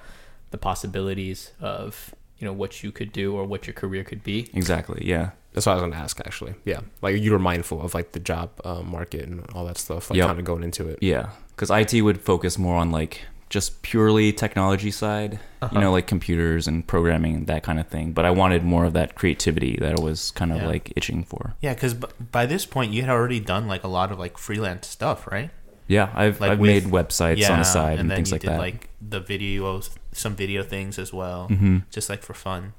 the 0.49 0.57
possibilities 0.57 1.51
of 1.61 2.15
you 2.39 2.45
know 2.47 2.53
what 2.53 2.81
you 2.81 2.91
could 2.91 3.11
do 3.13 3.35
or 3.35 3.45
what 3.45 3.67
your 3.67 3.75
career 3.75 4.03
could 4.03 4.23
be. 4.23 4.49
exactly 4.55 5.03
yeah 5.05 5.29
That's 5.53 5.65
what 5.65 5.73
I 5.73 5.75
was 5.75 5.81
going 5.81 5.91
to 5.93 5.97
ask. 5.97 6.19
Actually, 6.21 6.55
yeah. 6.65 6.79
Like 7.01 7.17
you 7.21 7.31
were 7.31 7.39
mindful 7.39 7.81
of 7.81 7.93
like 7.93 8.13
the 8.13 8.19
job 8.19 8.49
uh, 8.63 8.81
market 8.81 9.25
and 9.27 9.45
all 9.53 9.65
that 9.65 9.77
stuff. 9.77 10.09
Like 10.09 10.17
Yep. 10.17 10.27
kind 10.27 10.39
of 10.39 10.45
going 10.45 10.63
into 10.63 10.87
it. 10.87 10.99
yeah 11.01 11.29
because 11.55 11.69
it 11.93 12.01
would 12.01 12.19
focus 12.21 12.57
more 12.57 12.77
on 12.77 12.89
like 12.91 13.21
just 13.49 13.81
purely 13.83 14.31
technology 14.33 14.89
side 14.89 15.37
Uh-huh. 15.61 15.69
you 15.75 15.79
know 15.81 15.91
like 15.91 16.07
computers 16.07 16.67
and 16.67 16.87
programming 16.87 17.35
and 17.35 17.47
that 17.47 17.61
kind 17.63 17.79
of 17.79 17.87
thing 17.87 18.13
but 18.13 18.23
i 18.25 18.31
wanted 18.31 18.63
more 18.63 18.85
of 18.85 18.93
that 18.93 19.13
creativity 19.13 19.75
that 19.81 19.99
i 19.99 20.01
was 20.01 20.31
kind 20.31 20.51
of 20.53 20.59
Yeah. 20.59 20.67
like 20.73 20.93
itching 20.95 21.23
for 21.25 21.53
Yeah, 21.61 21.73
because 21.75 21.93
b- 21.93 22.07
by 22.31 22.45
this 22.47 22.65
point 22.65 22.93
you 22.93 23.01
had 23.01 23.11
already 23.11 23.39
done 23.41 23.67
like 23.67 23.83
a 23.83 23.89
lot 23.89 24.11
of 24.11 24.17
like 24.17 24.37
freelance 24.39 24.87
stuff, 24.87 25.27
right? 25.27 25.49
yeah 25.87 26.09
i've, 26.15 26.39
Like 26.41 26.51
I've 26.53 26.59
with- 26.59 26.71
made 26.85 26.85
websites 26.99 27.47
on 27.51 27.59
the 27.59 27.63
side 27.65 27.99
and, 27.99 28.09
then 28.09 28.15
things 28.19 28.29
you 28.29 28.35
like 28.35 28.41
did 28.41 28.51
that 28.51 28.59
like 28.59 28.89
the 29.15 29.21
videos, 29.21 29.89
some 30.13 30.33
video 30.35 30.63
things 30.63 30.97
as 30.97 31.11
well, 31.13 31.47
hmm 31.47 31.79
just 31.91 32.09
like 32.09 32.23
for 32.23 32.33
fun, 32.33 32.73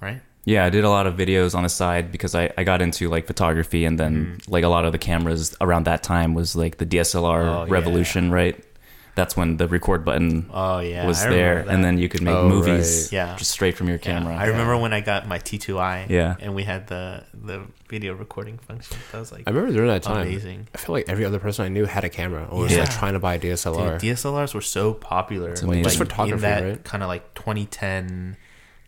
right? 0.00 0.20
Yeah, 0.46 0.64
I 0.64 0.70
did 0.70 0.84
a 0.84 0.88
lot 0.90 1.06
of 1.08 1.14
videos 1.16 1.54
on 1.56 1.64
the 1.64 1.68
side 1.68 2.10
because 2.12 2.34
I, 2.36 2.52
I 2.56 2.62
got 2.64 2.80
into 2.80 3.08
like 3.08 3.26
photography 3.26 3.84
and 3.84 3.98
then 3.98 4.12
Mhm. 4.38 4.48
like 4.50 4.62
a 4.64 4.68
lot 4.68 4.84
of 4.86 4.92
the 4.92 4.98
cameras 4.98 5.54
around 5.60 5.84
that 5.86 6.02
time 6.04 6.34
was 6.34 6.54
like 6.56 6.78
the 6.78 6.86
DSLR 6.86 7.42
Oh, 7.42 7.64
yeah. 7.64 7.66
revolution, 7.68 8.30
right? 8.30 8.56
That's 9.16 9.34
when 9.36 9.56
the 9.56 9.66
record 9.66 10.04
button 10.04 10.46
Oh 10.52 10.78
yeah, 10.78 11.04
was 11.06 11.24
I 11.24 11.30
there 11.30 11.64
that. 11.64 11.72
and 11.74 11.82
then 11.82 11.96
you 11.98 12.08
could 12.08 12.22
make 12.22 12.34
Oh, 12.36 12.48
movies 12.48 13.10
Yeah. 13.10 13.34
just 13.36 13.50
straight 13.50 13.74
from 13.76 13.88
your 13.88 13.96
Yeah, 13.96 14.02
camera. 14.12 14.36
I 14.36 14.44
remember 14.46 14.76
when 14.76 14.92
I 14.92 15.00
got 15.00 15.26
my 15.26 15.38
T2i. 15.38 16.06
Yeah. 16.10 16.36
and 16.38 16.54
we 16.54 16.62
had 16.64 16.86
the 16.86 17.24
the 17.34 17.62
video 17.88 18.14
recording 18.14 18.58
function. 18.58 18.98
That 19.12 19.18
was 19.18 19.32
like 19.32 19.44
I 19.46 19.50
remember 19.50 19.72
during 19.72 19.88
that 19.90 20.02
time. 20.02 20.26
amazing. 20.28 20.68
I 20.74 20.78
feel 20.78 20.92
like 20.92 21.08
every 21.08 21.24
other 21.24 21.38
person 21.40 21.64
I 21.64 21.68
knew 21.70 21.86
had 21.86 22.04
a 22.04 22.08
camera 22.10 22.46
or 22.50 22.62
was 22.64 22.72
Yeah. 22.72 22.80
like 22.84 22.90
trying 22.90 23.14
to 23.14 23.18
buy 23.18 23.34
a 23.34 23.38
DSLR. 23.40 23.98
Dude, 23.98 24.10
DSLRs 24.16 24.54
were 24.54 24.60
so 24.60 24.92
popular. 24.94 25.50
It's 25.50 25.62
like, 25.62 25.68
amazing. 25.82 25.84
Just 25.84 26.00
in 26.00 26.06
photography, 26.06 26.40
that 26.42 26.62
right? 26.62 26.84
kind 26.84 27.02
of 27.02 27.08
like 27.08 27.24
2010 27.34 28.36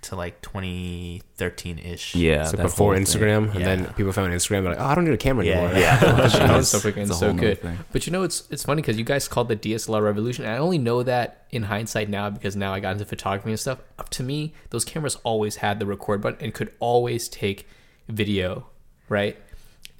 to 0.02 0.16
like 0.16 0.40
2013 0.42 1.78
ish. 1.78 2.14
Yeah. 2.14 2.44
So 2.44 2.56
before 2.56 2.94
whole 2.94 3.04
thing. 3.04 3.04
Instagram, 3.20 3.54
and 3.54 3.64
then 3.64 3.84
people 3.94 4.12
found 4.12 4.32
Instagram, 4.32 4.62
they're 4.62 4.72
like, 4.72 4.80
oh, 4.80 4.84
I 4.84 4.94
don't 4.94 5.04
need 5.04 5.14
a 5.14 5.16
camera 5.16 5.44
Yeah, 5.44 5.54
anymore. 5.60 5.78
yeah. 5.78 6.00
That 6.00 6.18
It's- 6.26 6.68
stuff 6.68 6.82
freaking 6.82 7.12
so 7.12 7.32
good. 7.32 7.60
thing. 7.60 7.78
But 7.92 8.06
you 8.06 8.12
know, 8.12 8.22
it's 8.22 8.48
it's 8.50 8.62
funny 8.64 8.82
because 8.82 8.98
you 8.98 9.04
guys 9.04 9.28
called 9.28 9.48
the 9.48 9.56
DSLR 9.56 10.02
revolution, 10.02 10.44
and 10.44 10.54
I 10.54 10.58
only 10.58 10.78
know 10.78 11.02
that 11.02 11.46
in 11.50 11.64
hindsight 11.64 12.08
now 12.08 12.30
because 12.30 12.56
now 12.56 12.72
I 12.72 12.80
got 12.80 12.92
into 12.92 13.04
photography 13.04 13.50
and 13.50 13.58
stuff. 13.60 13.78
Up 13.98 14.08
to 14.10 14.22
me, 14.22 14.54
those 14.70 14.84
cameras 14.84 15.16
always 15.24 15.56
had 15.56 15.78
the 15.78 15.86
record 15.86 16.20
button 16.22 16.38
and 16.44 16.54
could 16.54 16.72
always 16.78 17.28
take 17.28 17.66
video, 18.08 18.66
right? 19.08 19.36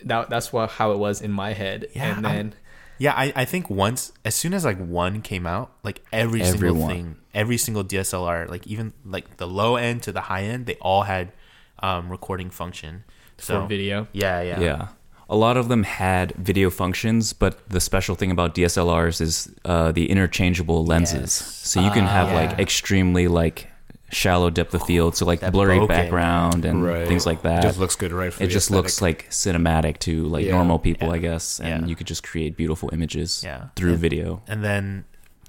That 0.05 0.31
that's 0.31 0.53
what 0.53 0.71
how 0.71 0.93
it 0.93 0.99
was 0.99 1.21
in 1.21 1.33
my 1.33 1.53
head. 1.55 1.89
Yeah, 1.95 2.17
and 2.17 2.27
I'm- 2.27 2.37
then 2.37 2.55
Yeah, 2.99 3.15
I, 3.17 3.33
I 3.37 3.45
think 3.45 3.71
once 3.71 4.13
as 4.25 4.35
soon 4.35 4.53
as 4.55 4.65
like 4.65 4.79
one 4.79 5.23
came 5.23 5.47
out, 5.47 5.73
like 5.83 6.03
every 6.13 6.45
single 6.45 6.87
thing, 6.89 7.17
every 7.33 7.57
single 7.57 7.85
DSLR, 7.85 8.49
like 8.49 8.67
even 8.67 8.93
like 9.05 9.37
the 9.37 9.47
low 9.47 9.77
end 9.77 10.03
to 10.05 10.13
the 10.13 10.23
high 10.23 10.43
end, 10.43 10.67
they 10.67 10.75
all 10.77 11.03
had 11.03 11.33
um, 11.81 12.11
recording 12.11 12.51
function. 12.51 13.05
for 13.37 13.43
So 13.45 13.67
video. 13.67 14.09
yeah, 14.13 14.41
yeah, 14.43 14.61
Yeah. 14.61 14.89
A 15.31 15.37
lot 15.37 15.59
of 15.59 15.69
them 15.69 15.83
had 15.83 16.33
video 16.37 16.71
functions, 16.71 17.35
but 17.35 17.69
the 17.69 17.81
special 17.81 18.15
thing 18.15 18.31
about 18.31 18.55
DSLRs 18.55 19.21
is 19.21 19.55
uh, 19.67 19.93
the 19.93 20.09
interchangeable 20.11 20.87
lenses. 20.87 21.21
Yes. 21.21 21.33
So 21.69 21.81
you 21.83 21.91
can 21.91 22.07
have 22.07 22.29
Ah, 22.31 22.35
like 22.35 22.59
extremely 22.59 23.29
like 23.29 23.69
shallow 24.11 24.51
depth 24.51 24.75
of 24.75 24.83
field, 24.85 25.17
so 25.17 25.27
like 25.27 25.41
That 25.41 25.53
blurry 25.53 25.79
bokeh, 25.79 25.89
background 25.89 26.65
and 26.65 26.83
Right. 26.83 27.07
things 27.07 27.27
like 27.27 27.43
that. 27.43 27.65
It 27.65 27.69
just 27.69 27.79
looks 27.79 27.95
good, 27.97 28.13
right? 28.13 28.33
For 28.33 28.43
it 28.43 28.49
just 28.49 28.71
looks 28.71 29.03
like 29.03 29.29
cinematic 29.31 29.99
to 30.01 30.25
like 30.25 30.47
Yeah. 30.47 30.53
normal 30.53 30.79
people, 30.79 31.09
Yeah. 31.09 31.15
I 31.15 31.19
guess, 31.19 31.61
and 31.61 31.83
Yeah. 31.83 31.89
you 31.89 31.95
could 31.97 32.07
just 32.07 32.23
create 32.23 32.57
beautiful 32.57 32.89
images 32.93 33.43
yeah. 33.45 33.67
through 33.77 33.93
And- 33.93 34.01
video. 34.01 34.43
And 34.49 34.65
then 34.65 35.05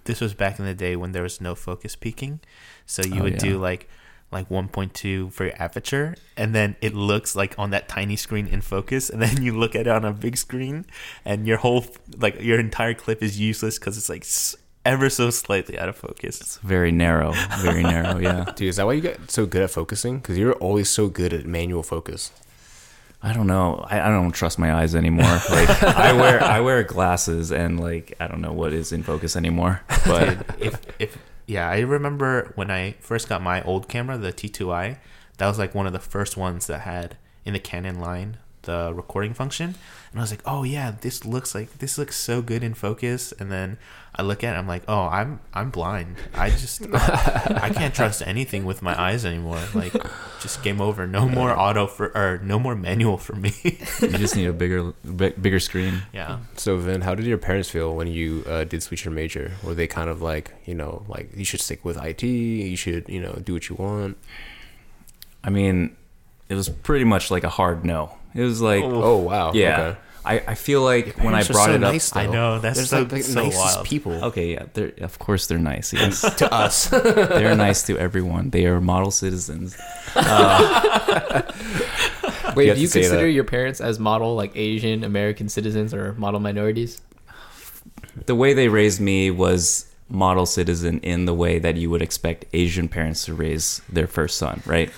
this 0.05 0.19
was 0.21 0.33
back 0.33 0.59
in 0.59 0.65
the 0.65 0.73
day 0.73 0.95
when 0.95 1.11
there 1.13 1.23
was 1.23 1.39
no 1.39 1.55
focus 1.55 1.95
peaking. 1.95 2.39
So 2.85 3.01
you 3.03 3.19
Oh, 3.21 3.23
would 3.23 3.37
do 3.37 3.57
like 3.57 3.87
like 4.31 4.47
1.2 4.51 5.31
for 5.31 5.45
your 5.45 5.53
aperture 5.59 6.13
and 6.37 6.53
then 6.53 6.75
it 6.81 6.93
looks 6.93 7.35
like 7.35 7.55
on 7.57 7.71
that 7.71 7.87
tiny 7.89 8.15
screen 8.15 8.45
in 8.45 8.61
focus 8.61 9.09
and 9.09 9.19
then 9.23 9.41
you 9.41 9.57
look 9.57 9.73
at 9.75 9.81
it 9.87 9.87
on 9.87 10.05
a 10.05 10.13
big 10.13 10.37
screen 10.37 10.85
and 11.25 11.47
your 11.47 11.57
whole 11.57 11.83
like 12.15 12.39
your 12.39 12.59
entire 12.59 12.93
clip 12.93 13.23
is 13.23 13.39
useless 13.39 13.79
cuz 13.79 13.97
it's 13.97 14.07
like 14.07 14.23
ever 14.85 15.09
so 15.09 15.29
slightly 15.29 15.77
out 15.77 15.89
of 15.89 15.95
focus. 15.95 16.41
It's 16.41 16.57
very 16.57 16.91
narrow, 16.91 17.33
very 17.59 17.83
narrow. 17.83 18.17
Yeah. 18.17 18.45
Dude, 18.55 18.69
is 18.69 18.77
that 18.77 18.85
why 18.85 18.93
you 18.93 19.01
get 19.01 19.29
so 19.29 19.45
good 19.45 19.61
at 19.61 19.71
focusing? 19.71 20.19
Because 20.19 20.37
you're 20.37 20.53
always 20.53 20.89
so 20.89 21.07
good 21.07 21.33
at 21.33 21.45
manual 21.45 21.83
focus. 21.83 22.31
I 23.21 23.33
don't 23.33 23.47
know. 23.47 23.85
I, 23.89 23.99
I 23.99 24.07
don't 24.07 24.31
trust 24.31 24.57
my 24.57 24.73
eyes 24.73 24.95
anymore. 24.95 25.25
Like 25.49 25.83
I 25.83 26.13
wear 26.13 26.41
I 26.41 26.61
wear 26.61 26.83
glasses 26.83 27.51
and 27.51 27.79
like 27.79 28.15
I 28.19 28.27
don't 28.27 28.39
know 28.39 28.53
what 28.53 28.71
is 28.71 28.91
in 28.91 29.03
focus 29.03 29.35
anymore. 29.35 29.81
But 30.05 30.55
if 30.59 30.79
if 30.99 31.17
yeah, 31.45 31.69
I 31.69 31.79
remember 31.79 32.53
when 32.55 32.71
I 32.71 32.95
first 32.99 33.27
got 33.27 33.41
my 33.41 33.61
old 33.63 33.89
camera, 33.89 34.17
the 34.17 34.31
T2i. 34.31 34.97
That 35.37 35.47
was 35.47 35.57
like 35.57 35.73
one 35.73 35.87
of 35.87 35.93
the 35.93 35.99
first 35.99 36.37
ones 36.37 36.67
that 36.67 36.81
had 36.81 37.17
in 37.45 37.53
the 37.53 37.59
Canon 37.59 37.99
line 37.99 38.37
the 38.69 38.93
recording 38.93 39.33
function, 39.33 39.73
and 40.11 40.19
I 40.19 40.21
was 40.21 40.31
like, 40.31 40.43
oh 40.45 40.63
yeah, 40.63 40.93
this 41.01 41.25
looks 41.25 41.53
like 41.55 41.79
this 41.79 41.97
looks 41.97 42.15
so 42.15 42.41
good 42.41 42.63
in 42.63 42.73
focus. 42.73 43.31
And 43.39 43.51
then 43.51 43.77
I 44.15 44.21
look 44.21 44.43
at 44.43 44.55
it, 44.55 44.59
I'm 44.59 44.67
like, 44.67 44.83
oh, 44.87 45.05
I'm 45.19 45.39
I'm 45.53 45.69
blind. 45.69 46.17
I 46.33 46.49
just 46.49 46.85
I 46.93 47.69
can't 47.73 47.93
trust 47.93 48.21
anything 48.25 48.65
with 48.65 48.81
my 48.81 48.99
eyes 48.99 49.25
anymore. 49.25 49.61
Like, 49.73 49.93
just 50.39 50.61
game 50.63 50.81
over. 50.81 51.07
No 51.07 51.27
more 51.27 51.51
auto 51.65 51.87
for 51.87 52.07
or 52.15 52.39
no 52.43 52.59
more 52.59 52.75
manual 52.75 53.17
for 53.17 53.35
me. 53.35 53.53
you 54.01 54.17
just 54.25 54.35
need 54.35 54.47
a 54.47 54.53
bigger 54.53 54.93
bi- 55.03 55.35
bigger 55.45 55.59
screen. 55.59 56.03
yeah. 56.13 56.39
So, 56.57 56.77
Vin, 56.77 57.01
how 57.01 57.15
did 57.15 57.25
your 57.25 57.37
parents 57.37 57.69
feel 57.69 57.95
when 57.95 58.07
you 58.07 58.43
uh, 58.47 58.63
did 58.65 58.83
switch 58.83 59.05
your 59.05 59.13
major? 59.13 59.51
Were 59.63 59.73
they 59.73 59.87
kind 59.87 60.09
of 60.09 60.21
like, 60.21 60.53
you 60.65 60.75
know, 60.75 61.05
like 61.07 61.29
you 61.35 61.45
should 61.45 61.61
stick 61.61 61.83
with 61.85 61.97
IT, 62.03 62.23
you 62.23 62.75
should, 62.77 63.07
you 63.09 63.21
know, 63.21 63.33
do 63.43 63.53
what 63.53 63.69
you 63.69 63.75
want? 63.75 64.17
I 65.43 65.49
mean, 65.49 65.95
it 66.49 66.55
was 66.55 66.67
pretty 66.67 67.05
much 67.05 67.31
like 67.31 67.43
a 67.43 67.49
hard 67.49 67.85
no. 67.85 68.17
It 68.35 68.41
was 68.41 68.61
like 68.61 68.83
oh, 68.83 69.03
oh, 69.03 69.17
wow. 69.17 69.51
yeah. 69.53 69.79
Okay. 69.81 69.99
I, 70.25 70.33
I 70.49 70.55
feel 70.55 70.81
like 70.83 71.15
when 71.17 71.27
I 71.33 71.41
Parents 71.43 71.49
are 71.49 71.53
brought 71.53 71.65
so 71.67 71.71
it 71.75 71.83
up 71.83 71.93
nice, 71.93 72.15
I 72.15 72.27
know, 72.27 72.59
that's 72.59 72.77
They're 72.77 72.85
so- 72.85 72.99
like 72.99 73.09
the 73.09 73.23
so 73.23 73.43
nicest 73.45 73.75
wild. 73.75 73.85
people. 73.87 74.23
Okay, 74.25 74.53
yeah, 74.53 74.65
they're 74.73 74.91
of 74.99 75.17
course 75.17 75.47
they're 75.47 75.57
nice. 75.57 75.93
Yes. 75.99 76.21
to 76.35 76.53
us. 76.53 76.87
they're 76.89 77.55
nice 77.55 77.83
to 77.83 77.97
everyone. 77.97 78.49
They 78.49 78.65
are 78.65 78.81
model 78.81 79.11
citizens. 79.11 79.77
Uh, 80.15 81.41
Wait, 82.55 82.67
have 82.67 82.75
do 82.77 82.81
you 82.81 82.87
to 82.87 82.93
say 82.93 83.01
consider 83.01 83.23
that. 83.27 83.31
your 83.31 83.43
parents 83.45 83.79
as 83.79 83.97
model 83.99 84.35
like 84.35 84.51
Asian 84.55 85.03
American 85.03 85.49
citizens 85.49 85.93
or 85.93 86.13
model 86.13 86.39
minorities? 86.39 87.01
The 88.25 88.35
way 88.35 88.53
they 88.53 88.67
raised 88.67 88.99
me 88.99 89.31
was 89.31 89.85
model 90.09 90.45
citizen 90.45 90.99
in 90.99 91.25
the 91.25 91.33
way 91.33 91.59
that 91.59 91.77
you 91.77 91.89
would 91.89 92.01
expect 92.01 92.45
Asian 92.53 92.87
parents 92.89 93.25
to 93.25 93.33
raise 93.33 93.81
their 93.87 94.07
first 94.07 94.37
son, 94.37 94.61
right? 94.65 94.91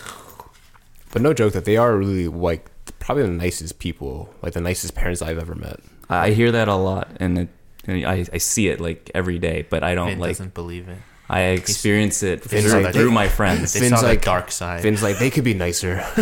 But 1.12 1.22
no 1.22 1.34
joke 1.34 1.54
that 1.54 1.66
they 1.66 1.78
are 1.78 1.96
really 1.96 2.28
like 2.30 2.71
probably 3.02 3.24
the 3.24 3.30
nicest 3.32 3.80
people, 3.80 4.34
like 4.42 4.54
the 4.54 4.62
nicest 4.62 4.96
parents 4.96 5.22
I've 5.22 5.38
ever 5.38 5.56
met. 5.56 5.80
I 6.10 6.28
I 6.28 6.32
hear 6.32 6.52
that 6.54 6.68
a 6.70 6.76
lot, 6.76 7.10
and, 7.20 7.38
it, 7.40 7.50
and 7.86 8.06
I, 8.06 8.26
I 8.32 8.38
see 8.38 8.70
it 8.70 8.80
like 8.80 9.12
every 9.14 9.40
day, 9.40 9.66
but 9.70 9.84
I 9.84 9.94
don't 9.96 10.08
Vin 10.08 10.20
like. 10.20 10.30
doesn't 10.38 10.54
believe 10.54 10.88
it. 10.88 10.98
I 11.30 11.42
experience 11.56 12.24
it 12.24 12.44
Vin's 12.44 12.72
through, 12.72 12.82
like- 12.84 12.94
through 12.94 13.12
my 13.12 13.28
friends. 13.30 13.74
They 13.74 13.80
Vin's 13.82 14.00
saw 14.00 14.06
like- 14.08 14.20
the 14.22 14.26
dark 14.26 14.52
side. 14.52 14.82
Vin's 14.82 15.02
like 15.04 15.18
they 15.20 15.30
could 15.30 15.44
be 15.46 15.54
nicer. 15.54 15.96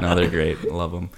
no, 0.00 0.14
they're 0.14 0.30
great. 0.30 0.58
I 0.58 0.74
love 0.74 0.92
them. 0.92 1.10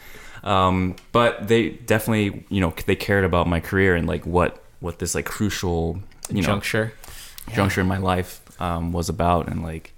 Um, 0.43 0.97
but 1.13 1.49
they 1.49 1.71
definitely, 1.71 2.45
you 2.51 2.61
know, 2.61 2.75
they 2.87 2.97
cared 2.97 3.25
about 3.25 3.47
my 3.49 3.61
career 3.61 3.95
and 3.97 4.07
like 4.07 4.27
what 4.27 4.63
what 4.81 4.99
this 4.99 5.15
like 5.15 5.25
crucial, 5.25 6.01
you 6.29 6.43
know, 6.43 6.47
Juncture. 6.49 6.93
juncture 7.55 7.81
in 7.81 7.87
my 7.87 7.99
life 7.99 8.41
um, 8.61 8.93
was 8.93 9.09
about, 9.09 9.49
and 9.49 9.63
like, 9.63 9.95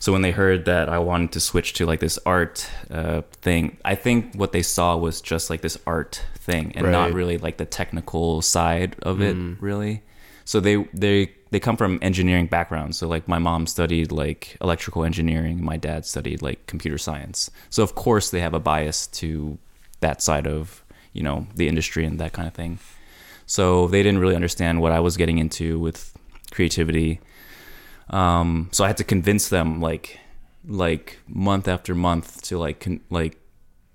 so 0.00 0.10
when 0.12 0.22
they 0.22 0.32
heard 0.32 0.64
that 0.64 0.88
I 0.88 0.98
wanted 0.98 1.30
to 1.32 1.40
switch 1.40 1.74
to 1.74 1.86
like 1.86 2.00
this 2.00 2.18
art 2.26 2.66
uh, 2.90 3.22
thing, 3.42 3.76
I 3.84 3.94
think 3.94 4.34
what 4.34 4.50
they 4.52 4.62
saw 4.62 4.96
was 4.96 5.20
just 5.20 5.50
like 5.50 5.60
this 5.60 5.78
art 5.86 6.22
thing, 6.36 6.72
and 6.74 6.90
not 6.90 7.12
really 7.12 7.38
like 7.38 7.56
the 7.58 7.66
technical 7.66 8.42
side 8.42 8.96
of 9.02 9.20
it, 9.20 9.36
Mm. 9.36 9.56
really. 9.60 10.02
So 10.44 10.58
they 10.58 10.76
they 10.92 11.30
they 11.52 11.60
come 11.60 11.76
from 11.76 11.98
engineering 12.02 12.46
backgrounds. 12.46 12.96
So 12.98 13.06
like 13.06 13.28
my 13.28 13.38
mom 13.38 13.66
studied 13.66 14.10
like 14.10 14.56
electrical 14.60 15.04
engineering, 15.04 15.62
my 15.64 15.76
dad 15.76 16.04
studied 16.06 16.42
like 16.42 16.66
computer 16.66 16.98
science. 16.98 17.50
So 17.68 17.82
of 17.82 17.94
course 17.94 18.30
they 18.30 18.40
have 18.40 18.54
a 18.54 18.60
bias 18.60 19.06
to 19.20 19.58
that 20.00 20.22
side 20.22 20.46
of 20.46 20.82
you 21.12 21.22
know 21.22 21.46
the 21.54 21.68
industry 21.68 22.04
and 22.04 22.18
that 22.20 22.32
kind 22.32 22.48
of 22.48 22.54
thing. 22.54 22.78
So 23.46 23.86
they 23.88 24.02
didn't 24.02 24.20
really 24.20 24.34
understand 24.36 24.80
what 24.80 24.92
I 24.92 25.00
was 25.00 25.16
getting 25.16 25.38
into 25.38 25.78
with 25.78 26.12
creativity. 26.50 27.20
Um, 28.10 28.68
so 28.72 28.84
I 28.84 28.88
had 28.88 28.96
to 28.98 29.04
convince 29.04 29.48
them 29.48 29.80
like 29.80 30.18
like 30.66 31.18
month 31.28 31.68
after 31.68 31.94
month 31.94 32.42
to 32.42 32.58
like 32.58 32.80
con- 32.80 33.00
like 33.08 33.38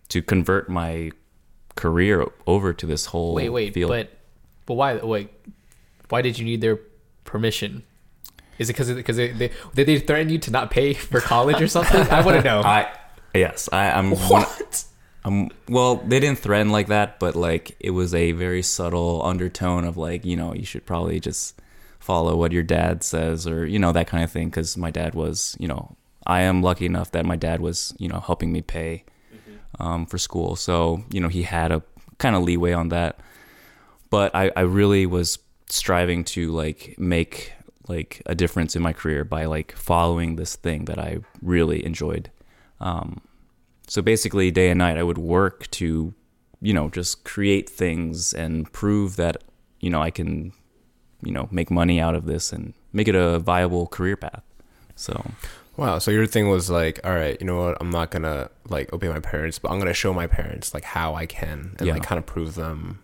to 0.09 0.21
convert 0.21 0.69
my 0.69 1.11
career 1.75 2.25
over 2.47 2.73
to 2.73 2.85
this 2.85 3.07
whole 3.07 3.35
Wait, 3.35 3.49
wait, 3.49 3.73
field. 3.73 3.89
but 3.89 4.09
but 4.65 4.75
why? 4.75 4.95
Wait, 4.95 5.29
why 6.09 6.21
did 6.21 6.39
you 6.39 6.45
need 6.45 6.61
their 6.61 6.79
permission? 7.25 7.83
Is 8.57 8.69
it 8.69 8.73
because 8.73 8.91
because 8.91 9.17
they, 9.17 9.31
they 9.31 9.51
did 9.73 9.87
they 9.87 9.99
threaten 9.99 10.29
you 10.29 10.37
to 10.39 10.51
not 10.51 10.71
pay 10.71 10.93
for 10.93 11.19
college 11.19 11.61
or 11.61 11.67
something? 11.67 12.01
I 12.09 12.21
want 12.21 12.37
to 12.37 12.43
know. 12.43 12.61
I 12.65 12.89
yes, 13.33 13.67
I, 13.71 13.91
I'm 13.91 14.11
one. 14.11 14.45
Um, 15.25 15.49
well, 15.67 15.97
they 15.97 16.19
didn't 16.19 16.39
threaten 16.39 16.69
like 16.71 16.87
that, 16.87 17.19
but 17.19 17.35
like 17.35 17.75
it 17.79 17.89
was 17.89 18.13
a 18.13 18.31
very 18.31 18.61
subtle 18.61 19.25
undertone 19.25 19.83
of 19.83 19.97
like 19.97 20.23
you 20.23 20.37
know 20.37 20.53
you 20.53 20.65
should 20.65 20.85
probably 20.85 21.19
just 21.19 21.59
follow 22.05 22.35
what 22.35 22.51
your 22.51 22.63
dad 22.63 23.03
says 23.03 23.47
or 23.47 23.65
you 23.65 23.79
know 23.79 23.91
that 23.91 24.07
kind 24.07 24.23
of 24.23 24.31
thing. 24.31 24.49
Because 24.49 24.77
my 24.77 24.91
dad 24.91 25.15
was 25.15 25.55
you 25.59 25.67
know 25.67 25.95
I 26.25 26.41
am 26.41 26.61
lucky 26.61 26.85
enough 26.85 27.11
that 27.11 27.25
my 27.25 27.35
dad 27.35 27.61
was 27.61 27.93
you 27.97 28.07
know 28.07 28.19
helping 28.19 28.51
me 28.51 28.61
pay 28.61 29.03
um, 29.79 30.05
for 30.05 30.17
school, 30.17 30.55
so 30.55 31.03
you 31.11 31.19
know 31.19 31.27
he 31.29 31.43
had 31.43 31.71
a 31.71 31.81
kind 32.17 32.35
of 32.35 32.43
leeway 32.43 32.73
on 32.73 32.89
that. 32.89 33.19
But 34.09 34.35
I, 34.35 34.51
I 34.55 34.61
really 34.61 35.05
was 35.05 35.39
striving 35.67 36.23
to 36.23 36.51
like 36.51 36.95
make 36.97 37.53
like 37.87 38.21
a 38.25 38.35
difference 38.35 38.75
in 38.75 38.81
my 38.81 38.93
career 38.93 39.23
by 39.23 39.45
like 39.45 39.71
following 39.73 40.35
this 40.35 40.55
thing 40.55 40.85
that 40.85 40.99
I 40.99 41.19
really 41.41 41.85
enjoyed. 41.85 42.29
Um, 42.79 43.21
so 43.87 44.01
basically, 44.01 44.51
day 44.51 44.69
and 44.69 44.79
night, 44.79 44.97
I 44.97 45.03
would 45.03 45.17
work 45.17 45.69
to, 45.71 46.13
you 46.61 46.73
know, 46.73 46.89
just 46.89 47.23
create 47.23 47.69
things 47.69 48.33
and 48.33 48.71
prove 48.71 49.15
that, 49.17 49.43
you 49.79 49.89
know, 49.89 50.01
I 50.01 50.09
can, 50.09 50.53
you 51.23 51.31
know, 51.31 51.47
make 51.51 51.69
money 51.71 51.99
out 51.99 52.15
of 52.15 52.25
this 52.25 52.51
and 52.53 52.73
make 52.93 53.07
it 53.07 53.15
a 53.15 53.39
viable 53.39 53.87
career 53.87 54.15
path. 54.17 54.43
So 54.95 55.31
Wow. 55.77 55.99
So 55.99 56.09
your 56.09 56.25
thing 56.25 56.47
was 56.49 56.69
like, 56.69 57.01
all 57.03 57.13
right, 57.13 57.37
you 57.41 57.45
know 57.45 57.57
what? 57.61 57.77
I'm 57.81 57.89
not 57.89 58.09
gonna 58.09 58.49
like 58.69 58.93
obey 58.93 59.09
my 59.09 59.19
parents, 59.19 59.59
but 59.59 59.71
I'm 59.71 59.77
gonna 59.79 59.93
show 59.93 60.13
my 60.13 60.27
parents 60.27 60.73
like 60.73 60.85
how 60.85 61.15
I 61.15 61.25
can 61.25 61.75
and 61.77 61.87
Yeah. 61.87 61.93
like 61.93 62.03
kind 62.03 62.17
of 62.17 62.25
prove 62.25 62.55
them 62.55 62.99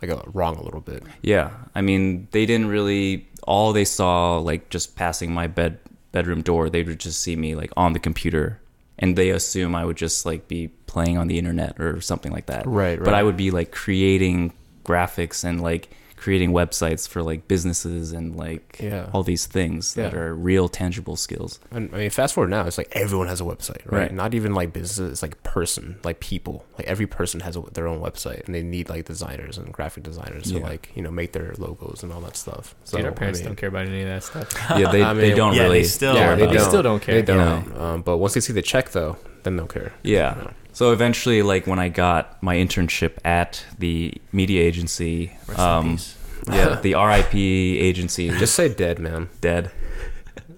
like 0.00 0.10
uh, 0.10 0.22
wrong 0.32 0.56
a 0.56 0.62
little 0.62 0.80
bit. 0.80 1.02
yeah, 1.22 1.50
I 1.74 1.80
mean, 1.80 2.28
they 2.32 2.46
didn't 2.46 2.68
really. 2.68 3.26
All 3.46 3.72
they 3.72 3.84
saw, 3.84 4.38
like 4.38 4.68
just 4.70 4.96
passing 4.96 5.32
my 5.32 5.46
bed 5.46 5.78
bedroom 6.12 6.42
door, 6.42 6.70
they 6.70 6.82
would 6.82 7.00
just 7.00 7.20
see 7.20 7.34
me 7.36 7.54
like 7.54 7.72
on 7.76 7.92
the 7.94 7.98
computer, 7.98 8.60
and 8.98 9.16
they 9.16 9.30
assume 9.30 9.74
I 9.74 9.84
would 9.84 9.96
just 9.96 10.24
like 10.26 10.46
be 10.46 10.68
playing 10.86 11.16
on 11.18 11.26
the 11.28 11.38
internet 11.38 11.80
or 11.80 12.00
something 12.00 12.32
like 12.32 12.46
that. 12.46 12.66
Right. 12.66 12.98
Right. 12.98 13.04
but 13.04 13.14
I 13.14 13.22
would 13.22 13.36
be 13.36 13.50
like 13.50 13.70
creating 13.72 14.52
graphics 14.84 15.42
and 15.44 15.60
like 15.62 15.90
creating 16.24 16.52
websites 16.52 17.06
for 17.06 17.22
like 17.22 17.46
businesses 17.48 18.10
and 18.12 18.34
like 18.34 18.78
Yeah. 18.82 19.10
all 19.12 19.22
these 19.22 19.44
things 19.46 19.92
that 19.92 20.14
are 20.14 20.34
real 20.34 20.70
tangible 20.70 21.16
skills. 21.16 21.60
And 21.70 21.94
I 21.94 21.98
mean, 21.98 22.08
fast 22.10 22.32
forward 22.32 22.48
now, 22.48 22.66
it's 22.66 22.78
like 22.78 22.88
everyone 22.92 23.28
has 23.28 23.42
a 23.42 23.44
website, 23.44 23.82
right? 23.84 24.04
Right. 24.04 24.14
Not 24.14 24.32
even 24.32 24.54
like 24.54 24.72
businesses, 24.72 25.10
it's 25.12 25.22
like 25.22 25.42
person, 25.42 25.98
like 26.02 26.20
people. 26.20 26.64
Like 26.78 26.86
every 26.86 27.06
person 27.06 27.40
has 27.40 27.56
a, 27.56 27.60
their 27.74 27.86
own 27.86 28.00
website, 28.00 28.46
and 28.46 28.54
they 28.54 28.62
need 28.62 28.88
like 28.88 29.04
designers 29.04 29.58
and 29.58 29.70
graphic 29.70 30.02
designers 30.02 30.50
to 30.50 30.60
like 30.60 30.90
you 30.94 31.02
know 31.02 31.10
make 31.10 31.32
their 31.32 31.52
logos 31.58 32.02
and 32.02 32.10
all 32.10 32.22
that 32.22 32.36
stuff. 32.38 32.74
So 32.84 32.96
Dude, 32.96 33.04
our 33.06 33.12
parents 33.12 33.40
I 33.40 33.42
mean, 33.42 33.48
don't 33.50 33.56
care 33.56 33.68
about 33.68 33.86
any 33.86 34.00
of 34.00 34.08
that 34.08 34.22
stuff. 34.24 34.48
Yeah, 34.78 34.90
they, 34.90 35.02
I 35.10 35.12
they 35.12 35.34
don't 35.34 35.52
yeah, 35.54 35.64
really 35.64 35.80
they 35.82 35.84
still- 35.84 36.14
Yeah, 36.14 36.28
care 36.28 36.36
they 36.36 36.46
They 36.46 36.54
don't. 36.54 36.68
still 36.70 36.82
don't 36.82 37.02
care. 37.02 37.14
They 37.16 37.22
don't. 37.22 37.76
Um, 37.78 38.00
but 38.02 38.16
once 38.16 38.32
they 38.32 38.40
see 38.40 38.54
the 38.54 38.62
check, 38.62 38.92
though, 38.92 39.18
then 39.42 39.56
they'll 39.56 39.66
care. 39.66 39.92
Yeah. 40.02 40.52
So 40.74 40.92
eventually, 40.92 41.40
like 41.42 41.66
when 41.66 41.78
I 41.78 41.88
got 41.88 42.42
my 42.42 42.56
internship 42.56 43.12
at 43.24 43.64
the 43.78 44.12
media 44.32 44.60
agency, 44.62 45.32
Rest 45.46 45.58
in 45.58 45.64
um, 45.64 45.90
peace. 45.92 46.16
yeah, 46.50 46.80
the 46.80 46.94
RIP 46.94 47.34
agency, 47.34 48.28
just 48.28 48.38
Just 48.44 48.54
say 48.56 48.68
dead, 48.74 48.98
man. 48.98 49.28
dead. 49.40 49.70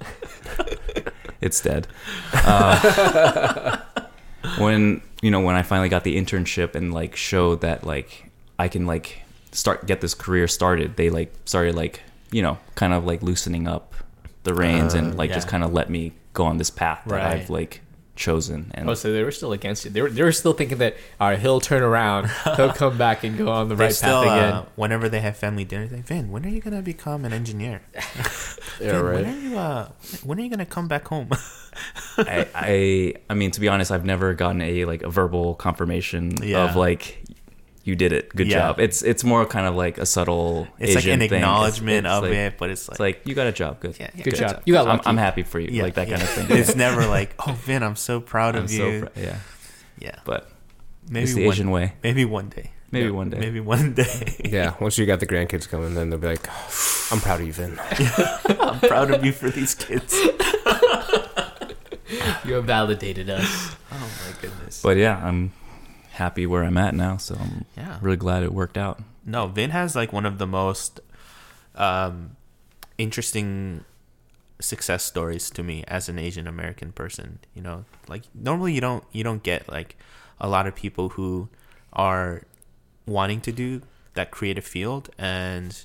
it's 1.40 1.60
dead. 1.60 1.86
Uh, 2.32 3.78
when 4.58 5.02
you 5.22 5.30
know 5.30 5.40
when 5.40 5.54
I 5.54 5.62
finally 5.62 5.88
got 5.88 6.04
the 6.04 6.16
internship 6.16 6.74
and 6.74 6.92
like 6.94 7.14
showed 7.16 7.60
that 7.60 7.84
like 7.84 8.30
I 8.58 8.68
can 8.68 8.86
like 8.86 9.22
start 9.52 9.86
get 9.86 10.00
this 10.00 10.14
career 10.14 10.48
started, 10.48 10.96
they 10.96 11.10
like 11.10 11.34
started 11.44 11.74
like 11.74 12.00
you 12.32 12.42
know 12.42 12.58
kind 12.74 12.92
of 12.92 13.04
like 13.04 13.22
loosening 13.22 13.68
up 13.68 13.94
the 14.44 14.54
reins 14.54 14.94
and 14.94 15.12
Uh, 15.12 15.16
like 15.16 15.32
just 15.32 15.48
kind 15.48 15.62
of 15.64 15.72
let 15.72 15.90
me 15.90 16.12
go 16.32 16.44
on 16.44 16.58
this 16.58 16.70
path 16.70 17.02
that 17.06 17.14
Right. 17.14 17.40
I've 17.40 17.50
like 17.50 17.80
chosen. 18.16 18.70
And 18.74 18.88
Oh, 18.90 18.94
so 18.94 19.12
they 19.12 19.22
were 19.22 19.30
still 19.30 19.52
against 19.52 19.86
it. 19.86 19.92
They 19.92 20.02
were, 20.02 20.10
they 20.10 20.22
were 20.22 20.32
still 20.32 20.52
thinking 20.54 20.78
that, 20.78 20.96
all 21.20 21.28
right, 21.28 21.38
he'll 21.38 21.60
turn 21.60 21.82
around, 21.82 22.28
he'll 22.56 22.72
come 22.72 22.98
back 23.06 23.22
and 23.24 23.36
go 23.38 23.48
on 23.48 23.68
the 23.68 23.76
right 23.76 23.92
still, 23.92 24.24
path 24.24 24.32
again. 24.38 24.52
uh, 24.54 24.64
whenever 24.76 25.08
they 25.08 25.20
have 25.20 25.36
family 25.36 25.64
dinners, 25.64 25.90
they 25.90 26.00
Vin, 26.00 26.30
when 26.30 26.44
are 26.44 26.48
you 26.48 26.60
gonna 26.60 26.82
become 26.82 27.24
an 27.24 27.32
engineer? 27.32 27.82
Yeah, 28.80 28.92
Vin, 28.92 29.02
right. 29.04 29.14
When 29.14 29.24
are 29.34 29.38
you 29.40 29.58
uh, 29.58 29.88
when 30.24 30.38
are 30.38 30.42
you 30.42 30.50
gonna 30.50 30.66
come 30.66 30.86
back 30.88 31.06
home? 31.08 31.30
I, 32.18 32.46
I 32.54 33.14
I 33.30 33.34
mean 33.34 33.50
to 33.52 33.60
be 33.60 33.68
honest, 33.68 33.90
I've 33.90 34.04
never 34.04 34.34
gotten 34.34 34.60
a 34.62 34.84
like 34.86 35.02
a 35.02 35.08
verbal 35.10 35.54
confirmation 35.54 36.32
Yeah. 36.42 36.64
of 36.68 36.76
like 36.76 37.22
you 37.86 37.94
did 37.96 38.12
it, 38.12 38.28
good 38.34 38.48
Yeah. 38.48 38.58
job. 38.58 38.80
It's 38.80 39.00
it's 39.02 39.22
more 39.24 39.46
kind 39.46 39.66
of 39.66 39.74
like 39.76 39.96
a 39.96 40.04
subtle. 40.04 40.66
It's 40.78 40.96
Asian 40.96 40.96
like 40.96 41.04
an 41.06 41.18
thing. 41.20 41.26
It's- 41.26 41.38
acknowledgement 41.40 42.06
it's 42.06 42.12
of 42.14 42.22
like- 42.24 42.32
it, 42.32 42.58
but 42.58 42.70
it's 42.70 42.88
like, 42.88 42.94
It's 42.94 43.00
like 43.00 43.20
you 43.28 43.34
got 43.34 43.46
a 43.46 43.52
job, 43.52 43.80
good. 43.80 43.96
yeah, 43.98 44.10
yeah, 44.14 44.24
Good 44.24 44.34
job. 44.36 44.62
You 44.66 44.74
got 44.74 44.88
I'm. 44.88 45.00
I'm 45.06 45.16
happy 45.16 45.44
for 45.44 45.60
you, 45.60 45.68
Yeah, 45.70 45.84
like 45.84 45.94
that 45.94 46.08
yeah. 46.08 46.16
kind 46.18 46.28
of 46.28 46.34
thing. 46.48 46.58
it's 46.58 46.74
never 46.76 47.06
like, 47.06 47.34
oh 47.46 47.52
Vin, 47.52 47.82
I'm 47.82 47.96
so 47.96 48.20
proud 48.20 48.56
I'm 48.56 48.64
of 48.64 48.70
so 48.70 48.86
you. 48.88 49.00
pr- 49.06 49.20
yeah, 49.20 49.36
yeah, 49.98 50.16
but 50.24 50.50
maybe 51.08 51.24
it's 51.24 51.34
the 51.34 51.46
one, 51.46 51.54
Asian 51.54 51.70
way. 51.70 51.92
maybe 52.02 52.24
one 52.24 52.48
day, 52.48 52.72
Maybe 52.90 53.06
Yeah, 53.06 53.12
one 53.12 53.30
day. 53.30 53.38
maybe 53.38 53.60
one 53.60 53.94
day. 53.94 54.36
Yeah, 54.44 54.74
once 54.80 54.98
you 54.98 55.06
got 55.06 55.20
the 55.20 55.26
grandkids 55.26 55.68
coming, 55.68 55.94
then 55.94 56.10
they'll 56.10 56.18
be 56.20 56.26
like, 56.28 56.46
oh, 56.48 57.08
"I'm 57.12 57.20
proud 57.20 57.40
of 57.40 57.46
you, 57.46 57.52
Vin." 57.52 57.78
I'm 58.60 58.80
proud 58.80 59.10
of 59.10 59.24
you 59.24 59.32
for 59.32 59.48
these 59.50 59.74
kids. 59.74 60.12
You 62.44 62.54
have 62.54 62.64
validated 62.64 63.28
us. 63.28 63.74
Oh 63.90 63.98
my 63.98 64.40
goodness. 64.40 64.80
But 64.80 64.96
yeah, 64.96 65.20
I'm 65.24 65.52
happy 66.16 66.46
where 66.46 66.64
I'm 66.64 66.76
at 66.78 66.94
now, 66.94 67.16
so 67.16 67.36
I'm 67.38 67.64
yeah. 67.76 67.98
really 68.00 68.16
glad 68.16 68.42
it 68.42 68.52
worked 68.52 68.76
out. 68.78 69.00
No, 69.24 69.46
Vin 69.46 69.70
has 69.70 69.94
like 69.94 70.12
one 70.12 70.26
of 70.26 70.38
the 70.38 70.46
most 70.46 71.00
um, 71.74 72.36
interesting 72.98 73.84
success 74.58 75.04
stories 75.04 75.50
to 75.50 75.62
me 75.62 75.84
as 75.86 76.08
an 76.08 76.18
Asian 76.18 76.46
American 76.46 76.92
person. 76.92 77.38
You 77.54 77.62
know, 77.62 77.84
like 78.08 78.22
normally 78.34 78.72
you 78.72 78.80
don't 78.80 79.04
you 79.12 79.24
don't 79.24 79.42
get 79.42 79.68
like 79.68 79.96
a 80.40 80.48
lot 80.48 80.66
of 80.66 80.74
people 80.74 81.10
who 81.10 81.48
are 81.92 82.42
wanting 83.06 83.40
to 83.42 83.52
do 83.52 83.82
that 84.14 84.30
creative 84.30 84.64
field 84.64 85.10
and 85.18 85.84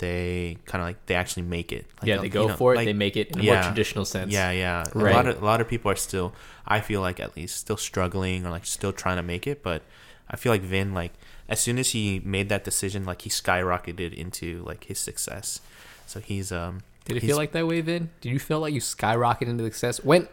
they 0.00 0.56
kind 0.66 0.82
of 0.82 0.88
like 0.88 1.06
they 1.06 1.14
actually 1.14 1.44
make 1.44 1.70
it. 1.72 1.86
Like, 2.00 2.08
yeah, 2.08 2.14
uh, 2.16 2.18
they 2.22 2.26
you 2.26 2.30
go 2.32 2.48
know, 2.48 2.56
for 2.56 2.72
it. 2.74 2.76
like- 2.78 2.86
they 2.86 2.92
make 2.92 3.16
it 3.16 3.28
in 3.30 3.40
a 3.40 3.42
yeah. 3.42 3.54
more 3.54 3.62
traditional 3.62 4.04
sense. 4.04 4.32
yeah, 4.32 4.50
yeah. 4.50 4.84
Right. 4.94 5.12
A 5.12 5.16
lot 5.16 5.26
of 5.28 5.42
a 5.42 5.44
lot 5.44 5.60
of 5.60 5.68
people 5.68 5.90
are 5.90 5.96
still, 5.96 6.34
I 6.66 6.80
feel 6.80 7.00
like 7.00 7.20
at 7.20 7.36
least, 7.36 7.56
still 7.56 7.76
struggling 7.76 8.44
or 8.44 8.50
like 8.50 8.66
still 8.66 8.92
trying 8.92 9.16
to 9.16 9.22
make 9.22 9.46
it. 9.46 9.62
But 9.62 9.82
I 10.28 10.36
feel 10.36 10.50
like 10.52 10.62
Vin, 10.62 10.92
like 10.94 11.12
as 11.48 11.60
soon 11.60 11.78
as 11.78 11.90
he 11.90 12.20
made 12.24 12.48
that 12.48 12.64
decision, 12.64 13.04
like 13.04 13.22
he 13.22 13.30
skyrocketed 13.30 14.12
into 14.14 14.62
like 14.66 14.84
his 14.84 14.98
success. 14.98 15.60
So 16.06 16.18
he's 16.20 16.50
um. 16.50 16.82
Did 17.06 17.16
it 17.16 17.20
he's- 17.22 17.30
feel 17.30 17.36
like 17.38 17.52
that 17.52 17.66
way, 17.66 17.80
Vin? 17.80 18.10
Did 18.20 18.28
you 18.30 18.38
feel 18.38 18.60
like 18.60 18.72
you 18.74 18.80
skyrocketed 18.80 19.48
into 19.48 19.64
success? 19.64 20.04
When 20.04 20.28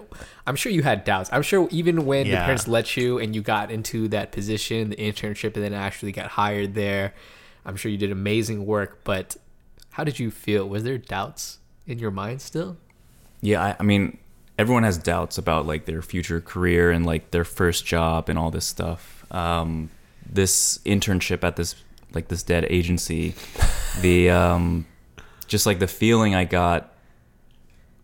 I'm 0.46 0.56
sure 0.56 0.72
you 0.72 0.84
had 0.84 1.04
doubts. 1.06 1.30
I'm 1.32 1.42
sure 1.42 1.68
even 1.72 2.06
when 2.06 2.26
your 2.28 2.36
Yeah. 2.36 2.44
parents 2.46 2.68
let 2.68 2.96
you 2.98 3.20
and 3.20 3.34
you 3.36 3.42
got 3.42 3.72
into 3.72 4.08
that 4.10 4.32
position, 4.32 4.90
the 4.92 4.96
internship, 4.98 5.56
and 5.56 5.64
then 5.64 5.74
actually 5.74 6.12
got 6.12 6.28
hired 6.32 6.76
there, 6.76 7.14
I'm 7.66 7.76
sure 7.78 7.90
you 7.92 7.98
did 7.98 8.12
amazing 8.12 8.66
work. 8.66 9.00
But 9.04 9.38
how 9.98 10.04
did 10.04 10.20
you 10.20 10.30
feel? 10.30 10.70
Was 10.70 10.84
there 10.84 11.00
doubts 11.00 11.58
in 11.88 11.98
your 11.98 12.12
mind 12.12 12.40
still? 12.40 12.78
Yeah, 13.42 13.64
I, 13.64 13.76
I 13.80 13.84
mean, 13.84 14.20
everyone 14.60 14.84
has 14.84 14.96
doubts 14.96 15.40
about 15.40 15.66
like 15.66 15.86
their 15.86 16.04
future 16.04 16.40
career 16.40 16.92
and 16.92 17.04
like 17.04 17.32
their 17.32 17.44
first 17.44 17.84
job 17.84 18.30
and 18.30 18.38
all 18.38 18.52
this 18.52 18.68
stuff. 18.68 19.26
Um, 19.32 19.90
this 20.24 20.78
internship 20.86 21.44
at 21.44 21.56
this 21.56 21.74
like 22.14 22.28
this 22.28 22.44
dead 22.44 22.68
agency, 22.70 23.34
the 24.02 24.30
um, 24.30 24.86
just 25.48 25.66
like 25.66 25.80
the 25.80 25.88
feeling 25.88 26.36
I 26.36 26.46
got, 26.46 26.94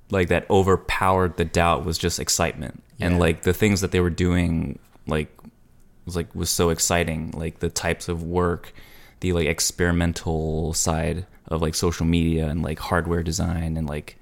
like 0.10 0.30
that 0.30 0.50
overpowered 0.50 1.38
the 1.38 1.46
doubt 1.46 1.86
was 1.86 2.00
just 2.00 2.20
excitement 2.20 2.84
and 3.00 3.20
like 3.20 3.44
the 3.44 3.54
things 3.54 3.82
that 3.82 3.92
they 3.92 4.00
were 4.00 4.10
doing 4.10 4.80
like 5.06 5.30
was 6.06 6.16
like 6.16 6.34
was 6.34 6.50
so 6.50 6.70
exciting 6.70 7.32
like 7.32 7.60
the 7.60 7.70
types 7.70 8.08
of 8.08 8.24
work 8.24 8.74
the 9.22 9.34
like 9.34 9.48
experimental 9.48 10.74
side 10.74 11.26
of 11.54 11.62
like 11.62 11.76
social 11.76 12.06
media 12.06 12.48
and 12.48 12.62
like 12.64 12.80
hardware 12.80 13.24
design 13.24 13.78
and 13.78 13.88
like 13.88 14.18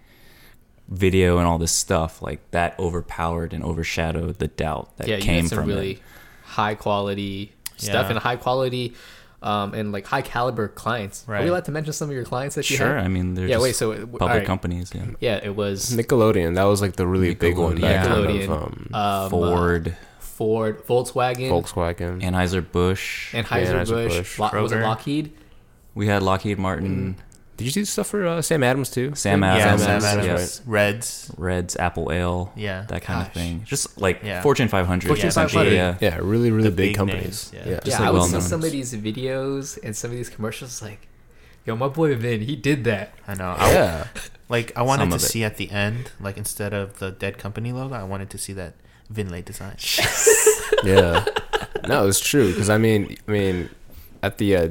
video 0.89 1.37
and 1.37 1.47
all 1.47 1.57
this 1.57 1.71
stuff 1.71 2.21
like 2.21 2.39
that 2.51 2.77
overpowered 2.77 3.53
and 3.53 3.63
overshadowed 3.63 4.37
the 4.39 4.47
doubt 4.49 4.95
that 4.97 5.07
yeah, 5.07 5.15
you 5.17 5.21
came 5.21 5.41
had 5.43 5.49
some 5.49 5.57
from 5.59 5.67
really 5.67 5.91
it 5.93 5.99
high 6.43 6.75
quality 6.75 7.53
stuff 7.77 8.05
Yeah. 8.05 8.09
and 8.11 8.19
high 8.19 8.35
quality 8.35 8.93
um, 9.43 9.73
and 9.73 9.91
like 9.91 10.05
high 10.05 10.21
caliber 10.21 10.67
clients. 10.67 11.25
Are 11.27 11.31
Right. 11.31 11.43
we 11.43 11.49
allowed 11.49 11.65
to 11.65 11.71
mention 11.71 11.93
some 11.93 12.09
of 12.09 12.13
your 12.15 12.25
clients 12.25 12.55
that 12.55 12.69
you 12.69 12.77
had? 12.77 12.83
sure 12.83 12.95
had? 12.97 13.05
i 13.05 13.07
mean 13.07 13.33
they're 13.35 13.47
Yeah, 13.47 13.55
just 13.55 13.63
wait, 13.63 13.75
so, 13.75 13.93
uh, 13.93 13.95
public 14.05 14.21
alright. 14.21 14.45
companies 14.45 14.91
yeah 14.93 15.05
Yeah, 15.19 15.39
it 15.41 15.55
was 15.55 15.91
Nickelodeon, 15.95 16.55
that 16.55 16.65
was 16.65 16.81
like 16.81 16.95
the 16.97 17.07
really 17.07 17.33
big 17.35 17.57
one. 17.57 17.77
Nickelodeon. 17.77 18.05
Kind 18.05 18.27
Nickelodeon, 18.27 18.43
of, 18.49 18.51
um, 18.51 18.89
um, 18.93 19.29
ford 19.29 19.97
Ford, 20.19 20.85
Volkswagen, 20.87 21.49
Volkswagen. 21.49 22.21
anheuser-busch 22.21 23.33
Anheuser-Busch, 23.33 23.89
Anheuser-Busch, 23.91 24.39
Lo- 24.39 24.49
was 24.61 24.71
it 24.71 24.75
Kroger. 24.75 24.83
Lockheed? 24.83 25.33
We 25.95 26.07
had 26.07 26.21
lockheed 26.23 26.57
martin 26.59 27.15
Did 27.57 27.65
you 27.67 27.73
do 27.73 27.85
stuff 27.85 28.07
for 28.07 28.25
uh, 28.25 28.41
Sam 28.41 28.63
Adams 28.63 28.89
too? 28.89 29.13
sam 29.13 29.41
yeah, 29.43 29.55
adams, 29.55 29.81
Sam 29.83 29.91
Adams, 30.03 30.05
Adams, 30.27 30.61
Reds. 30.65 31.31
reds 31.37 31.75
apple 31.75 32.11
ale 32.11 32.51
Yeah. 32.55 32.85
that 32.87 33.01
kind 33.03 33.19
Gosh. 33.19 33.27
of 33.27 33.33
thing 33.33 33.63
just 33.65 33.99
like 34.01 34.21
Yeah. 34.23 34.41
fortune 34.41 34.67
500 34.67 35.07
Fortune 35.07 35.27
essentially, 35.27 35.69
500. 35.71 35.75
yeah 35.75 35.97
Yeah, 36.01 36.17
really, 36.23 36.49
really 36.49 36.69
The 36.69 36.75
big, 36.75 36.89
big 36.89 36.95
companies. 36.95 37.51
names, 37.51 37.53
yeah. 37.53 37.71
yeah. 37.73 37.79
Just 37.85 37.87
yeah, 37.87 37.99
like 37.99 38.07
I 38.07 38.11
would 38.11 38.23
see 38.23 38.31
well-known. 38.33 38.49
some 38.49 38.63
of 38.63 38.71
these 38.71 38.93
videos 38.95 39.77
and 39.83 39.95
some 39.95 40.09
of 40.11 40.17
these 40.17 40.29
commercials 40.29 40.81
like, 40.81 41.07
yo, 41.65 41.75
my 41.75 41.87
boy 41.87 42.15
Vin, 42.15 42.41
he 42.41 42.55
did 42.55 42.83
that. 42.85 43.13
I 43.27 43.35
know. 43.35 43.53
I, 43.57 43.71
Yeah. 43.73 44.07
Like 44.49 44.73
I 44.75 44.81
wanted 44.81 45.03
Some 45.03 45.09
to 45.11 45.15
of 45.17 45.21
it. 45.21 45.25
see 45.25 45.43
at 45.43 45.55
the 45.57 45.69
end, 45.71 46.11
like 46.19 46.35
instead 46.37 46.73
of 46.73 46.97
the 46.99 47.11
dead 47.11 47.37
company 47.37 47.71
logo, 47.71 47.93
I 47.95 48.03
wanted 48.03 48.29
to 48.31 48.37
see 48.39 48.53
that 48.53 48.73
Vinlay 49.13 49.45
design. 49.45 49.75
yeah. 50.83 51.23
No, 51.87 52.07
it's 52.07 52.19
true 52.19 52.49
because 52.51 52.69
I 52.69 52.77
mean, 52.77 53.15
I 53.27 53.31
mean, 53.31 53.69
at 54.23 54.37
the 54.39 54.55
uh, 54.57 54.69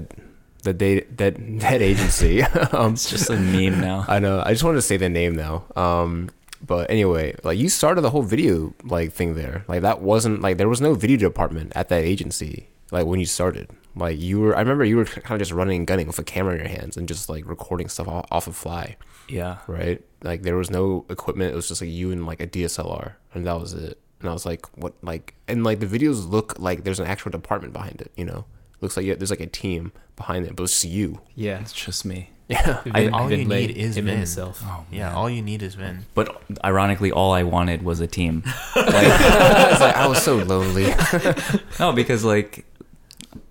the 0.61 0.73
date 0.73 1.17
that 1.19 1.35
that 1.61 1.83
agency. 1.83 2.43
um, 2.73 2.95
it's 2.95 3.09
just 3.09 3.31
a 3.31 3.37
meme 3.37 3.81
now 3.81 4.05
I 4.09 4.19
know. 4.19 4.43
I 4.45 4.53
just 4.53 4.65
wanted 4.65 4.77
to 4.77 4.83
say 4.83 4.97
the 4.97 5.09
name 5.09 5.35
now. 5.37 5.65
Um, 5.77 6.31
but 6.63 6.91
anyway, 6.91 7.35
like 7.43 7.59
you 7.59 7.69
started 7.69 8.03
the 8.03 8.11
whole 8.11 8.23
video 8.23 8.75
like 8.85 9.13
thing 9.13 9.35
there. 9.35 9.65
Like 9.69 9.83
that 9.83 10.03
wasn't 10.03 10.41
like 10.43 10.59
there 10.59 10.69
was 10.69 10.81
no 10.81 10.95
video 10.95 11.17
department 11.17 11.73
at 11.75 11.89
that 11.89 12.05
agency. 12.05 12.69
Like 12.91 13.07
when 13.07 13.21
you 13.21 13.27
started, 13.27 13.71
like 13.95 14.19
you 14.19 14.41
were. 14.41 14.57
I 14.57 14.61
remember 14.61 14.85
you 14.85 14.97
were 14.97 15.05
kind 15.05 15.33
of 15.33 15.39
just 15.39 15.53
running 15.53 15.79
and 15.79 15.87
gunning 15.87 16.07
with 16.07 16.19
a 16.19 16.25
camera 16.25 16.55
in 16.55 16.61
your 16.61 16.69
hands 16.69 16.97
and 16.97 17.09
just 17.09 17.29
like 17.29 17.47
recording 17.49 17.89
stuff 17.89 18.09
off, 18.09 18.27
off 18.31 18.47
of 18.47 18.57
fly, 18.57 18.97
yeah 19.29 19.59
right? 19.67 20.03
Like 20.23 20.43
there 20.43 20.57
was 20.57 20.71
no 20.71 21.07
equipment. 21.09 21.53
It 21.53 21.57
was 21.57 21.69
just 21.69 21.81
like 21.81 21.91
you 21.91 22.11
and 22.11 22.27
like 22.27 22.41
a 22.41 22.47
DSLR, 22.47 23.13
and 23.35 23.47
that 23.47 23.59
was 23.59 23.75
it. 23.75 23.99
And 24.21 24.29
I 24.29 24.33
was 24.33 24.45
like, 24.45 24.67
what? 24.77 24.95
Like, 25.03 25.35
and 25.49 25.65
like 25.65 25.81
the 25.81 25.87
videos 25.87 26.29
look 26.29 26.59
like 26.59 26.85
there's 26.85 27.01
an 27.01 27.07
actual 27.07 27.31
department 27.31 27.73
behind 27.73 28.01
it. 28.01 28.13
You 28.17 28.27
know, 28.27 28.45
looks 28.81 28.97
like 28.97 29.07
you, 29.07 29.15
there's 29.17 29.31
like 29.31 29.41
a 29.41 29.47
team 29.47 29.93
behind 30.17 30.47
it, 30.47 30.57
but 30.57 30.65
it's 30.65 30.73
just 30.73 30.85
you. 30.93 31.21
Yeah. 31.35 31.61
it's 31.61 31.73
just 31.73 32.05
me 32.05 32.31
Yeah. 32.49 32.81
Vin, 32.85 33.15
all 33.15 33.31
you 33.31 33.47
Vinlay, 33.47 33.49
need 33.69 33.71
is 33.77 33.97
him 33.97 34.05
and 34.05 34.11
Vin. 34.11 34.17
himself. 34.19 34.61
oh 34.65 34.85
Yeah, 34.91 35.15
all 35.15 35.31
you 35.31 35.41
need 35.43 35.63
is 35.63 35.75
Vin. 35.77 36.05
but 36.15 36.43
ironically 36.65 37.13
all 37.13 37.33
i 37.33 37.43
wanted 37.45 37.83
was 37.83 38.01
a 38.01 38.07
team 38.09 38.43
I 38.75 39.69
was 39.71 39.81
like, 39.87 39.97
I 39.97 40.07
was 40.09 40.23
so 40.23 40.37
lonely. 40.37 40.93
No, 41.79 41.93
because 41.93 42.25
like 42.25 42.65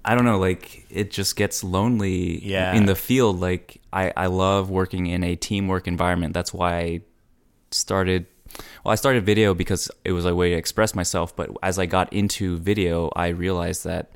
I 0.04 0.16
don't 0.16 0.26
know, 0.26 0.40
like 0.40 0.86
it 0.90 1.12
just 1.12 1.36
gets 1.36 1.64
lonely 1.64 2.44
Yeah. 2.46 2.74
in 2.74 2.86
the 2.86 2.96
field. 2.96 3.40
Like 3.40 3.80
I, 3.94 4.12
I 4.18 4.26
love 4.28 4.70
working 4.70 5.08
in 5.08 5.24
a 5.24 5.36
teamwork 5.36 5.88
environment. 5.88 6.34
That's 6.34 6.54
why 6.54 6.78
I 6.80 7.02
started 7.72 8.26
well, 8.84 8.92
I 8.92 8.96
started 8.96 9.24
video 9.26 9.54
because 9.54 9.90
it 10.04 10.12
was 10.12 10.26
a 10.26 10.34
way 10.36 10.50
to 10.50 10.56
express 10.56 10.96
myself, 10.96 11.36
but 11.36 11.50
as 11.64 11.78
I 11.80 11.86
got 11.86 12.12
into 12.12 12.58
video, 12.58 13.12
I 13.16 13.28
realized 13.30 13.84
that 13.86 14.12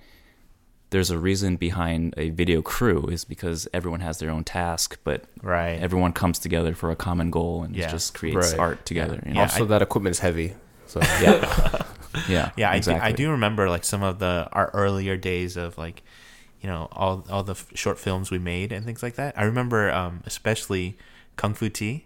there's 0.93 1.11
a 1.11 1.17
reason 1.17 1.57
behind 1.57 2.13
a 2.15 2.29
video 2.29 2.61
crew 2.61 3.07
is 3.11 3.25
because 3.25 3.67
everyone 3.73 3.99
has 3.99 4.19
their 4.19 4.29
own 4.31 4.43
task, 4.45 4.97
but 5.03 5.25
Right. 5.41 5.77
everyone 5.81 6.13
comes 6.13 6.39
together 6.39 6.73
for 6.75 6.91
a 6.91 6.95
common 6.95 7.29
goal 7.31 7.63
and 7.63 7.75
Yeah. 7.75 7.89
just 7.91 8.13
creates 8.13 8.51
Right. 8.51 8.59
art 8.59 8.85
together. 8.85 9.21
You 9.25 9.33
know? 9.33 9.41
Also, 9.41 9.65
I- 9.65 9.67
that 9.67 9.81
equipment's 9.81 10.19
heavy. 10.19 10.53
So 10.87 10.99
yeah. 11.21 11.83
yeah. 12.29 12.51
yeah, 12.55 12.69
I, 12.71 12.75
exactly. 12.77 12.99
do, 13.01 13.05
I 13.05 13.11
do 13.11 13.31
remember 13.31 13.69
like 13.69 13.83
some 13.83 14.03
of 14.03 14.19
the 14.19 14.47
our 14.53 14.69
earlier 14.73 15.17
days 15.17 15.57
of 15.57 15.77
like, 15.77 16.03
you 16.61 16.69
know, 16.69 16.87
all 16.91 17.25
all 17.29 17.43
the 17.43 17.53
f- 17.53 17.67
short 17.73 17.97
films 17.99 18.29
we 18.31 18.37
made 18.39 18.71
and 18.71 18.85
things 18.85 19.01
like 19.03 19.15
that. 19.15 19.33
I 19.37 19.43
remember 19.43 19.91
um, 19.91 20.21
especially 20.25 20.95
Kung 21.35 21.53
Fu 21.55 21.67
Tea. 21.69 22.05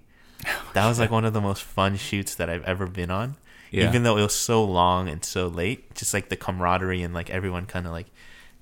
That 0.73 0.87
was 0.87 0.97
like 0.99 1.11
one 1.11 1.25
of 1.25 1.33
the 1.33 1.41
most 1.41 1.63
fun 1.63 1.97
shoots 1.97 2.35
that 2.35 2.49
I've 2.49 2.63
ever 2.63 2.87
been 2.87 3.11
on. 3.11 3.35
Yeah. 3.71 3.89
Even 3.89 4.03
though 4.03 4.15
it 4.17 4.21
was 4.21 4.33
so 4.35 4.63
long 4.63 5.09
and 5.09 5.25
so 5.25 5.47
late, 5.47 5.93
just 5.95 6.13
like 6.13 6.29
the 6.29 6.37
camaraderie 6.37 7.01
and 7.03 7.13
like 7.13 7.29
everyone 7.29 7.65
kind 7.65 7.85
of 7.85 7.91
like 7.91 8.07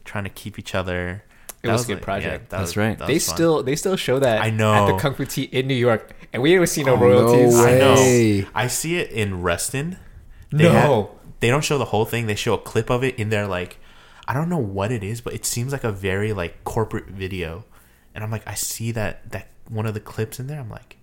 trying 0.05 0.23
to 0.23 0.29
keep 0.29 0.57
each 0.57 0.73
other. 0.75 1.23
It 1.63 1.67
That 1.67 1.73
was 1.73 1.83
a 1.85 1.87
good 1.87 1.93
like- 1.95 2.03
project. 2.03 2.49
that 2.49 2.57
That's 2.59 2.69
was- 2.71 2.77
right. 2.77 2.97
that 2.97 3.07
They 3.07 3.19
fun. 3.19 3.35
still 3.35 3.63
they 3.63 3.75
still 3.75 3.95
show 3.95 4.19
that 4.19 4.41
I 4.41 4.49
know 4.51 4.73
at 4.73 4.87
the 4.91 4.97
Kung 4.99 5.15
Fu 5.15 5.25
Tea 5.25 5.43
in 5.43 5.67
New 5.67 5.73
York, 5.75 6.11
and 6.31 6.41
we 6.43 6.51
didn't 6.51 6.67
see 6.67 6.83
no 6.83 6.93
Oh, 6.93 6.95
no 6.97 7.01
royalties. 7.05 7.55
way. 7.55 7.75
I 7.75 7.79
know. 8.41 8.47
I 8.55 8.67
see 8.67 8.97
it 8.97 9.11
in 9.11 9.41
Reston. 9.41 9.97
They 10.51 10.63
No. 10.65 10.71
have- 10.71 11.07
they 11.39 11.49
don't 11.49 11.63
show 11.63 11.77
the 11.77 11.85
whole 11.85 12.05
thing. 12.05 12.27
They 12.27 12.35
show 12.35 12.53
a 12.53 12.57
clip 12.59 12.89
of 12.89 13.03
it 13.03 13.15
in 13.19 13.29
their 13.29 13.45
like, 13.47 13.77
I 14.27 14.33
don't 14.33 14.47
know 14.49 14.57
what 14.57 14.91
it 14.91 15.03
is, 15.03 15.21
but 15.21 15.33
it 15.33 15.45
seems 15.45 15.71
like 15.71 15.83
a 15.83 15.91
very 15.91 16.33
like 16.33 16.63
corporate 16.63 17.07
video, 17.07 17.65
and 18.13 18.23
I'm 18.23 18.31
like, 18.31 18.47
I 18.47 18.53
see 18.53 18.91
that 18.91 19.31
that 19.31 19.47
one 19.67 19.85
of 19.87 19.93
the 19.95 19.99
clips 19.99 20.39
in 20.39 20.45
there. 20.47 20.59
I'm 20.59 20.69
like, 20.69 20.97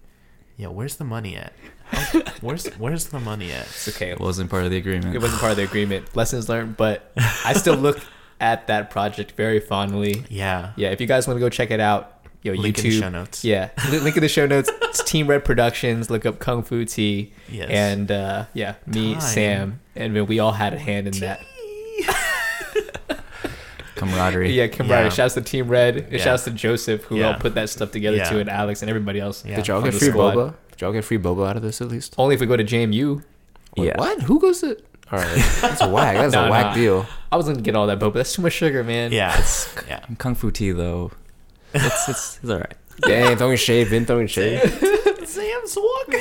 yo, 0.57 0.71
where's 0.71 0.97
the 0.97 1.05
money 1.05 1.37
at? 1.37 1.53
How, 1.91 2.21
where's 2.41 2.67
where's 2.79 3.07
the 3.07 3.19
money 3.21 3.51
at? 3.53 3.67
It's 3.67 3.89
okay. 3.89 4.11
It 4.11 4.21
wasn't 4.21 4.49
part 4.51 4.65
of 4.65 4.71
the 4.71 4.77
agreement. 4.77 5.15
It 5.15 5.21
wasn't 5.21 5.41
part 5.41 5.51
of 5.51 5.57
the 5.57 5.65
agreement. 5.65 6.15
Lessons 6.17 6.49
learned, 6.49 6.77
but 6.77 7.11
I 7.45 7.53
still 7.55 7.75
look 7.75 8.01
at 8.43 8.67
that 8.67 8.91
project 8.91 9.33
very 9.33 9.61
fondly. 9.61 10.25
Yeah, 10.29 10.73
Yeah, 10.77 10.91
if 10.91 11.01
you 11.01 11.07
guys 11.07 11.27
want 11.27 11.37
to 11.37 11.41
go 11.41 11.49
check 11.49 11.71
it 11.71 11.81
out, 11.81 12.19
yo, 12.43 12.53
Link 12.53 12.77
YouTube. 12.77 12.85
in 12.85 12.91
the 12.91 13.01
show 13.01 13.09
notes. 13.09 13.45
Yeah, 13.45 13.69
link 13.91 14.17
in 14.17 14.23
the 14.23 14.29
show 14.29 14.47
notes. 14.47 14.71
It's 14.83 15.03
Team 15.11 15.27
Red 15.29 15.45
Productions. 15.45 16.11
Look 16.11 16.27
up 16.27 16.39
Kung 16.41 16.63
Fu 16.63 16.85
Tea. 16.85 17.33
Yes. 17.49 17.71
And 17.71 18.11
uh, 18.11 18.45
yeah, 18.53 18.75
me, 18.87 19.13
Time. 19.13 19.21
Sam, 19.23 19.81
and 19.97 20.27
we 20.29 20.39
all 20.41 20.53
had 20.53 20.75
a 20.75 20.79
hand 20.79 21.07
in 21.07 21.15
that. 21.21 21.41
Camaraderie. 23.95 24.51
Yeah, 24.53 24.67
camaraderie. 24.67 25.05
Yeah. 25.07 25.11
Shouts 25.11 25.35
to 25.35 25.41
Team 25.43 25.69
Red. 25.69 25.97
and 25.97 26.13
Yeah. 26.13 26.19
Shouts 26.19 26.45
to 26.45 26.51
Joseph 26.51 27.05
who 27.05 27.17
Yeah. 27.19 27.25
helped 27.29 27.41
put 27.41 27.55
that 27.55 27.69
stuff 27.71 27.93
together 27.93 28.17
Yeah. 28.17 28.29
too, 28.31 28.41
and 28.41 28.51
Alex 28.51 28.83
and 28.83 28.89
everybody 28.89 29.21
else. 29.21 29.45
Yeah. 29.47 29.57
Did 29.57 29.69
y'all 29.69 29.81
get 29.83 29.95
free 29.95 30.09
squad. 30.09 30.35
boba? 30.35 30.55
Did 30.73 30.81
y'all 30.81 30.93
get 30.93 31.05
free 31.05 31.19
boba 31.19 31.49
out 31.49 31.57
of 31.57 31.63
this 31.63 31.81
at 31.81 31.89
least? 31.89 32.15
Only 32.19 32.35
if 32.35 32.41
we 32.41 32.47
go 32.47 32.57
to 32.57 32.65
JMU. 32.65 33.23
Wait, 33.77 33.87
Yeah. 33.87 33.99
What? 33.99 34.23
Who 34.23 34.41
goes 34.41 34.61
to? 34.63 34.77
All 35.13 35.19
right, 35.19 35.45
that's 35.61 35.81
a 35.83 35.89
whack. 35.89 36.17
That's 36.17 36.33
Nah, 36.35 36.47
a 36.47 36.51
whack 36.51 36.67
nah. 36.67 36.75
deal. 36.75 37.07
I 37.31 37.37
was 37.37 37.47
gonna 37.47 37.61
get 37.61 37.77
all 37.77 37.87
that 37.89 37.99
boba. 37.99 38.13
But 38.13 38.15
that's 38.15 38.33
too 38.35 38.43
much 38.43 38.55
sugar, 38.55 38.83
man. 38.83 39.13
Yeah, 39.13 39.39
it's 39.39 39.73
yeah. 39.87 40.05
Kung 40.19 40.35
Fu 40.35 40.51
tea 40.51 40.73
though. 40.73 41.11
It's 41.75 42.09
it's, 42.09 42.39
it's 42.43 42.51
all 42.51 42.59
right. 42.59 42.75
Dang, 43.03 43.37
throwing 43.37 43.57
shade, 43.57 43.89
Vin 43.89 44.07
throwing 44.07 44.27
shade. 44.27 44.61
Sam's 45.27 45.77
walking. 45.77 46.21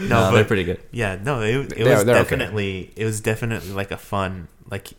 no, 0.00 0.06
No, 0.08 0.20
but 0.20 0.30
they're 0.32 0.44
pretty 0.44 0.64
good. 0.64 0.80
Yeah, 0.92 1.16
no, 1.22 1.40
it, 1.42 1.72
it 1.72 1.84
They're- 1.84 1.94
was 1.96 2.04
they're 2.04 2.16
okay. 2.16 2.22
definitely 2.36 2.92
it 2.96 3.04
was 3.04 3.20
definitely 3.20 3.70
like 3.72 3.90
a 3.90 3.96
fun 3.96 4.48
like 4.70 4.92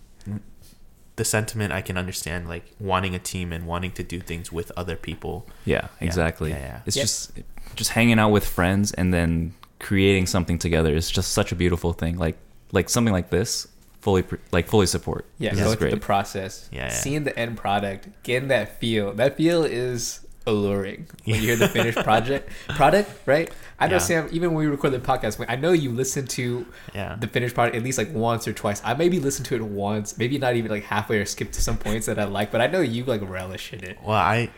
the 1.17 1.25
sentiment 1.25 1.73
I 1.73 1.81
can 1.81 1.97
understand 1.97 2.47
like 2.47 2.65
wanting 2.79 3.15
a 3.15 3.19
team 3.19 3.51
and 3.51 3.65
wanting 3.67 3.91
to 3.93 4.03
do 4.03 4.19
things 4.19 4.51
with 4.51 4.71
other 4.77 4.95
people. 4.95 5.47
Yeah, 5.65 5.87
Yeah, 5.99 6.07
exactly. 6.07 6.51
yeah, 6.51 6.59
yeah. 6.59 6.79
It's 6.85 6.95
Yep. 6.95 7.03
just 7.03 7.31
just 7.75 7.91
hanging 7.91 8.19
out 8.19 8.29
with 8.31 8.45
friends 8.47 8.91
and 8.93 9.13
then 9.13 9.53
creating 9.79 10.25
something 10.27 10.57
together 10.57 10.93
is 10.95 11.09
just 11.09 11.31
such 11.31 11.51
a 11.51 11.55
beautiful 11.55 11.93
thing. 11.93 12.17
Like 12.17 12.37
like 12.71 12.89
something 12.89 13.13
like 13.13 13.29
this, 13.29 13.67
fully 14.01 14.23
pr- 14.23 14.35
like 14.51 14.67
fully 14.67 14.85
support. 14.87 15.25
Yeah, 15.37 15.51
This 15.51 15.59
going 15.59 15.69
is 15.69 15.75
through 15.75 15.89
great. 15.89 15.99
the 16.01 16.05
process, 16.05 16.69
Yeah, 16.71 16.85
yeah. 16.87 16.89
seeing 16.89 17.23
the 17.23 17.37
end 17.37 17.57
product, 17.57 18.09
getting 18.23 18.49
that 18.49 18.79
feel. 18.79 19.13
That 19.13 19.37
feel 19.37 19.63
is 19.63 20.21
alluring 20.45 21.05
when 21.25 21.35
you 21.35 21.41
hear 21.41 21.55
the 21.57 21.67
finished 21.67 21.97
project 22.03 22.49
product, 22.69 23.09
right? 23.25 23.51
I 23.79 23.87
know 23.87 23.95
Yeah. 23.95 23.99
Sam. 23.99 24.29
Even 24.31 24.53
when 24.53 24.63
we 24.65 24.71
record 24.71 24.93
the 24.93 24.99
podcast, 24.99 25.43
I 25.47 25.55
know 25.57 25.71
you 25.73 25.91
listen 25.91 26.25
to 26.27 26.65
Yeah. 26.95 27.15
the 27.19 27.27
finished 27.27 27.53
product 27.53 27.75
at 27.75 27.83
least 27.83 27.97
like 27.97 28.13
once 28.13 28.47
or 28.47 28.53
twice. 28.53 28.81
I 28.83 28.93
maybe 28.93 29.19
listened 29.19 29.45
to 29.47 29.55
it 29.55 29.61
once, 29.61 30.17
maybe 30.17 30.37
not 30.37 30.55
even 30.55 30.71
like 30.71 30.83
halfway 30.83 31.19
or 31.19 31.25
skip 31.25 31.51
to 31.51 31.61
some 31.61 31.77
points 31.77 32.05
that 32.07 32.17
I 32.17 32.23
like, 32.23 32.49
but 32.51 32.61
I 32.61 32.67
know 32.67 32.79
you 32.79 33.03
like 33.03 33.21
relish 33.29 33.73
in 33.73 33.83
it. 33.83 33.97
Well, 34.01 34.15
I 34.15 34.49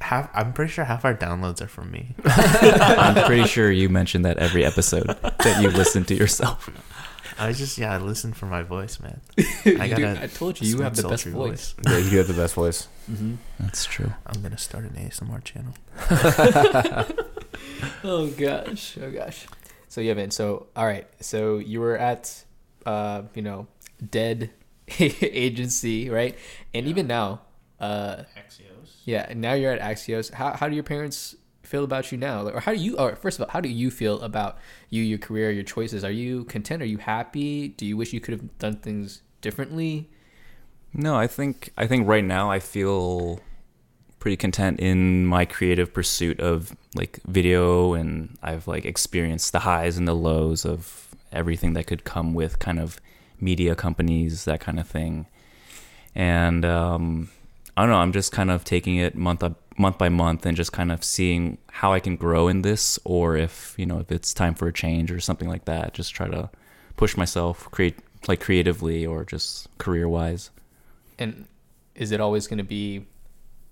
have 0.00 0.30
I'm 0.34 0.52
pretty 0.52 0.72
sure 0.72 0.84
half 0.84 1.04
our 1.04 1.14
downloads 1.14 1.60
are 1.60 1.68
from 1.68 1.90
me. 1.90 2.14
I'm 2.24 3.24
pretty 3.26 3.44
sure 3.46 3.70
you 3.70 3.88
mentioned 3.88 4.24
that 4.24 4.38
every 4.38 4.64
episode 4.64 5.06
that 5.06 5.62
you 5.62 5.70
listen 5.70 6.04
to 6.06 6.14
yourself. 6.14 6.68
I 7.38 7.52
just 7.52 7.76
yeah, 7.76 7.92
I 7.92 7.98
listen 7.98 8.32
for 8.32 8.46
my 8.46 8.62
voice, 8.62 8.98
man. 9.00 9.20
I 9.80 9.88
got 9.88 10.00
a 10.00 10.22
I 10.22 10.26
told 10.26 10.60
you, 10.60 10.68
you 10.68 10.82
have 10.82 10.96
the 10.96 11.02
best 11.02 11.24
sultry 11.24 11.32
voice. 11.32 11.74
Yeah, 11.86 11.98
you 11.98 12.10
do 12.10 12.16
have 12.18 12.28
the 12.28 12.34
best 12.34 12.54
voice. 12.54 12.88
Mm-hmm. 13.10 13.34
That's 13.60 13.84
true. 13.84 14.12
I'm 14.26 14.40
gonna 14.42 14.56
start 14.58 14.84
an 14.84 14.90
ASMR 14.90 15.42
channel. 15.44 15.74
Oh 18.04 18.28
gosh, 18.28 18.96
oh 19.02 19.10
gosh. 19.10 19.46
So 19.88 20.00
yeah, 20.00 20.14
man. 20.14 20.30
So 20.30 20.68
all 20.76 20.86
right. 20.86 21.06
So 21.20 21.58
you 21.58 21.80
were 21.80 21.96
at, 21.96 22.44
uh, 22.84 23.22
you 23.34 23.42
know, 23.42 23.66
dead 24.10 24.50
agency, 24.98 26.08
right? 26.08 26.36
And 26.72 26.86
even 26.86 27.06
now, 27.06 27.40
uh, 27.80 28.22
Axios. 28.38 28.60
yeah. 28.60 28.65
Yeah, 29.06 29.32
now 29.34 29.54
you're 29.54 29.72
at 29.72 29.80
Axios. 29.80 30.32
How 30.34 30.54
how 30.56 30.68
do 30.68 30.74
your 30.74 30.84
parents 30.84 31.36
feel 31.62 31.84
about 31.84 32.10
you 32.10 32.18
now? 32.18 32.46
Or 32.46 32.60
how 32.60 32.72
do 32.72 32.78
you? 32.78 32.98
Or 32.98 33.14
first 33.14 33.38
of 33.38 33.44
all, 33.44 33.50
how 33.50 33.60
do 33.60 33.68
you 33.68 33.90
feel 33.90 34.20
about 34.20 34.58
you, 34.90 35.02
your 35.02 35.18
career, 35.18 35.50
your 35.52 35.62
choices? 35.62 36.04
Are 36.04 36.10
you 36.10 36.44
content? 36.44 36.82
Are 36.82 36.86
you 36.86 36.98
happy? 36.98 37.68
Do 37.68 37.86
you 37.86 37.96
wish 37.96 38.12
you 38.12 38.20
could 38.20 38.32
have 38.32 38.58
done 38.58 38.76
things 38.76 39.22
differently? 39.40 40.10
No, 40.92 41.16
I 41.16 41.28
think 41.28 41.70
I 41.78 41.86
think 41.86 42.08
right 42.08 42.24
now 42.24 42.50
I 42.50 42.58
feel 42.58 43.40
pretty 44.18 44.36
content 44.36 44.80
in 44.80 45.24
my 45.24 45.44
creative 45.44 45.94
pursuit 45.94 46.40
of 46.40 46.76
like 46.96 47.20
video 47.28 47.94
and 47.94 48.36
I've 48.42 48.66
like 48.66 48.84
experienced 48.84 49.52
the 49.52 49.60
highs 49.60 49.96
and 49.96 50.08
the 50.08 50.14
lows 50.14 50.64
of 50.64 51.14
everything 51.30 51.74
that 51.74 51.86
could 51.86 52.02
come 52.02 52.34
with 52.34 52.58
kind 52.58 52.80
of 52.80 53.00
media 53.38 53.76
companies, 53.76 54.46
that 54.46 54.58
kind 54.58 54.80
of 54.80 54.88
thing. 54.88 55.26
And 56.12 56.64
um 56.64 57.28
I 57.76 57.82
don't 57.82 57.90
know, 57.90 57.98
I'm 57.98 58.12
just 58.12 58.32
kind 58.32 58.50
of 58.50 58.64
taking 58.64 58.96
it 58.96 59.14
month 59.16 59.42
up 59.42 59.60
month 59.78 59.98
by 59.98 60.08
month 60.08 60.46
and 60.46 60.56
just 60.56 60.72
kind 60.72 60.90
of 60.90 61.04
seeing 61.04 61.58
how 61.70 61.92
I 61.92 62.00
can 62.00 62.16
grow 62.16 62.48
in 62.48 62.62
this 62.62 62.98
or 63.04 63.36
if, 63.36 63.74
you 63.76 63.84
know, 63.84 63.98
if 63.98 64.10
it's 64.10 64.32
time 64.32 64.54
for 64.54 64.68
a 64.68 64.72
change 64.72 65.12
or 65.12 65.20
something 65.20 65.48
like 65.48 65.66
that, 65.66 65.92
just 65.92 66.14
try 66.14 66.28
to 66.28 66.48
push 66.96 67.14
myself 67.16 67.70
create 67.70 67.98
like 68.26 68.40
creatively 68.40 69.04
or 69.04 69.24
just 69.24 69.68
career-wise. 69.76 70.50
And 71.18 71.46
is 71.94 72.10
it 72.10 72.20
always 72.20 72.46
going 72.46 72.58
to 72.58 72.64
be 72.64 73.04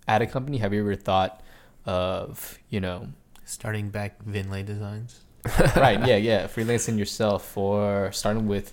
at 0.06 0.20
a 0.20 0.26
company? 0.26 0.58
Have 0.58 0.74
you 0.74 0.80
ever 0.80 0.94
thought 0.94 1.42
of 1.86 2.58
you 2.68 2.80
know 2.80 3.08
Starting 3.44 3.90
back 3.90 4.24
Vinlay 4.24 4.64
Designs. 4.64 5.20
right 5.76 6.00
yeah 6.06 6.16
yeah 6.16 6.46
freelancing 6.46 6.98
yourself 6.98 7.54
or 7.58 8.10
starting 8.12 8.48
with 8.48 8.72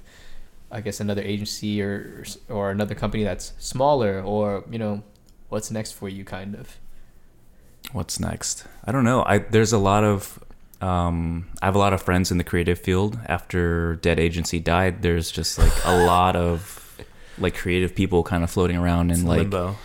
i 0.72 0.80
guess 0.80 1.02
another 1.02 1.22
agency 1.22 1.82
or 1.82 2.24
or 2.48 2.72
another 2.72 2.96
company 2.96 3.26
that's 3.26 3.52
smaller 3.60 4.22
or 4.22 4.64
you 4.72 4.80
know 4.80 5.04
what's 5.52 5.70
next 5.70 5.92
for 5.92 6.10
you 6.10 6.24
kind 6.26 6.56
of 6.56 6.78
What's 7.94 8.20
next? 8.20 8.66
I 8.86 8.92
don't 8.92 9.04
know. 9.04 9.24
I 9.24 9.40
there's 9.40 9.74
a 9.74 9.78
lot 9.78 10.04
of 10.04 10.40
um, 10.82 11.48
I 11.62 11.66
have 11.66 11.76
a 11.76 11.80
lot 11.80 11.94
of 11.94 12.02
friends 12.02 12.32
in 12.32 12.38
the 12.38 12.44
creative 12.44 12.80
field. 12.80 13.20
After 13.26 13.96
Dead 13.98 14.18
Agency 14.20 14.60
died, 14.60 15.02
there's 15.02 15.30
just 15.30 15.58
like 15.60 15.74
a 15.86 16.06
lot 16.06 16.36
of 16.36 16.98
like 17.38 17.56
creative 17.56 17.94
people 17.96 18.24
kind 18.24 18.44
of 18.44 18.50
floating 18.52 18.78
around 18.78 19.12
It's 19.12 19.20
and 19.20 19.28
like 19.28 19.40
limbo. 19.40 19.76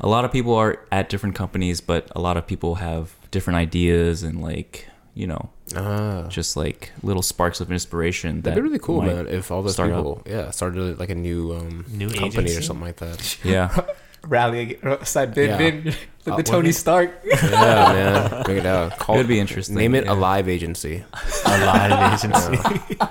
a 0.00 0.08
lot 0.08 0.24
of 0.24 0.32
people 0.32 0.54
are 0.54 0.80
at 0.90 1.08
different 1.08 1.34
companies, 1.36 1.80
but 1.80 2.10
a 2.16 2.20
lot 2.20 2.36
of 2.36 2.46
people 2.46 2.76
have 2.76 3.14
different 3.30 3.58
ideas 3.58 4.22
and 4.24 4.40
like 4.42 4.86
you 5.14 5.26
know 5.26 5.50
Ah, 5.76 6.26
just 6.28 6.56
like 6.56 6.90
little 7.02 7.22
sparks 7.22 7.60
of 7.60 7.70
inspiration. 7.70 8.40
that'd 8.42 8.56
be 8.56 8.60
really 8.62 8.78
cool, 8.78 9.02
might- 9.02 9.14
man. 9.14 9.28
If 9.28 9.50
all 9.52 9.62
those 9.62 9.74
start 9.74 9.90
up. 9.92 9.98
people, 9.98 10.22
yeah, 10.26 10.50
started 10.50 10.98
like 10.98 11.10
a 11.10 11.14
new 11.14 11.54
um 11.54 11.84
New 11.88 12.10
company 12.10 12.54
or 12.56 12.62
something 12.62 12.84
like 12.86 12.96
that. 12.96 13.38
Yeah, 13.44 13.68
rally 14.26 14.78
aside 14.82 15.34
Vin 15.34 15.50
Yeah. 15.50 15.56
Vin 15.58 15.84
with 15.84 15.98
Uh, 16.28 16.36
the 16.36 16.42
Tony 16.42 16.68
what- 16.68 16.74
Stark 16.76 17.10
yeah, 17.24 17.40
man, 17.50 18.42
bring 18.44 18.58
it 18.58 18.66
out. 18.66 18.98
Call, 18.98 19.16
It'd 19.16 19.26
be 19.28 19.40
interesting, 19.40 19.74
Name 19.76 19.94
it 19.94 20.04
yeah. 20.04 20.12
a 20.12 20.14
live 20.14 20.48
agency. 20.48 21.04
A 21.46 21.66
live 21.66 22.14
agency. 22.14 22.98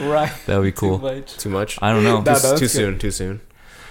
right 0.00 0.32
that 0.46 0.56
would 0.58 0.64
be 0.64 0.72
too 0.72 0.76
cool. 0.76 0.98
much 0.98 1.36
Too 1.38 1.48
much? 1.50 1.78
I 1.80 1.92
don't 1.92 2.02
know. 2.04 2.18
No, 2.20 2.34
Too- 2.34 2.40
that's 2.40 2.60
too 2.60 2.68
soon. 2.68 2.98
Too 2.98 3.10
soon. 3.10 3.40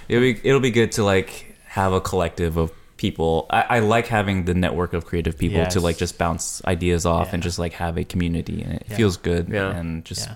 It'll 0.09 0.21
be 0.21 0.39
it'll 0.43 0.59
be 0.59 0.71
good 0.71 0.91
to 0.93 1.03
like 1.03 1.55
have 1.65 1.93
a 1.93 2.01
collective 2.01 2.57
of 2.57 2.71
people. 2.97 3.47
I, 3.49 3.61
I 3.61 3.79
like 3.79 4.07
having 4.07 4.45
the 4.45 4.53
network 4.53 4.93
of 4.93 5.05
creative 5.05 5.37
people 5.37 5.65
to 5.65 5.79
like 5.79 5.97
just 5.97 6.17
bounce 6.17 6.61
ideas 6.65 7.05
off 7.05 7.33
and 7.33 7.41
just 7.41 7.57
like 7.57 7.73
have 7.73 7.97
a 7.97 8.03
community 8.03 8.61
and 8.61 8.73
it 8.73 8.85
Yeah. 8.89 8.95
feels 8.97 9.15
good. 9.17 9.47
Yeah. 9.49 9.71
And 9.71 10.03
just 10.03 10.27
yeah. 10.27 10.35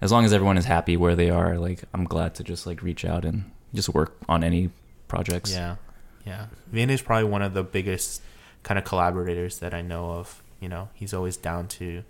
as 0.00 0.12
long 0.12 0.24
as 0.24 0.32
everyone 0.32 0.56
is 0.56 0.64
happy 0.64 0.96
where 0.96 1.16
they 1.16 1.30
are, 1.30 1.58
like 1.58 1.82
I'm 1.92 2.04
glad 2.04 2.36
to 2.36 2.44
just 2.44 2.66
like 2.66 2.82
reach 2.82 3.04
out 3.04 3.24
and 3.24 3.50
just 3.74 3.88
work 3.88 4.16
on 4.28 4.44
any 4.44 4.70
projects. 5.10 5.52
Yeah, 5.52 5.76
yeah. 6.24 6.46
Vin 6.72 6.88
is 6.88 7.02
probably 7.02 7.28
one 7.28 7.42
of 7.42 7.52
the 7.52 7.62
biggest 7.62 8.22
kind 8.62 8.78
of 8.78 8.84
collaborators 8.84 9.58
that 9.58 9.74
I 9.74 9.82
know 9.82 10.12
of. 10.12 10.42
You 10.60 10.68
know, 10.68 10.88
he's 10.94 11.12
always 11.12 11.36
down 11.36 11.68
to 11.68 12.02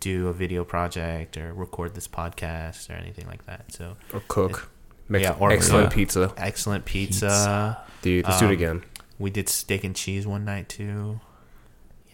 do 0.00 0.28
a 0.28 0.32
video 0.32 0.64
project 0.64 1.36
or 1.36 1.52
record 1.52 1.94
this 1.94 2.08
podcast 2.08 2.88
or 2.90 2.94
anything 2.94 3.26
like 3.26 3.44
that. 3.46 3.70
So 3.72 3.96
Or 4.14 4.22
cook. 4.28 4.70
Make 5.08 5.22
Yeah, 5.24 5.36
or- 5.38 5.50
excellent 5.52 5.90
yeah. 5.90 5.94
pizza. 5.96 6.32
excellent 6.36 6.84
pizza. 6.84 7.26
Pizza. 7.26 7.84
Dude, 8.02 8.24
let's 8.24 8.38
do 8.38 8.46
Um, 8.46 8.50
it 8.52 8.54
again. 8.54 8.82
We 9.18 9.30
did 9.30 9.48
steak 9.48 9.84
and 9.84 9.94
cheese 9.94 10.26
one 10.26 10.44
night 10.44 10.68
too. 10.68 11.20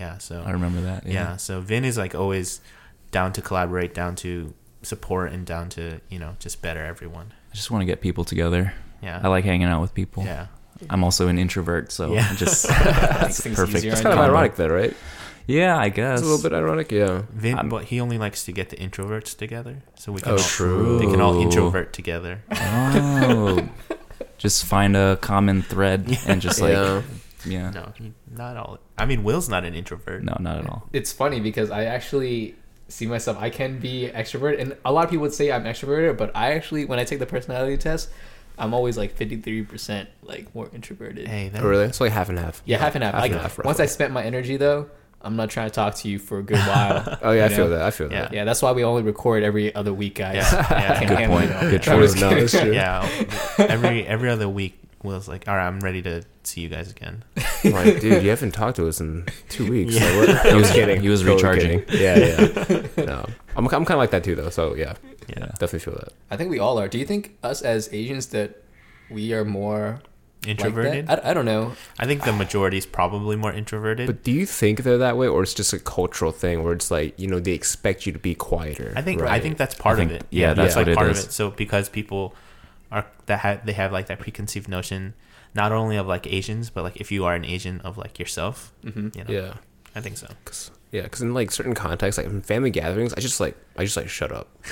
Yeah, 0.00 0.18
so 0.18 0.42
I 0.44 0.50
remember 0.50 0.80
that. 0.82 1.06
yeah. 1.06 1.36
so 1.36 1.60
Vin 1.60 1.84
is 1.84 1.96
like 1.96 2.14
always 2.14 2.60
down 3.12 3.32
to 3.34 3.40
collaborate, 3.42 3.94
down 3.94 4.14
to 4.16 4.52
support, 4.82 5.32
and 5.32 5.46
down 5.46 5.68
to 5.70 6.00
you 6.08 6.18
know 6.18 6.36
just 6.40 6.60
better 6.62 6.84
everyone. 6.84 7.32
I 7.52 7.54
just 7.54 7.70
want 7.70 7.82
to 7.82 7.86
get 7.86 8.00
people 8.00 8.24
together. 8.24 8.74
Yeah, 9.06 9.20
I 9.22 9.28
like 9.28 9.44
hanging 9.44 9.68
out 9.68 9.80
with 9.80 9.94
people. 9.94 10.24
yeah. 10.24 10.46
I'm 10.90 11.02
also 11.04 11.28
an 11.28 11.38
introvert, 11.38 11.90
so 11.90 12.12
Yeah. 12.12 12.34
just 12.36 12.68
Makes 12.68 13.22
it's 13.28 13.40
things 13.40 13.56
perfect. 13.56 13.84
It's 13.84 13.96
on 13.98 14.02
kind 14.02 14.18
of 14.18 14.24
ironic, 14.28 14.56
though, 14.56 14.68
right? 14.68 14.94
Yeah, 15.46 15.78
I 15.78 15.88
guess. 15.88 16.18
It's 16.20 16.28
a 16.28 16.30
little 16.30 16.42
bit 16.42 16.52
ironic, 16.54 16.90
yeah. 16.92 17.22
Vin, 17.32 17.56
I'm- 17.56 17.68
but 17.70 17.84
he 17.84 18.00
only 18.00 18.18
likes 18.18 18.44
to 18.44 18.52
get 18.52 18.68
the 18.70 18.76
introverts 18.76 19.36
together, 19.38 19.82
so 19.94 20.12
we 20.12 20.20
can 20.20 20.32
Oh, 20.32 20.36
all, 20.36 20.38
true. 20.58 20.98
they 20.98 21.06
can 21.06 21.20
all 21.20 21.40
introvert 21.40 21.92
together. 21.94 22.42
Oh, 22.50 23.68
just 24.38 24.64
find 24.66 24.96
a 24.96 25.16
common 25.16 25.62
thread 25.62 26.18
and 26.26 26.42
just 26.42 26.60
like 26.60 26.72
yeah. 26.72 27.02
yeah. 27.46 27.70
No, 27.70 27.92
not 28.36 28.56
all. 28.56 28.78
I 28.98 29.06
mean, 29.06 29.22
Will's 29.24 29.48
not 29.48 29.64
an 29.64 29.74
introvert. 29.74 30.24
No, 30.24 30.36
not 30.40 30.58
at 30.58 30.66
all. 30.68 30.88
it's 30.92 31.12
funny 31.12 31.40
because 31.40 31.70
I 31.70 31.84
actually 31.84 32.56
see 32.88 33.06
myself. 33.06 33.36
I 33.40 33.48
can 33.50 33.78
be 33.78 34.10
extrovert, 34.12 34.60
and 34.60 34.76
a 34.84 34.92
lot 34.92 35.04
of 35.04 35.10
people 35.10 35.22
would 35.22 35.34
say 35.34 35.50
I'm 35.52 35.64
extroverted, 35.64 36.18
but 36.18 36.34
I 36.36 36.52
actually, 36.52 36.84
when 36.84 36.98
I 36.98 37.04
take 37.04 37.18
the 37.20 37.26
personality 37.26 37.76
test, 37.78 38.10
I'm 38.58 38.72
always 38.74 38.96
like 38.96 39.14
53 39.14 39.62
percent 39.64 40.08
like 40.22 40.54
more 40.54 40.68
introverted. 40.72 41.28
Hey, 41.28 41.48
that, 41.50 41.62
Oh, 41.62 41.68
really? 41.68 41.84
It's 41.84 42.00
like 42.00 42.12
half 42.12 42.28
and 42.28 42.38
half. 42.38 42.62
Yeah, 42.64 42.78
half 42.78 42.94
and 42.94 43.04
half. 43.04 43.14
Half 43.14 43.22
like 43.22 43.32
and 43.32 43.40
half, 43.40 43.64
once 43.64 43.80
I 43.80 43.86
spent 43.86 44.12
my 44.12 44.22
energy 44.24 44.56
though, 44.56 44.88
I'm 45.22 45.36
not 45.36 45.50
trying 45.50 45.68
to 45.68 45.74
talk 45.74 45.94
to 45.96 46.08
you 46.08 46.18
for 46.18 46.38
a 46.38 46.42
good 46.42 46.58
while. 46.58 47.18
Oh 47.22 47.32
yeah, 47.32 47.46
I 47.46 47.48
you 47.48 47.56
feel 47.56 47.68
that. 47.70 47.82
I 47.82 47.90
feel 47.90 48.10
Yeah. 48.12 48.22
that. 48.22 48.32
Yeah, 48.32 48.44
that's 48.44 48.62
why 48.62 48.72
we 48.72 48.84
only 48.84 49.02
record 49.02 49.42
every 49.42 49.74
other 49.74 49.92
week, 49.92 50.14
guys. 50.16 50.36
Yeah, 50.36 50.66
yeah. 50.70 51.00
Good 51.00 51.18
handle 51.18 51.38
point. 51.38 51.50
it 51.50 51.56
all. 51.56 51.62
Good 51.70 51.88
I'm 51.88 51.98
choice. 52.00 52.14
No, 52.20 52.28
kidding. 52.28 52.44
it's 52.44 52.52
true. 52.58 52.72
yeah. 52.72 53.24
Every 53.58 54.06
every 54.06 54.30
other 54.30 54.48
week, 54.48 54.78
Will's 55.02 55.26
like, 55.28 55.48
all 55.48 55.54
right, 55.56 55.66
I'm 55.66 55.80
ready 55.80 56.02
to 56.02 56.22
see 56.44 56.60
you 56.62 56.68
guys 56.68 56.90
again. 56.90 57.24
I'm 57.64 57.72
like, 57.72 58.00
dude, 58.00 58.22
you 58.22 58.30
haven't 58.30 58.52
talked 58.52 58.76
to 58.76 58.86
us 58.88 59.00
in 59.00 59.26
two 59.48 59.68
weeks. 59.70 59.94
Yeah. 59.94 60.04
Like, 60.10 60.28
what? 60.28 60.46
He 60.46 60.54
was- 60.54 60.70
kidding. 60.70 61.00
he 61.00 61.08
was 61.08 61.20
Totally 61.22 61.36
recharging. 61.36 61.82
kidding. 61.82 62.00
Yeah, 62.68 62.86
yeah. 62.96 63.04
no, 63.04 63.26
I'm, 63.56 63.64
I'm 63.66 63.70
kind 63.84 63.92
of 63.92 63.98
like 63.98 64.10
that 64.10 64.24
too, 64.24 64.34
though. 64.34 64.50
So 64.50 64.74
yeah, 64.74 64.94
Yeah. 65.28 65.46
definitely 65.58 65.80
feel 65.80 65.94
that. 65.94 66.12
I 66.30 66.36
think 66.36 66.50
we 66.50 66.58
all 66.58 66.78
are. 66.78 66.88
Do 66.88 66.98
you 66.98 67.04
think 67.06 67.36
us 67.42 67.62
as 67.62 67.88
Asians 67.92 68.26
that 68.28 68.62
we 69.10 69.32
are 69.32 69.44
more 69.44 70.00
Introverted. 70.46 71.08
Like 71.08 71.22
that? 71.22 71.26
I, 71.26 71.30
I 71.30 71.34
don't 71.34 71.44
know. 71.44 71.72
I 71.98 72.06
think 72.06 72.22
the 72.22 72.32
majority 72.32 72.76
is 72.78 72.86
probably 72.86 73.34
more 73.34 73.52
introverted. 73.52 74.06
But 74.06 74.22
do 74.22 74.30
you 74.30 74.46
think 74.46 74.84
they're 74.84 74.98
that 74.98 75.16
way, 75.16 75.26
or 75.26 75.42
it's 75.42 75.54
just 75.54 75.72
a 75.72 75.78
cultural 75.80 76.30
thing 76.30 76.62
where 76.62 76.72
it's 76.72 76.88
like 76.88 77.18
you 77.18 77.26
know 77.26 77.40
they 77.40 77.50
expect 77.52 78.06
you 78.06 78.12
to 78.12 78.18
be 78.20 78.34
quieter? 78.36 78.92
I 78.94 79.02
think 79.02 79.22
I 79.22 79.40
think 79.40 79.56
that's 79.56 79.74
part 79.74 79.98
I 79.98 80.02
of 80.02 80.08
think- 80.10 80.20
it. 80.20 80.26
yeah, 80.30 80.54
that's 80.54 80.76
like 80.76 80.86
what 80.86 80.92
it 80.92 80.96
part 80.96 81.10
is. 81.10 81.18
of 81.24 81.30
it. 81.30 81.32
So 81.32 81.50
because 81.50 81.88
people 81.88 82.32
are 82.92 83.06
that 83.26 83.40
ha- 83.40 83.60
they 83.64 83.72
have 83.72 83.90
like 83.90 84.06
that 84.06 84.20
preconceived 84.20 84.68
notion, 84.68 85.14
not 85.52 85.72
only 85.72 85.96
of 85.96 86.06
like 86.06 86.28
Asians, 86.28 86.70
but 86.70 86.84
like 86.84 86.96
if 86.98 87.10
you 87.10 87.24
are 87.24 87.34
an 87.34 87.44
Asian 87.44 87.80
of 87.80 87.98
like 87.98 88.20
yourself, 88.20 88.72
hmm 88.84 89.08
you 89.16 89.24
know. 89.24 89.30
Yeah, 89.32 89.54
I 89.96 90.00
think 90.00 90.16
so. 90.16 90.28
cause, 90.44 90.70
yeah, 90.92 91.02
because 91.02 91.22
in 91.22 91.34
like 91.34 91.50
certain 91.50 91.74
contexts, 91.74 92.18
like 92.18 92.26
in 92.26 92.42
family 92.42 92.70
gatherings, 92.70 93.12
I 93.14 93.20
just 93.20 93.40
like 93.40 93.56
I 93.76 93.84
just 93.84 93.96
like 93.96 94.08
shut 94.08 94.32
up. 94.32 94.48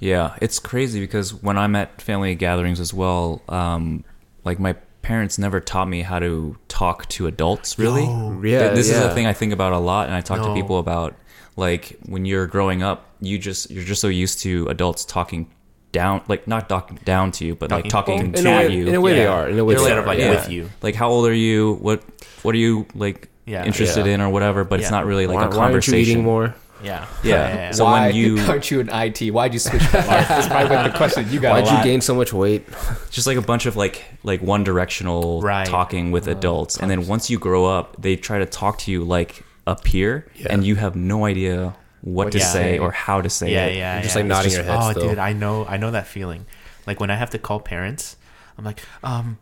Yeah, 0.00 0.36
it's 0.42 0.58
crazy 0.58 1.00
because 1.00 1.32
when 1.32 1.56
I'm 1.56 1.74
at 1.76 2.02
family 2.02 2.34
gatherings 2.34 2.80
as 2.80 2.92
well, 2.92 3.40
um, 3.48 4.04
like 4.44 4.58
my 4.58 4.74
parents 5.02 5.38
never 5.38 5.60
taught 5.60 5.88
me 5.88 6.02
how 6.02 6.18
to 6.18 6.58
talk 6.66 7.08
to 7.10 7.26
adults. 7.28 7.78
Really, 7.78 8.02
Yeah, 8.50 8.64
Th- 8.64 8.74
this 8.74 8.90
is 8.90 8.98
a 8.98 9.14
thing 9.14 9.26
I 9.26 9.32
think 9.32 9.52
about 9.52 9.72
a 9.72 9.78
lot, 9.78 10.06
and 10.06 10.14
I 10.16 10.20
talk 10.20 10.38
No. 10.38 10.48
to 10.48 10.54
people 10.54 10.78
about. 10.78 11.14
Like 11.56 11.96
when 12.06 12.24
you're 12.24 12.46
growing 12.46 12.82
up, 12.82 13.06
you 13.20 13.38
just 13.38 13.70
you're 13.70 13.84
just 13.84 14.00
so 14.00 14.08
used 14.08 14.40
to 14.40 14.66
adults 14.68 15.04
talking 15.04 15.48
down, 15.92 16.22
like 16.28 16.46
not 16.46 16.68
talking 16.68 16.98
down 17.04 17.32
to 17.32 17.44
you, 17.46 17.54
but 17.54 17.70
like 17.70 17.88
Talking- 17.88 18.30
talking 18.30 18.32
to 18.44 18.48
a 18.50 18.56
way, 18.68 18.74
you. 18.74 18.86
in 18.88 18.94
a 18.94 19.00
way 19.00 19.14
they 19.14 19.26
are. 19.26 19.48
In 19.48 19.58
a 19.58 19.64
way, 19.64 19.74
Instead 19.74 19.94
they 19.94 19.98
of 19.98 20.04
are, 20.04 20.06
like 20.06 20.18
yeah. 20.18 20.30
with 20.30 20.50
you. 20.50 20.70
like 20.82 20.94
how 20.96 21.08
old 21.08 21.26
are 21.26 21.32
you? 21.34 21.74
What 21.80 22.02
what 22.42 22.54
are 22.54 22.58
you 22.58 22.86
like 22.94 23.27
Yeah. 23.48 23.64
interested 23.64 24.06
Yeah. 24.06 24.14
in 24.14 24.20
or 24.20 24.28
whatever? 24.28 24.62
But 24.64 24.80
it's 24.80 24.90
not 24.90 25.06
really 25.06 25.26
like 25.26 25.36
why, 25.36 25.44
a 25.44 25.48
why 25.48 25.50
aren't 25.50 25.54
you 25.54 25.60
conversation. 25.92 26.10
eating 26.12 26.24
more? 26.24 26.54
Yeah. 26.82 27.06
Yeah. 27.24 27.72
So 27.72 27.84
Why 27.84 28.06
when 28.06 28.14
you- 28.16 28.38
aren't 28.48 28.70
you 28.70 28.78
in 28.80 28.88
IT? 28.88 29.30
Why'd 29.32 29.52
you 29.52 29.58
switch 29.58 29.82
from? 29.82 30.02
That's 30.02 30.46
probably 30.46 30.76
what 30.76 30.90
the 30.92 30.96
question 30.96 31.28
you 31.30 31.40
got. 31.40 31.62
Why'd 31.64 31.76
you 31.78 31.82
gain 31.84 32.00
so 32.00 32.14
much 32.14 32.32
weight? 32.32 32.68
just 33.10 33.26
like 33.26 33.36
a 33.36 33.42
bunch 33.42 33.66
of 33.66 33.74
like 33.76 34.04
like 34.22 34.40
one 34.42 34.62
directional 34.64 35.42
Right. 35.42 35.66
talking 35.66 36.12
with 36.12 36.28
adults 36.28 36.76
and 36.76 36.88
then 36.90 37.06
once 37.06 37.30
you 37.30 37.38
grow 37.38 37.64
up 37.66 38.00
they 38.00 38.14
try 38.16 38.38
to 38.38 38.46
talk 38.46 38.78
to 38.80 38.92
you 38.92 39.02
like 39.04 39.42
a 39.66 39.74
peer 39.76 40.26
Yeah. 40.36 40.48
and 40.50 40.64
you 40.64 40.76
have 40.76 40.94
no 40.94 41.24
idea 41.24 41.74
what, 42.00 42.26
What 42.26 42.32
to 42.32 42.38
to 42.38 42.44
say 42.44 42.62
say. 42.74 42.78
or 42.78 42.92
how 42.92 43.20
to 43.22 43.28
say 43.30 43.52
yeah, 43.52 43.66
it 43.66 43.76
yeah, 43.76 43.94
You're 43.94 44.02
just 44.04 44.14
like 44.14 44.24
It's 44.26 44.28
nodding 44.30 44.52
your 44.52 44.62
head 44.62 44.78
Oh, 44.80 44.90
still. 44.92 45.08
dude, 45.10 45.18
I 45.18 45.32
know, 45.32 45.66
I 45.66 45.76
know 45.78 45.90
that 45.90 46.06
feeling. 46.06 46.46
Like 46.86 47.00
when 47.00 47.10
I 47.10 47.16
have 47.16 47.30
to 47.30 47.38
call 47.38 47.58
parents, 47.60 48.16
I'm 48.56 48.64
like, 48.64 48.80
um, 49.02 49.38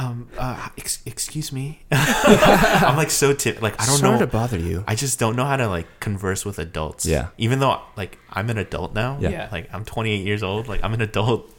um, 0.00 0.28
uh, 0.38 0.68
ex- 0.78 1.02
excuse 1.04 1.52
me. 1.52 1.80
I'm 1.92 2.96
like 2.96 3.10
so 3.10 3.34
tip. 3.34 3.60
Like 3.60 3.80
I 3.80 3.86
don't 3.86 3.98
Sorry 3.98 4.12
know. 4.14 4.18
to 4.20 4.26
bother 4.26 4.58
you. 4.58 4.82
I 4.86 4.94
just 4.94 5.18
don't 5.18 5.36
know 5.36 5.44
how 5.44 5.56
to 5.56 5.68
like 5.68 5.86
converse 6.00 6.44
with 6.44 6.58
adults. 6.58 7.04
Yeah. 7.06 7.28
Even 7.38 7.58
though 7.60 7.80
like 7.96 8.18
I'm 8.30 8.48
an 8.50 8.58
adult 8.58 8.94
now. 8.94 9.18
Yeah. 9.20 9.28
Yeah. 9.30 9.48
Like 9.52 9.68
I'm 9.72 9.84
28 9.84 10.24
years 10.24 10.42
old. 10.42 10.68
Like 10.68 10.82
I'm 10.82 10.94
an 10.94 11.00
adult, 11.02 11.50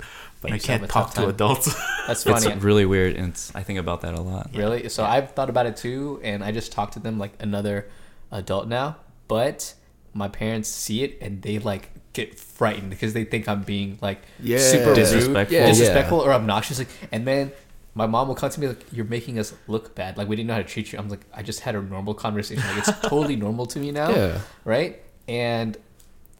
but 0.42 0.50
You 0.52 0.56
I 0.56 0.60
can't 0.60 0.90
talk 0.90 1.14
to 1.16 1.28
adults. 1.28 1.74
That's 2.08 2.24
funny. 2.26 2.48
it's 2.48 2.64
really 2.64 2.86
weird 2.86 3.16
and 3.16 3.30
it's, 3.30 3.54
i 3.56 3.62
think 3.64 3.78
about 3.80 4.02
that 4.02 4.16
a 4.16 4.22
lot 4.22 4.50
Really? 4.56 4.90
So 4.90 5.04
I've 5.06 5.32
thought 5.32 5.50
about 5.50 5.66
it 5.68 5.78
too, 5.78 6.20
and 6.24 6.44
I 6.44 6.52
just 6.52 6.72
talked 6.72 6.94
to 6.94 7.00
them 7.00 7.20
like 7.20 7.34
another 7.40 7.90
adult 8.32 8.68
now. 8.68 8.98
But 9.28 9.76
my 10.14 10.28
parents 10.28 10.68
see 10.68 11.04
it 11.04 11.18
and 11.22 11.42
they 11.42 11.60
like 11.60 11.90
get 12.14 12.38
frightened 12.38 12.90
because 12.90 13.14
they 13.14 13.24
think 13.24 13.48
I'm 13.48 13.62
being 13.64 13.98
like 14.02 14.24
Yeah. 14.42 14.58
super 14.58 14.94
Disrespectful. 14.96 15.36
rude, 15.44 15.52
Yeah, 15.52 15.68
disrespectful, 15.68 16.20
or 16.20 16.34
obnoxious. 16.34 16.80
Like, 16.80 16.90
and 17.14 17.26
then 17.28 17.52
my 17.94 18.06
mom 18.08 18.28
will 18.28 18.36
come 18.36 18.50
to 18.50 18.60
me 18.60 18.68
like, 18.70 18.86
"You're 18.92 19.06
making 19.06 19.38
us 19.40 19.54
look 19.68 19.96
bad. 19.96 20.18
Like 20.18 20.28
we 20.28 20.36
didn't 20.36 20.48
know 20.48 20.54
how 20.56 20.62
to 20.62 20.68
treat 20.68 20.92
you." 20.94 21.00
I'm 21.00 21.10
like, 21.10 21.26
"I 21.34 21.44
just 21.44 21.60
had 21.62 21.76
a 21.76 21.82
normal 21.82 22.14
conversation. 22.14 22.64
Like 22.68 22.88
it's 22.88 23.00
totally 23.10 23.36
normal 23.36 23.66
to 23.68 23.80
me 23.80 23.92
now, 23.92 24.10
Yeah. 24.12 24.40
right?" 24.66 25.02
And 25.28 25.78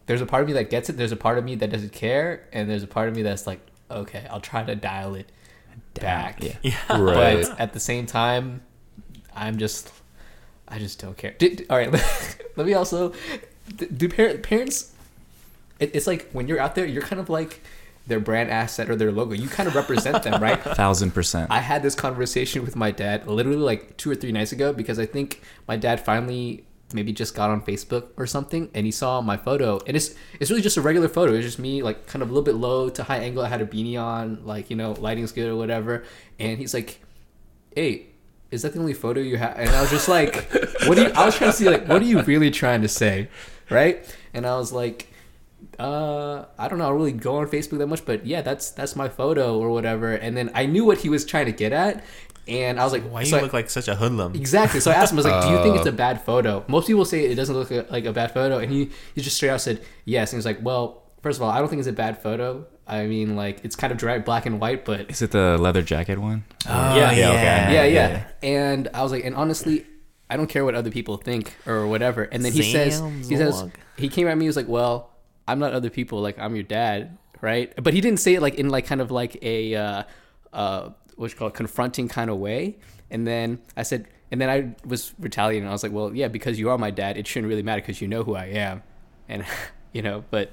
there's 0.06 0.20
a 0.20 0.26
part 0.26 0.42
of 0.42 0.48
me 0.48 0.54
that 0.54 0.70
gets 0.70 0.88
it. 0.90 0.96
There's 0.96 1.12
a 1.12 1.16
part 1.16 1.38
of 1.38 1.44
me 1.44 1.54
that 1.56 1.70
doesn't 1.70 1.92
care, 1.92 2.48
and 2.52 2.68
there's 2.70 2.82
a 2.82 2.86
part 2.88 3.08
of 3.08 3.16
me 3.16 3.22
that's 3.22 3.46
like, 3.46 3.60
"Okay, 3.90 4.26
I'll 4.30 4.40
try 4.40 4.62
to 4.64 4.74
dial 4.74 5.14
it 5.14 5.30
back." 5.94 6.42
yeah 6.42 6.56
yeah. 6.62 6.74
Right. 6.98 7.42
but 7.46 7.60
at 7.60 7.74
the 7.74 7.80
same 7.80 8.06
time 8.06 8.62
i'm 9.34 9.58
just 9.58 9.92
i 10.66 10.78
just 10.78 10.98
don't 10.98 11.16
care 11.18 11.32
Did, 11.38 11.66
all 11.68 11.76
right 11.76 11.92
let 12.56 12.66
me 12.66 12.72
also 12.72 13.12
do 13.76 14.08
par- 14.08 14.38
parents 14.38 14.92
it, 15.78 15.90
it's 15.94 16.06
like 16.06 16.30
when 16.32 16.48
you're 16.48 16.58
out 16.58 16.74
there 16.74 16.86
you're 16.86 17.02
kind 17.02 17.20
of 17.20 17.28
like 17.28 17.60
their 18.06 18.20
brand 18.20 18.50
asset 18.50 18.90
or 18.90 18.96
their 18.96 19.12
logo. 19.12 19.34
You 19.34 19.48
kind 19.48 19.68
of 19.68 19.74
represent 19.74 20.22
them 20.22 20.42
right? 20.42 20.60
Thousand 20.76 21.12
percent. 21.12 21.50
I 21.50 21.60
had 21.60 21.82
this 21.82 21.94
conversation 21.94 22.62
with 22.62 22.76
my 22.76 22.90
dad 22.90 23.26
literally 23.26 23.58
like 23.58 23.96
two 23.96 24.10
or 24.10 24.14
three 24.14 24.32
nights 24.32 24.52
ago 24.52 24.72
because 24.72 24.98
i 24.98 25.06
think 25.06 25.42
my 25.68 25.76
dad 25.76 26.00
finally 26.00 26.64
maybe 26.94 27.12
just 27.12 27.34
got 27.34 27.48
on 27.48 27.62
facebook 27.62 28.08
or 28.16 28.26
something 28.26 28.70
and 28.74 28.84
he 28.84 28.92
saw 28.92 29.20
my 29.20 29.36
photo. 29.36 29.80
And 29.86 29.96
it's 29.96 30.14
it's 30.40 30.50
really 30.50 30.62
just 30.62 30.76
a 30.76 30.82
regular 30.82 31.08
photo. 31.08 31.32
It's 31.32 31.46
just 31.46 31.58
me 31.58 31.82
like 31.82 32.06
kind 32.06 32.22
of 32.22 32.28
a 32.28 32.32
little 32.32 32.44
bit 32.44 32.56
low 32.56 32.88
to 32.90 33.02
high 33.02 33.18
angle. 33.18 33.44
I 33.44 33.48
had 33.48 33.60
a 33.60 33.66
beanie 33.66 34.00
on 34.00 34.44
like 34.44 34.70
you 34.70 34.76
know 34.76 34.92
lighting's 34.92 35.32
good 35.32 35.48
or 35.48 35.56
whatever. 35.56 36.04
And 36.38 36.58
he's 36.58 36.74
like 36.74 37.00
hey 37.74 38.06
is 38.50 38.62
that 38.62 38.74
the 38.74 38.78
only 38.78 38.92
photo 38.92 39.18
you 39.18 39.38
have 39.38 39.56
and 39.56 39.70
i 39.70 39.80
was 39.80 39.88
just 39.88 40.08
like 40.08 40.52
what 40.86 40.96
do 40.96 41.04
you 41.04 41.10
i 41.14 41.24
was 41.24 41.34
trying 41.34 41.50
to 41.50 41.56
see 41.56 41.64
like 41.64 41.88
what 41.88 42.02
are 42.02 42.04
you 42.04 42.20
really 42.22 42.50
trying 42.50 42.82
to 42.82 42.88
say? 42.88 43.28
Right? 43.70 44.04
And 44.34 44.46
i 44.46 44.56
was 44.56 44.72
like 44.72 45.11
uh 45.78 46.44
i 46.58 46.68
don't 46.68 46.78
know 46.78 46.84
i 46.84 46.88
don't 46.88 46.96
really 46.98 47.12
go 47.12 47.36
on 47.36 47.46
facebook 47.46 47.78
that 47.78 47.86
much 47.86 48.04
but 48.04 48.26
yeah 48.26 48.42
that's 48.42 48.70
that's 48.70 48.94
my 48.94 49.08
photo 49.08 49.58
or 49.58 49.70
whatever 49.70 50.12
and 50.14 50.36
then 50.36 50.50
i 50.54 50.66
knew 50.66 50.84
what 50.84 50.98
he 50.98 51.08
was 51.08 51.24
trying 51.24 51.46
to 51.46 51.52
get 51.52 51.72
at 51.72 52.04
and 52.46 52.78
i 52.80 52.84
was 52.84 52.92
like 52.92 53.02
Why 53.04 53.22
so 53.24 53.36
you 53.36 53.40
I- 53.40 53.42
look 53.44 53.52
like 53.52 53.70
such 53.70 53.88
a 53.88 53.94
hoodlum? 53.94 54.34
Exactly. 54.34 54.80
So 54.80 54.90
I 54.90 54.94
asked 54.94 55.12
him, 55.12 55.18
I 55.18 55.22
was 55.22 55.26
like, 55.26 55.42
"Do 55.44 55.50
you 55.50 55.62
think 55.62 55.76
Uh. 55.76 55.78
it's 55.78 55.86
a 55.86 55.92
bad 55.92 56.20
photo?" 56.22 56.64
Most 56.66 56.88
people 56.88 57.04
say 57.04 57.24
it 57.26 57.36
doesn't 57.36 57.54
look 57.54 57.70
like 57.90 58.04
a 58.04 58.12
bad 58.12 58.32
photo, 58.34 58.58
and 58.58 58.70
he 58.72 58.90
he 59.14 59.20
just 59.22 59.36
straight 59.36 59.50
out 59.50 59.60
said 59.60 59.80
yes. 60.06 60.32
And 60.32 60.38
he's 60.38 60.44
like, 60.44 60.58
"Well, 60.60 61.04
first 61.22 61.38
of 61.38 61.42
all, 61.44 61.50
I 61.50 61.58
don't 61.60 61.68
think 61.68 61.78
it's 61.78 61.86
a 61.88 61.92
bad 61.92 62.20
photo. 62.20 62.66
I 62.84 63.06
mean, 63.06 63.36
like 63.36 63.60
it's 63.64 63.76
kind 63.76 63.92
of 63.92 63.96
dry, 63.98 64.18
black 64.18 64.44
and 64.44 64.60
white, 64.60 64.84
but 64.84 65.08
is 65.08 65.22
it 65.22 65.30
the 65.30 65.56
leather 65.56 65.82
jacket 65.82 66.18
one 66.18 66.42
Oh, 66.68 66.96
yeah, 66.96 67.12
yeah, 67.12 67.28
okay. 67.30 67.74
yeah, 67.74 67.84
yeah." 67.84 68.24
And 68.42 68.88
I 68.92 69.04
was 69.04 69.12
like, 69.12 69.24
and 69.24 69.36
honestly, 69.36 69.86
I 70.28 70.36
don't 70.36 70.48
care 70.48 70.64
what 70.64 70.74
other 70.74 70.90
people 70.90 71.18
think 71.18 71.54
or 71.64 71.86
whatever. 71.86 72.24
And 72.24 72.44
then 72.44 72.50
he 72.50 72.64
says, 72.72 72.98
Sam 72.98 73.22
he 73.22 73.36
says, 73.36 73.62
Zorg. 73.62 73.70
he 73.96 74.08
came 74.08 74.26
at 74.26 74.36
me. 74.36 74.46
He 74.46 74.48
was 74.48 74.56
like, 74.56 74.66
"Well, 74.68 75.11
I'm 75.48 75.58
not 75.58 75.72
other 75.72 75.90
people. 75.90 76.20
Like 76.20 76.38
I'm 76.38 76.54
your 76.54 76.64
dad, 76.64 77.18
right?" 77.40 77.72
But 77.82 77.94
he 77.94 78.00
didn't 78.00 78.20
say 78.20 78.34
it 78.34 78.42
like 78.42 78.54
in 78.54 78.68
like 78.68 78.86
kind 78.86 79.00
of 79.00 79.10
like 79.10 79.38
a 79.42 79.74
uh, 79.74 80.02
uh, 80.52 80.90
what's 81.16 81.34
called 81.34 81.54
confronting 81.54 82.08
kind 82.08 82.30
of 82.30 82.38
way. 82.38 82.76
And 83.10 83.26
then 83.26 83.58
I 83.76 83.82
said, 83.82 84.08
and 84.30 84.40
then 84.40 84.48
I 84.48 84.74
was 84.86 85.12
retaliating. 85.18 85.68
I 85.68 85.72
was 85.72 85.82
like, 85.82 85.92
"Well, 85.92 86.14
yeah, 86.14 86.28
because 86.28 86.58
you 86.58 86.70
are 86.70 86.78
my 86.78 86.90
dad, 86.90 87.16
it 87.16 87.26
shouldn't 87.26 87.48
really 87.48 87.62
matter 87.62 87.82
because 87.82 88.00
you 88.00 88.08
know 88.08 88.22
who 88.22 88.34
I 88.34 88.46
am." 88.46 88.82
And 89.28 89.44
you 89.92 90.02
know, 90.02 90.24
but 90.30 90.52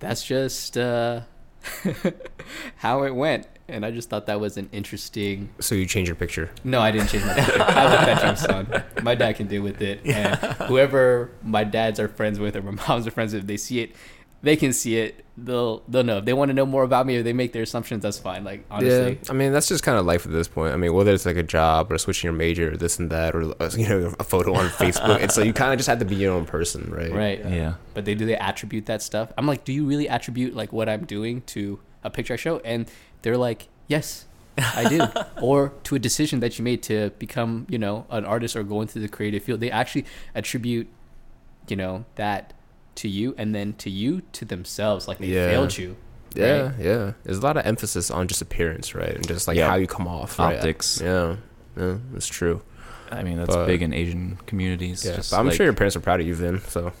that's 0.00 0.24
just 0.24 0.76
uh, 0.76 1.20
how 2.76 3.02
it 3.04 3.14
went. 3.14 3.46
And 3.68 3.86
I 3.86 3.90
just 3.90 4.10
thought 4.10 4.26
that 4.26 4.40
was 4.40 4.56
an 4.56 4.68
interesting 4.72 5.48
So 5.60 5.74
you 5.74 5.86
change 5.86 6.08
your 6.08 6.16
picture. 6.16 6.50
no, 6.64 6.80
I 6.80 6.90
didn't 6.90 7.08
change 7.08 7.24
my 7.24 7.34
picture. 7.34 7.62
I 7.62 7.84
left 7.84 8.06
that 8.06 8.20
jump 8.20 8.38
son. 8.38 8.82
My 9.02 9.14
dad 9.14 9.36
can 9.36 9.46
deal 9.46 9.62
with 9.62 9.80
it. 9.80 10.04
And 10.04 10.36
whoever 10.68 11.30
my 11.42 11.64
dads 11.64 11.98
are 12.00 12.08
friends 12.08 12.38
with 12.38 12.56
or 12.56 12.62
my 12.62 12.72
moms 12.72 13.06
are 13.06 13.10
friends 13.12 13.32
with, 13.32 13.42
if 13.42 13.46
they 13.46 13.56
see 13.56 13.80
it, 13.80 13.92
they 14.42 14.56
can 14.56 14.72
see 14.72 14.96
it. 14.96 15.24
They'll 15.36 15.82
they'll 15.88 16.04
know. 16.04 16.18
If 16.18 16.24
they 16.24 16.32
want 16.32 16.50
to 16.50 16.54
know 16.54 16.66
more 16.66 16.82
about 16.82 17.06
me 17.06 17.16
or 17.16 17.22
they 17.22 17.32
make 17.32 17.52
their 17.52 17.62
assumptions, 17.62 18.02
that's 18.02 18.18
fine. 18.18 18.44
Like 18.44 18.64
honestly. 18.70 19.18
Yeah, 19.22 19.30
I 19.30 19.32
mean 19.32 19.52
that's 19.52 19.68
just 19.68 19.82
kind 19.82 19.98
of 19.98 20.04
life 20.04 20.26
at 20.26 20.32
this 20.32 20.48
point. 20.48 20.74
I 20.74 20.76
mean, 20.76 20.92
whether 20.92 21.12
it's 21.12 21.24
like 21.24 21.36
a 21.36 21.42
job 21.42 21.90
or 21.90 21.98
switching 21.98 22.28
your 22.28 22.34
major, 22.34 22.72
or 22.72 22.76
this 22.76 22.98
and 22.98 23.08
that, 23.10 23.34
or 23.34 23.54
uh, 23.62 23.70
you 23.76 23.88
know, 23.88 24.12
a 24.18 24.24
photo 24.24 24.54
on 24.54 24.68
Facebook, 24.70 25.20
and 25.20 25.30
so 25.30 25.42
you 25.42 25.52
kind 25.52 25.72
of 25.72 25.78
just 25.78 25.88
have 25.88 26.00
to 26.00 26.04
be 26.04 26.16
your 26.16 26.34
own 26.34 26.44
person, 26.44 26.90
right? 26.90 27.12
Right. 27.12 27.38
yeah 27.38 27.74
But 27.94 28.04
they 28.04 28.14
do 28.14 28.26
they 28.26 28.36
attribute 28.36 28.86
that 28.86 29.00
stuff? 29.00 29.32
I'm 29.38 29.46
like, 29.46 29.64
do 29.64 29.72
you 29.72 29.86
really 29.86 30.08
attribute 30.08 30.54
like 30.54 30.72
what 30.72 30.88
I'm 30.88 31.04
doing 31.04 31.42
to 31.42 31.78
a 32.04 32.10
picture 32.10 32.34
I 32.34 32.36
show? 32.36 32.58
And 32.58 32.90
they're 33.22 33.38
like, 33.38 33.68
yes, 33.86 34.26
I 34.58 34.88
do. 34.88 35.06
or 35.40 35.72
to 35.84 35.94
a 35.94 35.98
decision 35.98 36.40
that 36.40 36.58
you 36.58 36.64
made 36.64 36.82
to 36.84 37.10
become, 37.18 37.66
you 37.70 37.78
know, 37.78 38.06
an 38.10 38.24
artist 38.24 38.56
or 38.56 38.62
go 38.64 38.80
into 38.82 38.98
the 38.98 39.08
creative 39.08 39.42
field. 39.42 39.60
They 39.60 39.70
actually 39.70 40.04
attribute, 40.34 40.88
you 41.68 41.76
know, 41.76 42.04
that 42.16 42.52
to 42.96 43.08
you 43.08 43.34
and 43.38 43.54
then 43.54 43.72
to 43.74 43.90
you 43.90 44.22
to 44.32 44.44
themselves. 44.44 45.08
Like 45.08 45.18
they 45.18 45.26
Yeah. 45.26 45.48
failed 45.50 45.76
you. 45.76 45.96
Yeah, 46.34 46.62
right? 46.62 46.74
yeah. 46.78 47.12
There's 47.24 47.38
a 47.38 47.42
lot 47.42 47.56
of 47.56 47.66
emphasis 47.66 48.10
on 48.10 48.26
just 48.28 48.40
appearance, 48.40 48.94
right, 48.94 49.14
and 49.14 49.26
just 49.28 49.46
like 49.46 49.56
Yeah. 49.56 49.68
how 49.68 49.74
you 49.76 49.86
come 49.86 50.08
off, 50.08 50.38
right? 50.38 50.56
Optics. 50.56 51.00
Yeah, 51.02 51.36
yeah, 51.76 51.96
that's 52.12 52.26
true. 52.28 52.62
i 53.10 53.22
mean 53.22 53.36
that's 53.36 53.54
But- 53.54 53.66
big 53.66 53.82
in 53.82 53.92
asian 53.92 54.38
communities 54.46 55.04
Yeah, 55.04 55.16
just 55.16 55.30
but 55.30 55.38
I'm 55.38 55.46
like- 55.46 55.54
sure 55.56 55.64
your 55.66 55.74
parents 55.74 55.94
are 55.96 56.00
proud 56.00 56.20
of 56.20 56.26
you, 56.26 56.34
then 56.34 56.62
So 56.68 56.92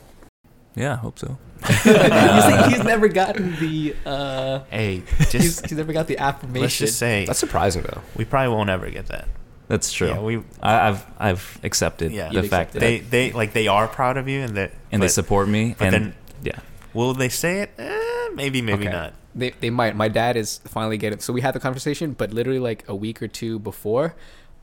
Yeah, 0.74 0.92
I 0.92 0.96
hope 0.96 1.18
so. 1.18 1.38
you 1.68 1.76
see, 1.76 2.70
he's 2.70 2.84
never 2.84 3.08
gotten 3.08 3.56
the 3.58 3.94
uh, 4.04 4.60
Hey, 4.68 5.02
he's, 5.18 5.32
just 5.32 5.66
he's 5.66 5.78
never 5.78 5.94
got 5.94 6.08
the 6.08 6.18
affirmation. 6.18 6.60
let's 6.62 6.76
just 6.76 6.98
say 6.98 7.24
That's 7.24 7.38
surprising 7.38 7.82
though. 7.84 8.02
we 8.14 8.26
probably 8.26 8.54
won't 8.54 8.68
ever 8.68 8.90
get 8.90 9.06
that. 9.06 9.26
That's 9.68 9.92
true. 9.92 10.08
Yeah, 10.08 10.20
we 10.20 10.42
I, 10.62 10.88
I've 10.88 11.06
I've 11.18 11.58
accepted 11.62 12.12
Yeah. 12.12 12.28
the 12.30 12.42
fact 12.42 12.74
accepted 12.74 12.74
that 12.74 12.80
they 12.80 12.98
they 13.28 13.32
like 13.32 13.52
they 13.52 13.68
are 13.68 13.88
proud 13.88 14.16
of 14.16 14.28
you 14.28 14.40
and 14.40 14.56
that 14.56 14.72
and 14.90 15.02
they 15.02 15.08
support 15.08 15.48
me. 15.48 15.74
but 15.78 15.86
and 15.86 15.94
then- 15.94 16.14
yeah, 16.42 16.58
will 16.92 17.14
they 17.14 17.28
say 17.28 17.62
it? 17.62 17.70
Eh, 17.78 18.28
maybe 18.34 18.60
maybe 18.60 18.86
Okay. 18.86 18.92
not. 18.92 19.14
They 19.34 19.50
they 19.60 19.70
might. 19.70 19.96
My 19.96 20.08
dad 20.08 20.36
is 20.36 20.58
finally 20.66 20.98
getting. 20.98 21.20
So 21.20 21.32
we 21.32 21.40
had 21.40 21.54
the 21.54 21.60
conversation, 21.60 22.12
but 22.12 22.32
literally 22.34 22.58
like 22.58 22.84
a 22.88 22.94
week 22.94 23.22
or 23.22 23.28
two 23.28 23.58
before, 23.58 24.14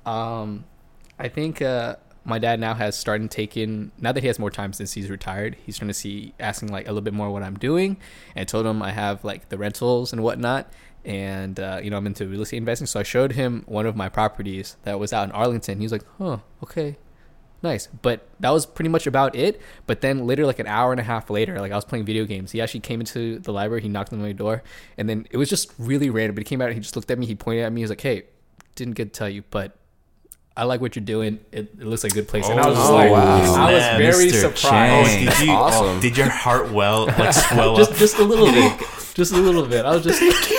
um, 0.05 0.65
I 1.17 1.27
think 1.27 1.61
uh, 1.61 1.95
my 2.23 2.37
dad 2.37 2.59
now 2.59 2.75
has 2.75 2.95
started 2.95 3.31
taking. 3.31 3.91
Now 3.99 4.11
that 4.11 4.21
he 4.21 4.27
has 4.27 4.37
more 4.37 4.51
time 4.51 4.73
since 4.73 4.93
he's 4.93 5.09
retired, 5.09 5.55
he's 5.65 5.77
starting 5.77 5.89
to 5.89 5.93
see 5.95 6.33
asking 6.39 6.69
like 6.71 6.85
a 6.85 6.89
little 6.89 7.01
bit 7.01 7.13
more 7.15 7.31
what 7.31 7.41
I'm 7.41 7.57
doing, 7.57 7.97
and 8.35 8.41
I 8.41 8.45
told 8.45 8.65
him 8.67 8.83
I 8.83 8.91
have 8.91 9.23
like 9.23 9.49
the 9.49 9.57
rentals 9.57 10.13
and 10.13 10.21
whatnot. 10.21 10.71
And 11.05 11.59
uh, 11.59 11.79
you 11.81 11.89
know 11.89 11.97
I'm 11.97 12.05
into 12.07 12.27
real 12.27 12.41
estate 12.41 12.57
investing, 12.57 12.87
so 12.87 12.99
I 12.99 13.03
showed 13.03 13.31
him 13.33 13.63
one 13.67 13.85
of 13.85 13.95
my 13.95 14.09
properties 14.09 14.75
that 14.83 14.99
was 14.99 15.13
out 15.13 15.23
in 15.23 15.31
Arlington. 15.31 15.77
He 15.79 15.85
was 15.85 15.91
like, 15.91 16.03
"Huh, 16.17 16.39
okay, 16.63 16.97
nice 17.61 17.89
but 18.01 18.25
that 18.39 18.51
was 18.51 18.65
pretty 18.65 18.87
much 18.87 19.05
about 19.05 19.35
it 19.35 19.59
but 19.85 19.99
then 19.99 20.25
later 20.25 20.45
like 20.45 20.59
an 20.59 20.67
hour 20.67 20.91
and 20.93 20.99
a 21.01 21.03
half 21.03 21.29
later 21.29 21.59
like 21.59 21.73
i 21.73 21.75
was 21.75 21.83
playing 21.83 22.05
video 22.05 22.23
games 22.23 22.53
he 22.53 22.61
actually 22.61 22.79
came 22.79 23.01
into 23.01 23.37
the 23.39 23.51
library 23.51 23.81
he 23.81 23.89
knocked 23.89 24.13
on 24.13 24.21
my 24.21 24.31
door 24.31 24.63
and 24.97 25.09
then 25.09 25.27
it 25.29 25.35
was 25.35 25.49
just 25.49 25.73
really 25.77 26.09
random 26.09 26.33
but 26.35 26.39
he 26.39 26.45
came 26.45 26.61
out 26.61 26.67
and 26.69 26.75
he 26.75 26.79
just 26.79 26.95
looked 26.95 27.11
at 27.11 27.19
me 27.19 27.25
he 27.25 27.35
pointed 27.35 27.65
at 27.65 27.73
me 27.73 27.81
he 27.81 27.83
was 27.83 27.89
like 27.91 27.99
hey 27.99 28.23
didn't 28.75 28.93
get 28.93 29.11
to 29.13 29.17
tell 29.19 29.27
you 29.27 29.43
but 29.51 29.75
i 30.55 30.63
like 30.63 30.79
what 30.79 30.95
you're 30.95 31.03
doing 31.03 31.37
it, 31.51 31.69
it 31.77 31.79
looks 31.85 32.01
like 32.03 32.13
a 32.13 32.15
good 32.15 32.29
place 32.29 32.47
and 32.47 32.57
i 32.61 32.65
was 32.65 32.77
just 32.77 32.89
Oh, 32.91 32.95
like 32.95 33.11
wow. 33.11 33.35
i 33.55 33.73
was 33.73 33.83
Snap, 33.83 33.97
very 33.97 34.27
Mr. 34.27 34.43
Oh, 34.45 34.53
surprised 34.55 35.09
Chang. 35.09 35.25
did 35.25 35.39
you? 35.41 35.51
awesome. 35.51 35.99
Did 35.99 36.17
your 36.17 36.29
heart 36.29 36.71
well 36.71 37.07
like 37.07 37.33
swell 37.49 37.75
just 37.75 37.91
up? 37.91 37.97
just 37.97 38.17
a 38.19 38.23
little 38.23 38.45
bit 38.53 38.79
just 39.15 39.33
a 39.33 39.37
little 39.37 39.65
bit 39.65 39.83
i 39.83 39.93
was 39.93 40.05
just 40.05 40.21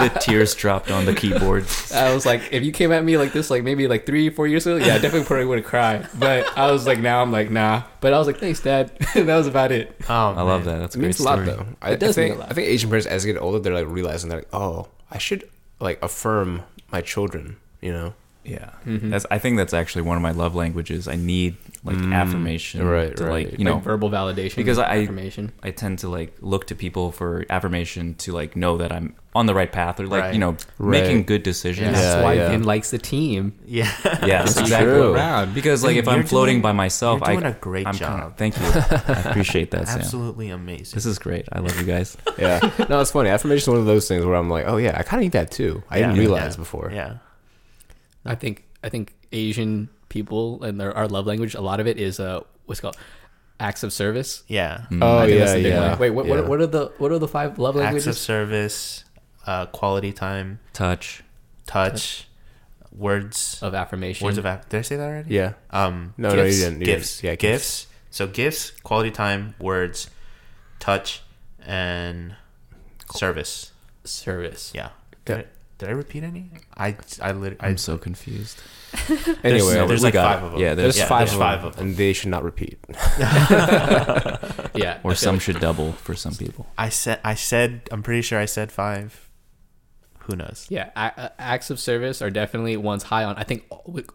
the 0.00 0.18
tears 0.20 0.54
dropped 0.54 0.90
on 0.90 1.04
the 1.04 1.14
keyboard. 1.14 1.66
I 1.94 2.14
was 2.14 2.24
like, 2.26 2.42
if 2.52 2.62
you 2.64 2.72
came 2.72 2.92
at 2.92 3.04
me 3.04 3.16
like 3.18 3.32
this, 3.32 3.50
like 3.50 3.62
maybe 3.64 3.86
like 3.88 4.06
three, 4.06 4.30
four 4.30 4.46
years 4.46 4.66
ago, 4.66 4.76
yeah, 4.76 4.94
I 4.94 4.98
definitely 4.98 5.24
probably 5.24 5.46
would 5.46 5.58
have 5.58 5.66
cried. 5.66 6.08
But 6.18 6.56
I 6.58 6.70
was 6.70 6.86
like, 6.86 6.98
now 7.00 7.22
I'm 7.22 7.32
like, 7.32 7.50
nah. 7.50 7.82
But 8.00 8.12
I 8.14 8.18
was 8.18 8.26
like, 8.26 8.38
thanks, 8.38 8.60
Dad. 8.60 8.90
that 9.14 9.26
was 9.26 9.46
about 9.46 9.72
it. 9.72 9.94
Oh, 10.08 10.14
I 10.34 10.42
love 10.42 10.64
that. 10.64 10.78
That's 10.78 10.94
a 10.94 10.98
It 10.98 11.00
great 11.00 11.06
means 11.08 11.20
a 11.20 11.22
story. 11.22 11.46
lot 11.46 11.56
though. 11.56 11.66
I, 11.82 11.90
It 11.92 12.00
does 12.00 12.16
I 12.18 12.22
mean 12.22 12.32
a 12.32 12.36
lot. 12.36 12.50
I 12.50 12.54
think 12.54 12.68
Asian 12.68 12.90
parents 12.90 13.06
as 13.06 13.24
they 13.24 13.32
get 13.32 13.40
older, 13.40 13.58
they're 13.58 13.74
like 13.74 13.86
realizing 13.88 14.30
they're 14.30 14.40
like, 14.40 14.54
oh, 14.54 14.88
I 15.10 15.18
should 15.18 15.48
like 15.80 16.02
affirm 16.02 16.62
my 16.92 17.00
children. 17.00 17.56
You 17.80 17.92
know, 17.92 18.14
Yeah, 18.48 18.70
Mhm. 18.86 19.10
that's. 19.10 19.26
I 19.30 19.38
think 19.38 19.56
that's 19.56 19.74
actually 19.74 20.02
one 20.02 20.16
of 20.16 20.22
my 20.22 20.30
love 20.32 20.54
languages. 20.54 21.06
I 21.08 21.16
need 21.16 21.56
like 21.84 21.96
Mm, 21.96 22.12
affirmation, 22.14 22.84
right, 22.86 23.16
to, 23.16 23.24
right. 23.24 23.48
Like 23.50 23.58
you 23.58 23.64
know, 23.64 23.74
like 23.74 23.84
verbal 23.84 24.10
validation 24.10 24.56
because 24.56 24.78
I- 24.78 24.98
affirmation. 25.02 25.52
I 25.62 25.70
tend 25.70 25.98
to 26.00 26.08
like 26.08 26.34
look 26.40 26.66
to 26.68 26.74
people 26.74 27.12
for 27.12 27.44
affirmation 27.50 28.14
to 28.16 28.32
like 28.32 28.56
know 28.56 28.76
that 28.78 28.90
I'm 28.92 29.14
on 29.34 29.46
the 29.46 29.54
right 29.54 29.70
path 29.70 30.00
or 30.00 30.06
like 30.06 30.22
Right. 30.22 30.34
you 30.34 30.40
know 30.40 30.56
Right. 30.78 31.02
making 31.02 31.24
good 31.24 31.36
And 31.36 31.44
decisions. 31.44 31.92
that's 31.92 32.16
Yeah, 32.16 32.22
why 32.24 32.32
yeah. 32.34 32.48
Vin 32.48 32.64
likes 32.64 32.90
the 32.90 32.98
team. 32.98 33.52
Yeah. 33.66 33.88
Yeah, 34.04 34.42
that's 34.42 34.54
That's 34.54 34.60
exactly 34.60 34.92
true. 34.92 35.14
around. 35.14 35.54
because 35.54 35.84
like 35.84 35.94
Dude, 35.94 36.04
if 36.04 36.08
I'm 36.08 36.24
floating 36.24 36.54
doing- 36.56 36.62
by 36.62 36.72
myself, 36.72 37.20
You're 37.20 37.34
doing 37.34 37.46
I 37.46 37.50
a 37.50 37.52
great 37.60 37.86
I'm 37.86 37.94
job. 37.94 38.08
kinda, 38.10 38.34
thank 38.36 38.58
you. 38.58 38.64
I 39.14 39.30
appreciate 39.30 39.70
that, 39.70 39.86
Sam. 39.88 40.00
Absolutely 40.00 40.50
amazing. 40.50 40.94
This 40.96 41.06
is 41.06 41.18
great. 41.20 41.46
I 41.52 41.60
love 41.60 41.78
you 41.78 41.86
guys. 41.86 42.16
yeah. 42.38 42.58
no, 42.88 43.00
it's 43.00 43.12
funny. 43.12 43.28
Affirmation 43.30 43.62
is 43.62 43.68
one 43.68 43.78
of 43.78 43.86
those 43.86 44.08
things 44.08 44.24
where 44.24 44.34
I'm 44.34 44.50
like, 44.50 44.64
oh 44.66 44.76
yeah, 44.78 44.96
I 44.98 45.02
kind 45.04 45.20
of 45.20 45.24
need 45.24 45.32
that 45.32 45.50
too. 45.52 45.82
I 45.90 45.98
didn't 46.00 46.16
realize 46.18 46.54
Yeah. 46.54 46.58
before. 46.58 46.90
Yeah. 46.92 47.14
I 48.24 48.34
think 48.34 48.64
I 48.82 48.88
think 48.88 49.14
Asian 49.32 49.88
people 50.08 50.62
and 50.62 50.80
their 50.80 50.96
our 50.96 51.08
love 51.08 51.26
language, 51.26 51.54
a 51.54 51.60
lot 51.60 51.80
of 51.80 51.86
it 51.86 51.98
is 51.98 52.18
uh 52.20 52.40
what's 52.66 52.80
it 52.80 52.82
called 52.82 52.96
acts 53.60 53.82
of 53.82 53.92
service. 53.92 54.42
Yeah. 54.48 54.86
Mm. 54.90 54.98
Oh 55.02 55.24
yeah, 55.24 55.38
that's 55.40 55.52
the 55.52 55.62
big 55.62 55.72
yeah. 55.72 55.90
one. 55.90 55.98
Wait, 55.98 56.10
what, 56.10 56.26
yeah. 56.26 56.34
what 56.36 56.48
what 56.48 56.60
are 56.60 56.66
the 56.66 56.92
what 56.98 57.12
are 57.12 57.18
the 57.18 57.28
five 57.28 57.58
love 57.58 57.76
Acts 57.76 57.82
languages? 57.84 58.06
of 58.06 58.16
service, 58.18 59.04
uh, 59.46 59.66
quality 59.66 60.12
time, 60.12 60.60
Touch. 60.72 61.22
touch, 61.66 62.28
words, 62.92 63.58
of 63.62 63.74
affirmation. 63.74 64.24
words 64.24 64.38
of 64.38 64.46
app. 64.46 64.68
Did 64.68 64.78
I 64.78 64.82
say 64.82 64.96
that 64.96 65.04
already? 65.08 65.34
Yeah. 65.34 65.54
Um, 65.70 66.14
No, 66.16 66.28
no, 66.30 66.34
you 66.36 66.42
Gifts. 66.44 66.60
didn't. 66.60 66.80
You 66.80 66.86
gifts. 66.86 67.16
Didn't. 67.20 67.30
Yeah, 67.30 67.36
gifts. 67.36 67.86
So 68.10 68.26
gifts, 68.26 68.70
quality 68.82 69.10
time, 69.10 69.54
words, 69.60 70.08
touch, 70.78 71.22
and 71.64 72.34
service. 73.14 73.72
service. 74.04 74.72
Yeah. 74.74 74.90
Did, 75.24 75.36
Yeah. 75.36 75.42
I, 75.42 75.44
did 75.78 75.88
I 75.88 75.92
repeat 75.92 76.24
any? 76.24 76.50
I 76.76 76.96
I 77.22 77.32
lit- 77.32 77.56
I 77.60 77.68
I'm 77.68 77.78
so 77.78 77.96
confused. 77.98 78.60
Anyway, 79.44 79.72
There's- 79.74 79.88
there's 79.88 80.00
we 80.00 80.04
like 80.04 80.14
got 80.14 80.34
five 80.34 80.42
it. 80.42 80.46
of 80.46 80.52
them. 80.52 80.60
Yeah, 80.60 80.74
there's, 80.74 80.96
there's, 80.96 80.98
yeah, 80.98 81.06
five, 81.08 81.18
there's 81.20 81.32
of 81.34 81.38
five 81.38 81.64
of 81.64 81.76
them. 81.76 81.88
and 81.88 81.96
they 81.96 82.12
should 82.12 82.30
not 82.30 82.42
repeat. 82.42 82.78
Yeah. 84.74 84.98
or 85.02 85.14
some 85.14 85.36
like- 85.36 85.42
should 85.42 85.60
double 85.60 85.92
for 85.92 86.14
some 86.14 86.34
people. 86.34 86.66
I 86.76 86.88
said 86.88 87.20
I 87.24 87.34
said 87.34 87.82
I'm 87.90 88.02
pretty 88.02 88.22
sure 88.22 88.38
I 88.38 88.44
said 88.46 88.70
five. 88.72 89.28
Who 90.20 90.36
knows? 90.36 90.66
Yeah, 90.68 90.90
a- 90.96 91.12
a- 91.16 91.32
acts 91.40 91.70
of 91.70 91.80
service 91.80 92.20
are 92.22 92.30
definitely 92.30 92.76
ones 92.76 93.04
high 93.04 93.24
on. 93.24 93.36
I 93.36 93.44
think 93.44 93.64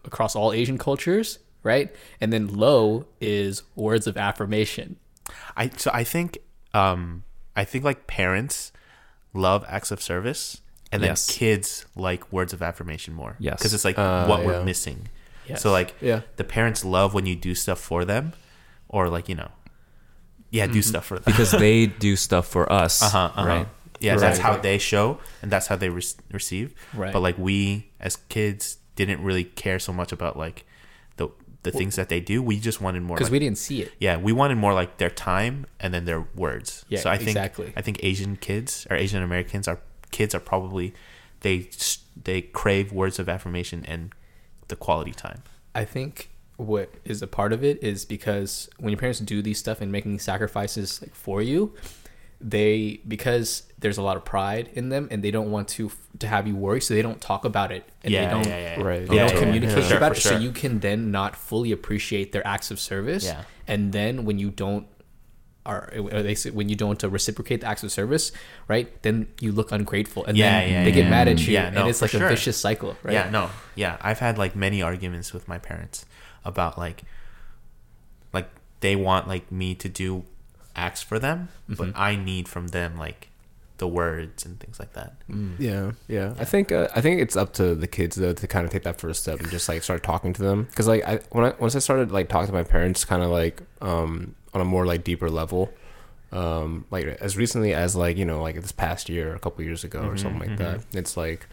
across 0.04 0.36
all 0.36 0.52
Asian 0.52 0.78
cultures, 0.78 1.38
right? 1.62 1.94
And 2.20 2.32
then 2.32 2.48
low 2.48 3.06
is 3.20 3.62
words 3.74 4.06
of 4.06 4.16
affirmation. 4.16 4.96
I 5.56 5.70
so 5.76 5.90
I 5.92 6.04
think 6.04 6.38
um 6.72 7.24
I 7.56 7.64
think 7.64 7.84
like 7.84 8.06
parents 8.06 8.72
love 9.32 9.64
acts 9.68 9.90
of 9.90 10.00
service 10.00 10.60
and 10.94 11.02
then 11.02 11.10
Yes. 11.10 11.26
kids 11.30 11.86
like 11.96 12.32
words 12.32 12.52
of 12.52 12.62
affirmation 12.62 13.12
more. 13.14 13.36
Yes. 13.38 13.58
Because 13.58 13.74
it's 13.74 13.84
like 13.84 13.98
Uh, 13.98 14.26
what 14.26 14.40
yeah. 14.40 14.46
we're 14.46 14.64
missing. 14.64 15.08
Yes. 15.48 15.60
So 15.62 15.70
like 15.72 15.94
Yeah. 16.00 16.20
the 16.36 16.44
parents 16.44 16.84
love 16.84 17.12
when 17.14 17.26
you 17.26 17.36
do 17.36 17.54
stuff 17.54 17.78
for 17.80 18.04
them 18.04 18.32
or 18.88 19.08
like, 19.08 19.28
you 19.28 19.34
know, 19.34 19.50
yeah, 20.50 20.66
do 20.66 20.80
stuff 20.82 21.04
for 21.06 21.14
them. 21.18 21.24
because 21.26 21.50
they 21.66 21.86
do 21.86 22.16
stuff 22.16 22.46
for 22.46 22.70
us, 22.72 23.02
uh-huh, 23.02 23.18
uh-huh. 23.18 23.46
right? 23.48 23.68
Yeah, 24.00 24.16
that's 24.16 24.38
how 24.38 24.56
they 24.56 24.78
show 24.78 25.18
and 25.42 25.50
that's 25.50 25.66
how 25.66 25.76
they 25.76 25.88
re- 25.88 26.02
receive. 26.32 26.74
Right. 26.94 27.12
But 27.12 27.20
like 27.20 27.36
we 27.38 27.90
as 28.00 28.16
kids 28.28 28.78
didn't 28.96 29.22
really 29.22 29.44
care 29.44 29.78
so 29.78 29.92
much 29.92 30.12
about 30.12 30.36
like 30.36 30.64
the 31.16 31.28
the 31.64 31.70
things 31.72 31.96
that 31.96 32.08
they 32.08 32.20
do. 32.20 32.42
We 32.42 32.60
just 32.60 32.80
wanted 32.80 33.02
more 33.02 33.16
because 33.16 33.28
like, 33.28 33.32
we 33.32 33.38
didn't 33.40 33.58
see 33.58 33.82
it. 33.82 33.92
yeah, 33.98 34.16
we 34.18 34.32
wanted 34.32 34.56
more 34.58 34.74
like 34.74 34.98
their 34.98 35.10
time 35.10 35.66
and 35.80 35.92
then 35.94 36.04
their 36.04 36.20
words. 36.34 36.84
Yeah, 36.88 37.00
so 37.00 37.10
I 37.10 37.16
think 37.16 37.30
exactly. 37.30 37.72
I 37.76 37.80
think 37.82 37.98
Asian 38.04 38.36
kids 38.36 38.86
or 38.90 38.96
Asian 38.96 39.22
Americans 39.22 39.66
are 39.66 39.80
kids 40.18 40.32
are 40.34 40.44
probably 40.52 40.94
they 41.40 41.68
they 42.28 42.40
crave 42.40 42.92
words 42.92 43.18
of 43.18 43.28
affirmation 43.28 43.84
and 43.92 44.12
the 44.68 44.76
quality 44.76 45.12
time. 45.12 45.42
I 45.74 45.84
think 45.84 46.30
what 46.56 46.88
is 47.04 47.20
a 47.20 47.26
part 47.26 47.52
of 47.52 47.64
it 47.64 47.82
is 47.82 48.04
because 48.04 48.68
when 48.78 48.90
your 48.92 48.98
parents 48.98 49.18
do 49.20 49.42
these 49.42 49.58
stuff 49.58 49.80
and 49.80 49.90
making 49.90 50.12
these 50.12 50.22
sacrifices 50.22 51.02
like 51.02 51.14
for 51.14 51.42
you, 51.42 51.74
they 52.40 53.00
because 53.08 53.64
there's 53.78 53.98
a 53.98 54.02
lot 54.02 54.16
of 54.16 54.24
pride 54.24 54.70
in 54.74 54.88
them 54.88 55.08
and 55.10 55.22
they 55.24 55.30
don't 55.32 55.50
want 55.50 55.66
to 55.76 55.90
to 56.20 56.26
have 56.28 56.46
you 56.46 56.54
worry, 56.54 56.80
so 56.80 56.94
they 56.94 57.02
don't 57.02 57.20
talk 57.20 57.44
about 57.44 57.72
it 57.72 57.84
and 58.04 58.12
yeah, 58.12 58.24
they 58.24 58.30
don't 58.34 58.46
yeah, 58.46 58.58
yeah, 58.58 58.78
yeah. 58.78 58.82
Right. 58.84 59.06
they 59.08 59.16
Yeah, 59.16 59.26
don't 59.26 59.34
yeah, 59.34 59.34
yeah. 59.34 59.44
communicate 59.44 59.84
sure, 59.84 59.96
about 59.96 60.12
it, 60.12 60.20
sure. 60.20 60.32
so 60.32 60.38
you 60.38 60.52
can 60.52 60.78
then 60.80 61.10
not 61.10 61.34
fully 61.34 61.72
appreciate 61.72 62.30
their 62.32 62.46
acts 62.46 62.70
of 62.70 62.78
service. 62.78 63.24
Yeah. 63.24 63.42
And 63.66 63.92
then 63.92 64.24
when 64.24 64.38
you 64.38 64.50
don't, 64.50 64.86
are 65.66 65.90
or 65.96 66.22
they 66.22 66.34
say 66.34 66.50
when 66.50 66.68
you 66.68 66.76
don't 66.76 67.02
uh, 67.02 67.08
reciprocate 67.08 67.60
the 67.62 67.66
acts 67.66 67.82
of 67.82 67.90
service, 67.90 68.32
right? 68.68 69.02
Then 69.02 69.28
you 69.40 69.50
look 69.52 69.72
ungrateful, 69.72 70.24
and 70.26 70.36
Yeah, 70.36 70.60
then 70.60 70.70
yeah, 70.72 70.84
they 70.84 70.92
get 70.92 71.04
yeah. 71.04 71.10
mad 71.10 71.28
at 71.28 71.46
you, 71.46 71.54
Yeah, 71.54 71.68
and 71.74 71.88
it's 71.88 71.98
for 72.00 72.04
like 72.04 72.10
sure. 72.12 72.26
a 72.26 72.28
vicious 72.28 72.56
cycle, 72.56 72.96
right? 73.02 73.14
Yeah, 73.14 73.30
no, 73.30 73.50
yeah. 73.74 73.96
I've 74.02 74.18
had 74.18 74.36
like 74.38 74.54
many 74.54 74.82
arguments 74.82 75.32
with 75.32 75.48
my 75.48 75.58
parents 75.58 76.04
about 76.44 76.76
like, 76.78 77.02
like 78.32 78.48
they 78.80 78.96
want 78.96 79.28
like 79.28 79.50
me 79.50 79.74
to 79.76 79.88
do 79.88 80.24
acts 80.76 81.02
for 81.02 81.18
them, 81.18 81.48
but 81.68 81.78
Mm-hmm. 81.88 81.90
I 82.00 82.16
need 82.16 82.48
from 82.48 82.68
them 82.68 82.98
like 82.98 83.28
the 83.78 83.88
words 83.88 84.44
and 84.46 84.60
things 84.60 84.78
like 84.78 84.92
that. 84.92 85.14
Yeah, 85.58 85.92
yeah. 86.06 86.34
I 86.38 86.44
think 86.44 86.70
uh, 86.72 86.88
I 86.94 87.00
think 87.00 87.20
it's 87.20 87.36
up 87.36 87.52
to 87.54 87.74
the 87.74 87.86
kids 87.88 88.16
though 88.16 88.32
to 88.32 88.46
kind 88.46 88.64
of 88.64 88.70
take 88.70 88.82
that 88.84 89.00
first 89.00 89.22
step 89.22 89.40
and 89.40 89.50
just 89.50 89.68
like 89.68 89.82
start 89.82 90.02
talking 90.02 90.32
to 90.34 90.42
them 90.42 90.64
because 90.64 90.86
like 90.86 91.04
I 91.04 91.20
when 91.32 91.44
I 91.46 91.54
once 91.58 91.74
I 91.74 91.80
started 91.80 92.12
like 92.12 92.28
talking 92.28 92.46
to 92.48 92.52
my 92.52 92.62
parents 92.62 93.04
kind 93.04 93.22
of 93.22 93.30
like 93.30 93.62
um 93.80 94.34
on 94.54 94.60
a 94.60 94.64
more 94.64 94.86
like 94.86 95.04
deeper 95.04 95.28
level 95.28 95.72
um 96.32 96.84
like 96.90 97.04
as 97.20 97.36
recently 97.36 97.72
as 97.74 97.94
like 97.94 98.16
you 98.16 98.24
know 98.24 98.42
like 98.42 98.56
this 98.60 98.72
past 98.72 99.08
year 99.08 99.34
a 99.34 99.38
couple 99.38 99.62
years 99.64 99.84
ago 99.84 100.00
or 100.02 100.16
something 100.16 100.48
like 100.48 100.58
that 100.58 100.80
it's 100.92 101.16
like 101.16 101.46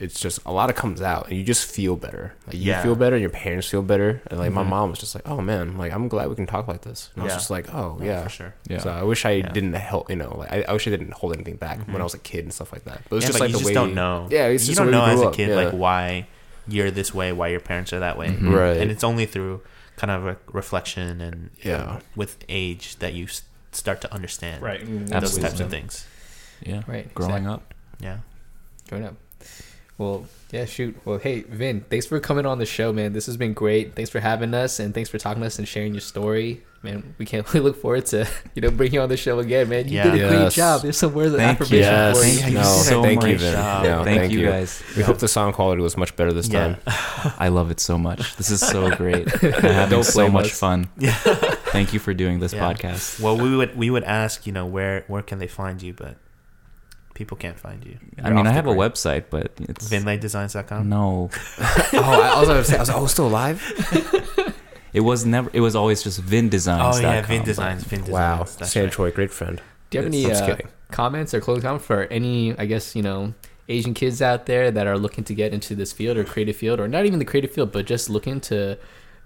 it's 0.00 0.18
just 0.18 0.40
a 0.44 0.50
lot 0.50 0.68
of 0.68 0.74
comes 0.74 1.00
out 1.00 1.28
and 1.28 1.36
you 1.38 1.44
just 1.44 1.64
feel 1.70 1.94
better 1.94 2.34
like 2.48 2.56
you 2.56 2.62
Yeah. 2.62 2.82
feel 2.82 2.96
better 2.96 3.14
and 3.14 3.20
your 3.22 3.30
parents 3.30 3.68
feel 3.68 3.82
better 3.82 4.20
and 4.28 4.40
like 4.40 4.50
my 4.50 4.64
mom 4.64 4.90
was 4.90 4.98
just 4.98 5.14
like 5.14 5.28
oh 5.28 5.40
man 5.40 5.78
like 5.78 5.92
i'm 5.92 6.08
glad 6.08 6.28
we 6.28 6.34
can 6.34 6.46
talk 6.46 6.66
like 6.66 6.82
this 6.82 7.10
and 7.14 7.22
i 7.22 7.26
was 7.26 7.34
just 7.34 7.48
like 7.50 7.72
oh 7.72 7.96
No, 8.00 8.04
yeah 8.04 8.22
for 8.24 8.28
sure. 8.28 8.54
Yeah. 8.68 8.78
so 8.78 8.90
i 8.90 9.04
wish 9.04 9.24
i 9.24 9.30
Yeah. 9.32 9.52
didn't 9.52 9.74
help 9.74 10.10
you 10.10 10.16
know 10.16 10.36
like 10.36 10.50
I, 10.50 10.62
I 10.62 10.72
wish 10.72 10.88
i 10.88 10.90
didn't 10.90 11.12
hold 11.12 11.32
anything 11.34 11.56
back 11.56 11.86
when 11.86 12.00
i 12.00 12.04
was 12.04 12.14
a 12.14 12.18
kid 12.18 12.44
and 12.44 12.52
stuff 12.52 12.72
like 12.72 12.84
that 12.86 13.02
but 13.08 13.16
it's 13.16 13.24
yeah, 13.24 13.28
just 13.28 13.38
but 13.38 13.44
like 13.44 13.50
you 13.50 13.54
the 13.54 13.58
just 13.60 13.68
way 13.68 13.74
don't 13.74 13.94
know. 13.94 14.26
yeah 14.32 14.46
it's 14.46 14.64
you 14.64 14.74
just 14.74 14.78
don't 14.78 14.90
know 14.90 15.04
as 15.04 15.20
a 15.20 15.30
kid 15.30 15.50
yeah. 15.50 15.54
like 15.56 15.70
why 15.72 16.26
you're 16.66 16.90
this 16.90 17.12
way, 17.14 17.30
why 17.30 17.48
your 17.48 17.60
parents 17.60 17.92
are 17.92 17.98
that 18.00 18.16
way, 18.16 18.28
Mhm. 18.28 18.50
right 18.50 18.78
and 18.78 18.90
it's 18.90 19.04
only 19.04 19.26
through 19.26 19.60
kind 19.96 20.10
of 20.10 20.26
a 20.26 20.36
reflection 20.52 21.20
and 21.20 21.50
Yeah. 21.62 22.00
with 22.16 22.38
age 22.48 22.96
that 22.96 23.14
you 23.14 23.24
s- 23.26 23.42
start 23.72 24.00
to 24.02 24.12
understand 24.12 24.62
right. 24.62 24.80
those 24.84 25.12
Absolutely. 25.12 25.48
types 25.48 25.60
of 25.60 25.70
things. 25.70 26.06
Yeah, 26.60 26.82
Right, 26.86 27.12
growing 27.14 27.44
exactly. 27.46 27.52
up. 27.54 27.74
Yeah. 28.00 28.18
Growing 28.88 29.04
up. 29.04 29.14
Well, 29.96 30.26
yeah, 30.50 30.64
shoot. 30.64 30.96
Well, 31.04 31.18
hey, 31.18 31.42
Vin, 31.42 31.84
thanks 31.88 32.06
for 32.06 32.18
coming 32.18 32.46
on 32.46 32.58
the 32.58 32.66
show, 32.66 32.92
man. 32.92 33.12
This 33.12 33.26
has 33.26 33.36
been 33.36 33.52
great. 33.52 33.94
Thanks 33.94 34.10
for 34.10 34.18
having 34.20 34.52
us, 34.52 34.80
and 34.80 34.92
thanks 34.92 35.08
for 35.08 35.18
talking 35.18 35.40
to 35.42 35.46
us 35.46 35.58
and 35.60 35.68
sharing 35.68 35.94
your 35.94 36.00
story, 36.00 36.64
man. 36.82 37.14
We 37.16 37.24
can't 37.26 37.46
really 37.54 37.64
look 37.64 37.80
forward 37.80 38.06
to 38.06 38.26
you 38.56 38.62
know 38.62 38.70
bringing 38.72 38.94
you 38.94 39.00
on 39.02 39.08
the 39.08 39.16
show 39.16 39.38
again, 39.38 39.68
man. 39.68 39.86
You 39.86 39.94
Yeah. 39.98 40.10
did 40.10 40.22
a 40.24 40.28
great 40.28 40.52
job. 40.52 40.82
There's 40.82 40.96
some 40.96 41.14
words 41.14 41.32
of 41.32 41.38
Thank 41.38 41.60
you. 41.70 41.80
affirmation 41.80 41.84
Yes. 41.84 42.18
for 42.20 42.26
you. 42.26 42.38
Thank 42.40 42.52
you 42.52 42.58
no, 42.58 42.64
so 42.64 43.02
thank 43.02 43.22
you, 43.22 43.28
much. 43.32 43.40
Vin. 43.40 43.54
Uh, 43.54 43.82
no, 43.84 44.04
thank, 44.04 44.18
thank 44.20 44.32
you 44.32 44.38
you. 44.40 44.46
guys. 44.46 44.82
We 44.96 45.02
hope 45.04 45.18
the 45.18 45.28
sound 45.28 45.54
quality 45.54 45.80
was 45.82 45.96
much 45.96 46.16
better 46.16 46.32
this 46.32 46.48
Yeah. 46.48 46.74
time. 46.74 46.80
I 47.38 47.46
love 47.48 47.70
it 47.70 47.78
so 47.78 47.96
much. 47.96 48.34
This 48.36 48.50
is 48.50 48.60
so 48.60 48.90
great. 48.96 49.32
I'm 49.44 49.52
having 49.52 49.90
Don't 49.90 50.02
so 50.04 50.28
much 50.28 50.46
us. 50.46 50.58
fun. 50.58 50.88
Yeah. 50.98 51.12
Thank 51.70 51.92
you 51.92 52.00
for 52.00 52.14
doing 52.14 52.40
this 52.40 52.52
Yeah. 52.52 52.72
podcast. 52.72 53.20
Well, 53.20 53.36
we 53.38 53.56
would 53.56 53.76
we 53.76 53.90
would 53.90 54.04
ask, 54.04 54.44
you 54.44 54.52
know, 54.52 54.66
where 54.66 55.04
where 55.06 55.22
can 55.22 55.38
they 55.38 55.46
find 55.48 55.80
you, 55.82 55.92
but 55.92 56.16
people 57.14 57.36
can't 57.36 57.58
find 57.58 57.84
you. 57.84 57.98
I 58.18 58.28
You're 58.28 58.36
mean, 58.36 58.46
I 58.46 58.50
the 58.50 58.54
have 58.54 58.66
a 58.66 58.74
website, 58.74 59.24
but 59.30 59.52
it's 59.60 59.88
Vinlaydesigns.com. 59.88 60.88
no. 60.88 61.30
oh, 61.58 61.88
I, 61.92 62.32
I 62.36 62.40
was 62.40 62.48
gonna 62.48 62.64
say, 62.64 62.76
I 62.76 62.80
was, 62.80 62.90
oh, 62.90 63.06
still 63.06 63.28
alive? 63.28 63.62
It 64.94 65.00
was 65.00 65.26
never. 65.26 65.50
It 65.52 65.60
was 65.60 65.74
always 65.74 66.04
just 66.04 66.22
vindesigns. 66.22 66.94
Oh 66.94 67.00
yeah, 67.00 67.20
Vin 67.22 67.42
Designs. 67.42 67.82
Vin 67.82 68.04
Wow, 68.06 68.44
That's 68.44 68.70
San 68.70 68.84
right. 68.84 68.92
Choi, 68.92 69.10
great 69.10 69.32
friend. 69.32 69.60
Do 69.90 69.98
you 69.98 70.04
have 70.04 70.12
I'm 70.12 70.14
any 70.14 70.32
uh, 70.32 70.56
comments 70.92 71.34
or 71.34 71.40
closing 71.40 71.62
comments 71.62 71.84
for 71.84 72.04
any, 72.04 72.56
I 72.56 72.66
guess, 72.66 72.94
you 72.94 73.02
know, 73.02 73.34
Asian 73.68 73.92
kids 73.92 74.22
out 74.22 74.46
there 74.46 74.70
that 74.70 74.86
are 74.86 74.96
looking 74.96 75.24
to 75.24 75.34
get 75.34 75.52
into 75.52 75.74
this 75.74 75.92
field 75.92 76.16
or 76.16 76.22
creative 76.22 76.54
field, 76.56 76.78
or 76.78 76.86
not 76.86 77.06
even 77.06 77.18
the 77.18 77.24
creative 77.24 77.50
field, 77.50 77.72
but 77.72 77.86
just 77.86 78.08
looking 78.08 78.40
to 78.42 78.78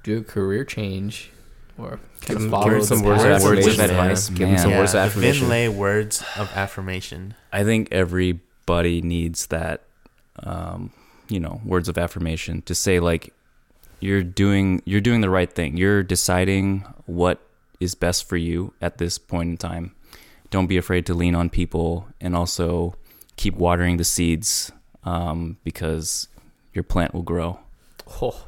do 0.02 0.18
a 0.18 0.22
career 0.22 0.64
change 0.64 1.30
or 1.78 2.00
Give 2.20 2.36
kind 2.36 2.44
of 2.44 2.50
follow 2.50 2.64
give 2.64 2.72
them 2.74 2.82
some 2.82 3.02
words 3.02 3.22
path? 3.22 3.40
of 3.40 3.44
Words 3.44 3.66
of 3.66 3.72
affirmation. 3.80 3.96
yeah. 3.96 4.02
advice, 4.02 4.28
Give 4.28 4.48
them 4.48 4.58
some 4.58 4.70
man. 4.70 4.78
words 4.80 4.90
of 4.94 4.98
Yeah, 4.98 5.04
affirmation. 5.06 5.48
Vinlay 5.48 5.68
words 5.74 6.24
of 6.36 6.50
affirmation. 6.56 7.34
I 7.52 7.64
think 7.64 7.88
everybody 7.92 9.00
needs 9.02 9.46
that, 9.46 9.82
um, 10.42 10.92
you 11.28 11.40
know, 11.40 11.60
words 11.64 11.88
of 11.88 11.96
affirmation 11.98 12.62
to 12.62 12.74
say 12.74 13.00
like 13.00 13.32
you're 14.00 14.22
doing 14.22 14.80
you're 14.84 15.00
doing 15.00 15.20
the 15.20 15.30
right 15.30 15.52
thing. 15.52 15.76
You're 15.76 16.02
deciding 16.02 16.84
what 17.06 17.40
is 17.80 17.94
best 17.94 18.28
for 18.28 18.36
you 18.36 18.72
at 18.80 18.98
this 18.98 19.18
point 19.18 19.50
in 19.50 19.56
time. 19.56 19.94
Don't 20.50 20.66
be 20.66 20.76
afraid 20.76 21.04
to 21.06 21.14
lean 21.14 21.34
on 21.34 21.50
people, 21.50 22.08
and 22.20 22.34
also 22.34 22.94
keep 23.36 23.54
watering 23.56 23.98
the 23.98 24.04
seeds 24.04 24.72
um, 25.04 25.58
because 25.62 26.28
your 26.72 26.82
plant 26.84 27.12
will 27.12 27.22
grow. 27.22 27.58
Oh, 28.22 28.46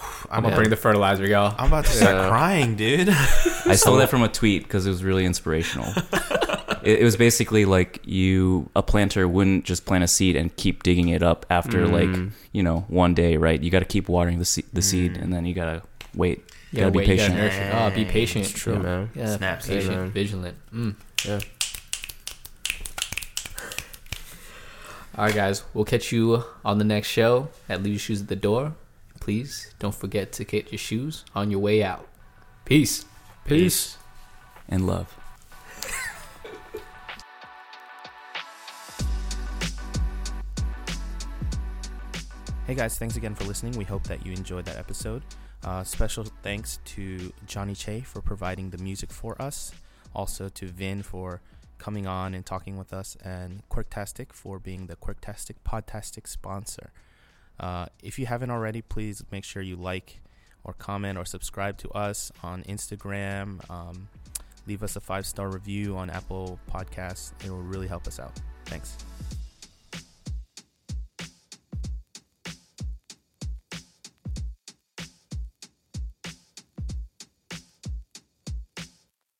I'm 0.00 0.38
I'm, 0.38 0.42
gonna 0.42 0.56
bring 0.56 0.70
the 0.70 0.76
fertilizer, 0.76 1.26
y'all. 1.26 1.54
I'm 1.58 1.68
about 1.68 1.84
to 1.84 1.90
start 1.92 2.14
Yeah. 2.16 2.28
crying, 2.28 2.74
dude. 2.76 3.08
I 3.66 3.76
stole 3.76 3.96
that 3.96 4.10
from 4.10 4.22
a 4.22 4.28
tweet 4.28 4.64
because 4.64 4.86
it 4.86 4.90
was 4.90 5.04
really 5.04 5.24
inspirational. 5.24 5.86
it, 6.82 7.00
it 7.00 7.04
was 7.04 7.16
basically 7.16 7.64
like 7.64 8.00
you 8.04 8.68
a 8.74 8.82
planter 8.82 9.28
wouldn't 9.28 9.64
just 9.64 9.86
plant 9.86 10.02
a 10.02 10.08
seed 10.08 10.34
and 10.34 10.54
keep 10.56 10.82
digging 10.82 11.08
it 11.08 11.22
up 11.22 11.46
after 11.48 11.86
like 11.86 12.08
Mm. 12.08 12.32
you 12.52 12.62
know 12.64 12.84
one 12.88 13.14
day, 13.14 13.36
right? 13.36 13.60
You 13.62 13.70
got 13.70 13.78
to 13.80 13.84
keep 13.84 14.08
watering 14.08 14.38
the 14.40 14.44
se- 14.44 14.64
the 14.72 14.82
seed, 14.82 15.14
Mm. 15.14 15.22
and 15.22 15.32
then 15.32 15.44
you 15.46 15.54
gotta 15.54 15.82
wait. 16.14 16.42
You 16.72 16.80
gotta 16.80 16.90
be 16.90 16.98
wait, 16.98 17.08
you 17.08 17.14
patient. 17.16 17.36
nurture 17.36 17.62
it. 17.62 17.74
Oh, 17.74 17.90
be 17.94 18.04
patient. 18.04 18.44
It's 18.46 18.52
true, 18.58 18.78
man. 18.80 19.10
Yeah, 19.14 19.36
Snaps. 19.36 19.68
patient, 19.68 19.94
Amen. 19.94 20.10
vigilant. 20.10 20.56
Mm. 20.74 20.94
Yeah. 21.24 21.40
All 25.16 25.26
right, 25.26 25.34
guys. 25.34 25.62
We'll 25.72 25.84
catch 25.84 26.10
you 26.10 26.42
on 26.64 26.78
the 26.78 26.84
next 26.84 27.06
show 27.08 27.48
at 27.68 27.82
Leave 27.84 27.92
Your 27.92 28.00
Shoes 28.00 28.22
at 28.22 28.26
the 28.28 28.34
Door. 28.34 28.72
Please 29.24 29.72
don't 29.78 29.94
forget 29.94 30.32
to 30.32 30.44
get 30.44 30.70
your 30.70 30.78
shoes 30.78 31.24
on 31.34 31.50
your 31.50 31.60
way 31.60 31.82
out. 31.82 32.06
Peace. 32.66 33.06
Peace. 33.46 33.96
and 34.68 34.86
love. 34.86 35.16
Hey 42.66 42.74
guys, 42.74 42.98
thanks 42.98 43.16
again 43.16 43.34
for 43.34 43.44
listening. 43.44 43.72
We 43.78 43.84
hope 43.84 44.04
that 44.04 44.26
you 44.26 44.32
enjoyed 44.32 44.66
that 44.66 44.76
episode. 44.76 45.22
Uh, 45.62 45.84
special 45.84 46.24
thanks 46.42 46.78
to 46.84 47.32
Johnny 47.46 47.74
Che 47.74 48.00
for 48.00 48.20
providing 48.20 48.68
the 48.68 48.78
music 48.78 49.10
for 49.10 49.40
us. 49.40 49.72
Also 50.14 50.50
to 50.50 50.66
Vin 50.66 51.02
for 51.02 51.40
coming 51.78 52.06
on 52.06 52.34
and 52.34 52.44
talking 52.44 52.76
with 52.76 52.92
us, 52.92 53.16
and 53.22 53.62
Quirktastic 53.70 54.32
for 54.32 54.58
being 54.58 54.86
the 54.86 54.96
Quirktastic 54.96 55.56
Podtastic 55.66 56.26
sponsor. 56.26 56.90
Uh, 57.58 57.86
if 58.02 58.18
you 58.18 58.26
haven't 58.26 58.50
already, 58.50 58.82
please 58.82 59.22
make 59.30 59.44
sure 59.44 59.62
you 59.62 59.76
like 59.76 60.20
or 60.64 60.72
comment 60.72 61.18
or 61.18 61.24
subscribe 61.24 61.76
to 61.78 61.90
us 61.90 62.32
on 62.42 62.62
Instagram. 62.64 63.68
Um, 63.70 64.08
leave 64.66 64.82
us 64.82 64.96
a 64.96 65.00
five 65.00 65.26
star 65.26 65.50
review 65.50 65.96
on 65.96 66.10
Apple 66.10 66.58
Podcasts. 66.70 67.32
It 67.44 67.50
will 67.50 67.62
really 67.62 67.88
help 67.88 68.06
us 68.06 68.18
out. 68.18 68.32
Thanks. 68.66 68.96